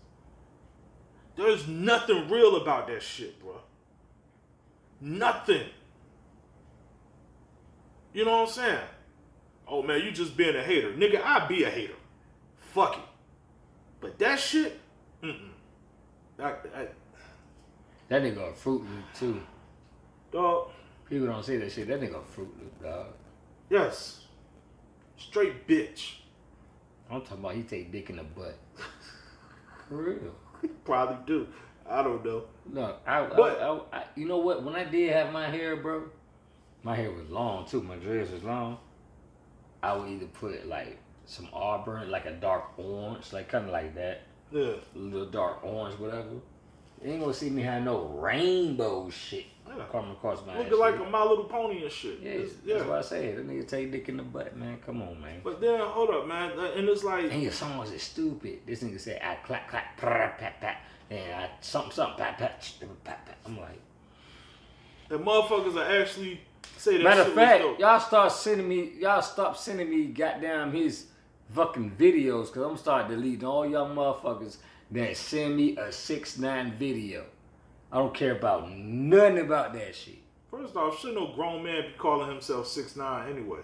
[1.36, 3.60] There's nothing real about that shit, bro.
[5.00, 5.66] Nothing.
[8.14, 8.78] You know what I'm saying?
[9.68, 10.92] Oh man, you just being a hater.
[10.92, 11.94] Nigga, I be a hater.
[12.72, 13.04] Fuck it.
[14.00, 14.80] But that shit,
[15.22, 15.50] mm-mm.
[16.36, 16.94] That, that,
[18.08, 19.40] That nigga a Fruit Loop too.
[20.32, 20.70] dog,
[21.08, 21.88] People don't say that shit.
[21.88, 23.06] That nigga a Fruit Loop, dog.
[23.70, 24.22] yes.
[25.16, 26.16] Straight bitch.
[27.10, 28.58] I'm talking about he take dick in the butt.
[29.88, 30.34] For real.
[30.84, 31.46] Probably do.
[31.88, 32.42] I don't know.
[32.72, 34.62] Look, I, But- I, I, I, you know what?
[34.64, 36.04] When I did have my hair, bro,
[36.82, 37.82] my hair was long too.
[37.82, 38.78] My dress was long.
[39.82, 43.94] I would either put like some auburn, like a dark orange, like kind of like
[43.94, 44.22] that,
[44.52, 44.72] Yeah.
[44.94, 46.28] a little dark orange, whatever.
[47.04, 49.84] You ain't gonna see me have no rainbow shit Yeah.
[49.92, 51.06] coming across my Looking like cheek.
[51.06, 52.20] a My Little Pony and shit.
[52.20, 54.78] Yeah, It's- that's why I say that nigga take dick in the butt, man.
[54.84, 55.40] Come on, man.
[55.44, 58.60] But then hold up, man, and it's like And your songs is stupid.
[58.66, 60.76] This nigga said I clap clap pat pat pat
[61.10, 62.62] and I something something pat pat
[63.04, 63.36] pat pat.
[63.44, 63.78] I'm like,
[65.08, 66.40] the motherfuckers are actually
[66.78, 70.72] say that matter shit of fact, y'all start sending me, y'all stop sending me goddamn
[70.72, 71.06] his
[71.52, 74.58] fucking videos, cause I'm gonna start deleting all y'all motherfuckers
[74.90, 77.24] that send me a six nine video.
[77.90, 80.18] I don't care about nothing about that shit.
[80.50, 83.60] First off, should no grown man be calling himself six nine anyway?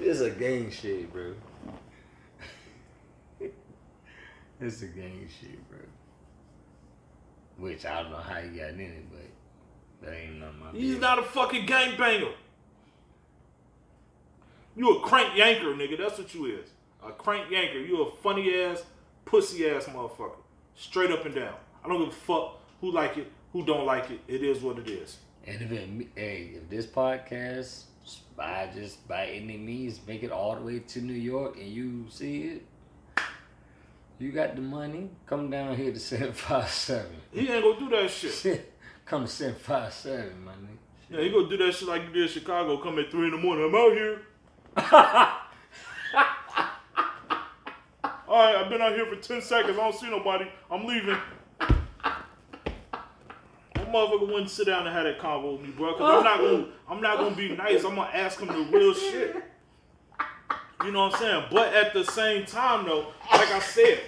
[0.00, 1.34] It's a gang shit, bro.
[4.60, 5.78] it's a gang shit, bro.
[7.58, 9.26] Which I don't know how he got in it, but
[10.02, 11.00] that ain't none my He's business.
[11.00, 12.32] not a fucking gangbanger.
[14.76, 15.98] You a crank yanker, nigga.
[15.98, 16.68] That's what you is.
[17.04, 17.86] A crank yanker.
[17.86, 18.82] You a funny ass,
[19.24, 20.36] pussy ass motherfucker.
[20.76, 21.54] Straight up and down.
[21.84, 24.20] I don't give a fuck who like it, who don't like it.
[24.28, 25.18] It is what it is.
[25.46, 27.84] And if it, hey, if this podcast
[28.36, 32.06] by just by any means make it all the way to New York and you
[32.08, 32.66] see it,
[34.20, 35.10] you got the money.
[35.26, 37.16] Come down here to seven five seven.
[37.32, 38.72] He ain't gonna do that shit.
[39.08, 40.76] Come to seven, my nigga.
[41.08, 42.76] Yeah, he gonna do that shit like you did in Chicago.
[42.76, 43.64] Come at three in the morning.
[43.64, 44.20] I'm out here.
[48.28, 49.78] All right, I've been out here for ten seconds.
[49.78, 50.44] I don't see nobody.
[50.70, 51.16] I'm leaving.
[51.58, 51.78] That
[53.90, 55.94] motherfucker wouldn't sit down and have that convo with me, bro.
[55.94, 57.84] Cause I'm not gonna, I'm not gonna be nice.
[57.84, 59.36] I'm gonna ask him the real shit.
[60.84, 61.44] You know what I'm saying?
[61.50, 64.02] But at the same time, though, like I said,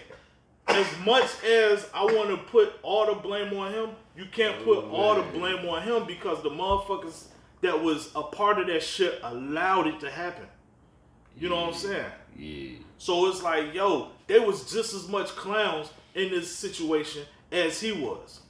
[0.69, 3.91] as much as I want to put all the blame on him,
[4.21, 7.25] you can't put oh, all the blame on him because the motherfuckers
[7.63, 10.47] that was a part of that shit allowed it to happen.
[11.39, 12.05] You know what I'm saying?
[12.37, 12.79] Yeah.
[12.99, 17.93] So it's like, yo, they was just as much clowns in this situation as he
[17.93, 18.41] was.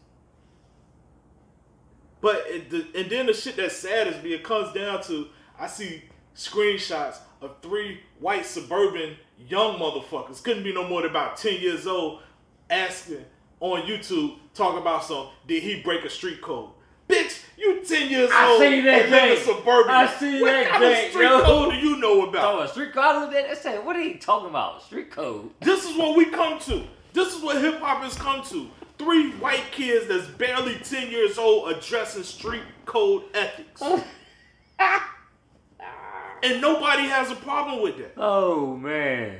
[2.20, 5.28] But it, the, and then the shit that saddens me, it comes down to
[5.58, 6.02] I see
[6.34, 9.16] screenshots of three white suburban
[9.48, 12.22] young motherfuckers, couldn't be no more than about ten years old,
[12.68, 13.24] asking
[13.60, 16.70] on YouTube, talk about some, did he break a street code?
[17.08, 19.56] Bitch, you ten years I old seen that and live in thing.
[19.56, 19.90] suburban.
[19.94, 21.42] I seen what that kind of thing, street yo.
[21.42, 22.64] code do you know about?
[22.64, 23.32] A street code?
[23.32, 24.82] They say, what are you talking about?
[24.82, 25.50] Street code?
[25.60, 26.84] This is what we come to.
[27.12, 28.70] This is what hip hop has come to.
[28.96, 33.82] Three white kids that's barely 10 years old addressing street code ethics.
[36.42, 38.12] and nobody has a problem with that.
[38.16, 39.38] Oh man.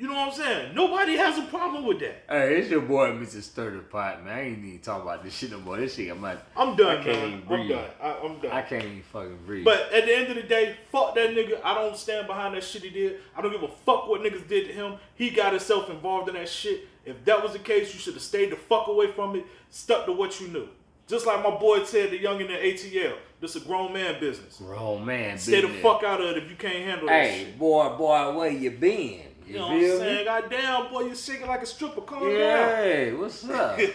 [0.00, 0.74] You know what I'm saying?
[0.74, 2.24] Nobody has a problem with that.
[2.26, 3.42] Hey, it's your boy, Mr.
[3.42, 4.32] Stir the Pot, man.
[4.34, 5.76] I ain't even talking about this shit no more.
[5.76, 6.42] This shit, I'm not.
[6.56, 7.26] I'm done, I can't man.
[7.28, 7.68] even I'm breathe.
[7.68, 7.90] done.
[8.00, 8.50] I, I'm done.
[8.50, 9.64] I can't even fucking breathe.
[9.66, 11.60] But at the end of the day, fuck that nigga.
[11.62, 13.16] I don't stand behind that shit he did.
[13.36, 14.94] I don't give a fuck what niggas did to him.
[15.16, 16.88] He got himself involved in that shit.
[17.04, 20.06] If that was the case, you should have stayed the fuck away from it, stuck
[20.06, 20.66] to what you knew.
[21.08, 23.16] Just like my boy said, the young in the ATL.
[23.38, 24.56] This a grown man business.
[24.56, 25.58] grown man, business.
[25.58, 27.58] Stay the fuck out of it if you can't handle Hey, shit.
[27.58, 29.22] boy, boy, where you been?
[29.50, 30.18] You, You know what I'm saying?
[30.18, 30.24] me?
[30.24, 32.00] God damn, boy, you shaking like a stripper.
[32.02, 32.38] Calm down.
[32.38, 33.78] Yeah, what's up?
[33.80, 33.90] oh,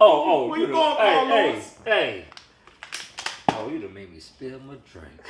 [0.00, 1.74] oh, Where you going, hey, Carlos?
[1.84, 2.24] hey, hey.
[3.50, 5.08] Oh, you done made me spill my drink.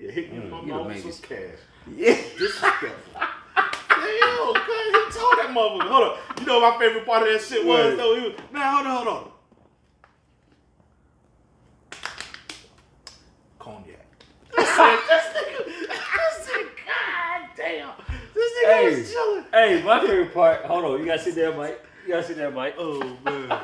[0.00, 1.58] Yeah, hit me Mm, my you mouth done with made me some cash.
[1.86, 2.14] Yeah.
[2.38, 3.22] Disrespectful.
[3.88, 5.88] Damn, cuz he told that motherfucker.
[5.88, 6.16] Hold on.
[6.40, 7.96] You know what my favorite part of that shit was What?
[7.98, 8.14] though?
[8.16, 9.30] He was, man, hold on, hold on.
[13.60, 14.06] Cognac.
[14.58, 17.90] I said, this I said, God damn.
[18.34, 19.44] This nigga Hey, was chilling.
[19.52, 20.64] hey, my favorite part.
[20.64, 21.80] Hold on, you gotta sit there, Mike.
[22.06, 22.74] You gotta sit there, Mike.
[22.78, 23.60] Oh man.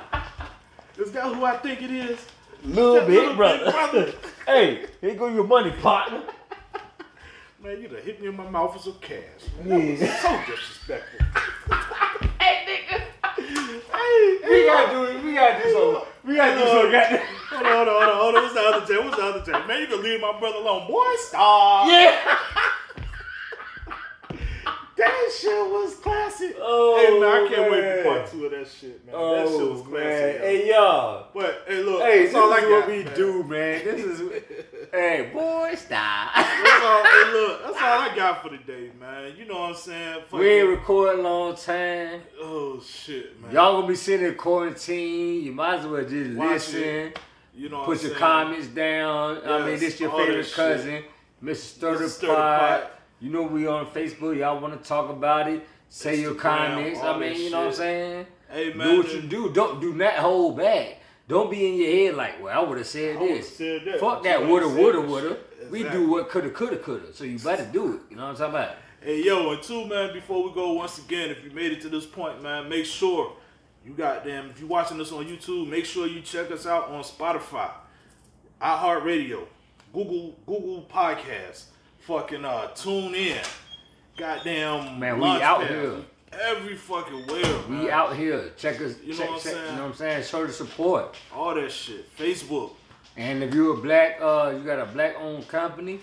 [0.97, 2.19] this guy who I think it is?
[2.65, 3.65] Little That bit, little brother.
[3.65, 4.13] big brother.
[4.47, 6.23] hey, here go your money, partner.
[7.63, 9.19] Man, you done hit me in my mouth with some cash.
[9.65, 11.27] Man, that was so disrespectful.
[12.41, 13.03] Hey, nigga.
[13.37, 15.07] Hey, We gotta oh.
[15.07, 15.25] do it.
[15.25, 16.03] We gotta do something.
[16.25, 16.87] We gotta do something.
[16.89, 17.27] Oh, Goddamn.
[17.51, 18.43] Hold on, hold on, hold on, hold on.
[18.43, 18.99] What's the other J?
[19.05, 19.67] What's the other J?
[19.67, 20.87] Man, you can leave my brother alone.
[20.89, 21.89] Boy, stop.
[21.89, 22.17] Yeah.
[24.99, 26.57] That shit was classic.
[26.61, 29.15] Oh, hey, man, I can't wait for part two of that shit, man.
[29.15, 29.93] that shit Oh was classic.
[29.93, 30.41] man.
[30.41, 31.27] Hey y'all.
[31.33, 32.51] But, hey, look, Hey, this is got.
[32.71, 33.15] what we man.
[33.15, 33.85] do, man.
[33.85, 34.43] This is.
[34.93, 36.35] hey, boy, stop.
[36.35, 39.35] That's all, hey, look, that's all I got for today, man.
[39.39, 40.21] You know what I'm saying?
[40.25, 42.21] Fucking- we ain't recording a long time.
[42.41, 43.53] oh, shit, man.
[43.53, 45.45] Y'all gonna be sitting in quarantine.
[45.45, 46.83] You might as well just Watch listen.
[46.83, 47.19] it.
[47.55, 48.19] You know, what Put your saying?
[48.21, 49.43] comments down.
[49.47, 51.03] I mean, Yes, this your favorite cousin,
[51.43, 51.97] Mr.
[51.97, 52.09] Mr.
[52.09, 52.91] Stir the Pot.
[53.21, 54.37] You know we on Facebook.
[54.39, 55.67] Y'all want to talk about it?
[55.89, 57.01] Say your comments.
[57.01, 58.27] I mean, you know what I'm saying?
[58.51, 59.53] Hey man, do what you do.
[59.53, 61.01] Don't do not hold back.
[61.27, 63.57] Don't be in your head like, well, I would have said this.
[63.57, 65.29] said that, Fuck that woulda, woulda, woulda.
[65.59, 65.71] shit.
[65.71, 67.13] We do what coulda, coulda, coulda.
[67.13, 68.01] So you better do it.
[68.11, 68.77] You know what I'm talking about?
[69.01, 71.89] Hey yo, and two man, before we go, once again, if you made it to
[71.89, 73.35] this point, man, make sure
[73.85, 74.51] you got them.
[74.51, 77.71] if you're watching this on YouTube, make sure you check us out on Spotify,
[78.61, 79.45] iHeartRadio,
[79.93, 81.65] Google Google Podcasts,
[82.09, 83.47] fucking uh TuneIn.
[84.17, 85.69] Goddamn Man, we out Launchpad.
[85.69, 85.95] here.
[86.33, 87.59] Every fucking where.
[87.69, 87.91] We man.
[87.91, 88.51] out here.
[88.57, 88.95] Check us.
[89.03, 89.65] You know check, what I'm check- saying?
[89.67, 90.25] You know what I'm saying?
[90.25, 91.17] Show the support.
[91.35, 92.17] All that shit.
[92.17, 92.73] Facebook.
[93.19, 96.01] And if you're a black, uh, you got a black-owned company,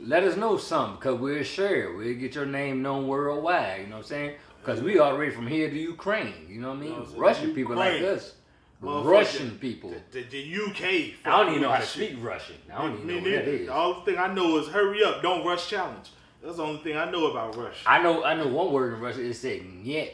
[0.00, 1.92] let us know something because we'll share.
[1.94, 3.80] We'll get your name known worldwide.
[3.82, 4.36] You know what I'm saying?
[4.60, 6.46] Because we the from here to Ukraine.
[6.48, 6.88] You know what I mean?
[6.90, 7.20] You know what I'm saying?
[7.22, 8.14] Russian people like Ukraine.
[8.16, 8.34] us.
[8.80, 9.94] Russian people.
[10.10, 10.82] The, the UK.
[11.24, 12.56] I don't even know how to speak Russian.
[12.72, 13.64] I don't even know what that neither.
[13.66, 16.10] The only thing I know is hurry up, don't rush challenge.
[16.42, 17.82] That's the only thing I know about rush.
[17.86, 19.26] I know I know one word in Russian.
[19.26, 20.10] It said "niet."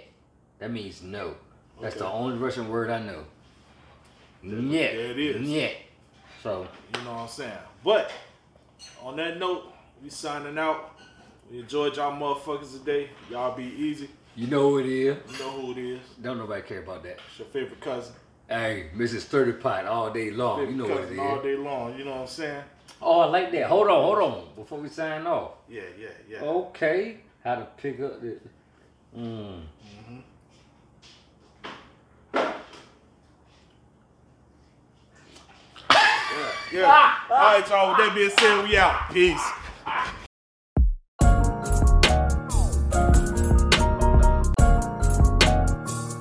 [0.59, 1.35] That means no.
[1.81, 3.25] That's the only Russian word I know.
[4.43, 4.71] Niet.
[4.73, 5.47] there it is.
[5.47, 5.77] Niet.
[6.43, 6.67] So
[6.97, 7.59] You know what I'm saying?
[7.85, 8.11] But
[9.03, 9.73] on that note,
[10.03, 10.93] we signing out.
[11.51, 13.11] We enjoyed y'all motherfuckers today.
[13.31, 14.11] Y'all be easy.
[14.35, 15.17] you know who it is.
[15.33, 16.01] You know who it is.
[16.21, 17.21] Don't nobody care about that.
[17.31, 18.13] It's your favorite cousin.
[18.49, 19.23] Hey, Mrs.
[19.23, 20.61] Stir the Pot all day long.
[20.61, 21.99] You know what it all day long.
[21.99, 22.63] You know what I'm saying?
[23.03, 23.67] Oh, I like that.
[23.67, 24.45] Hold on, hold on.
[24.55, 25.53] Before we sign off.
[25.69, 26.43] Yeah, yeah, yeah.
[26.43, 27.19] Okay.
[27.43, 28.39] How to pick up the.
[29.17, 29.63] Mm.
[36.73, 37.15] Yeah.
[37.31, 37.91] All right, y'all.
[37.91, 39.13] With that being said, we out.
[39.13, 40.26] Peace.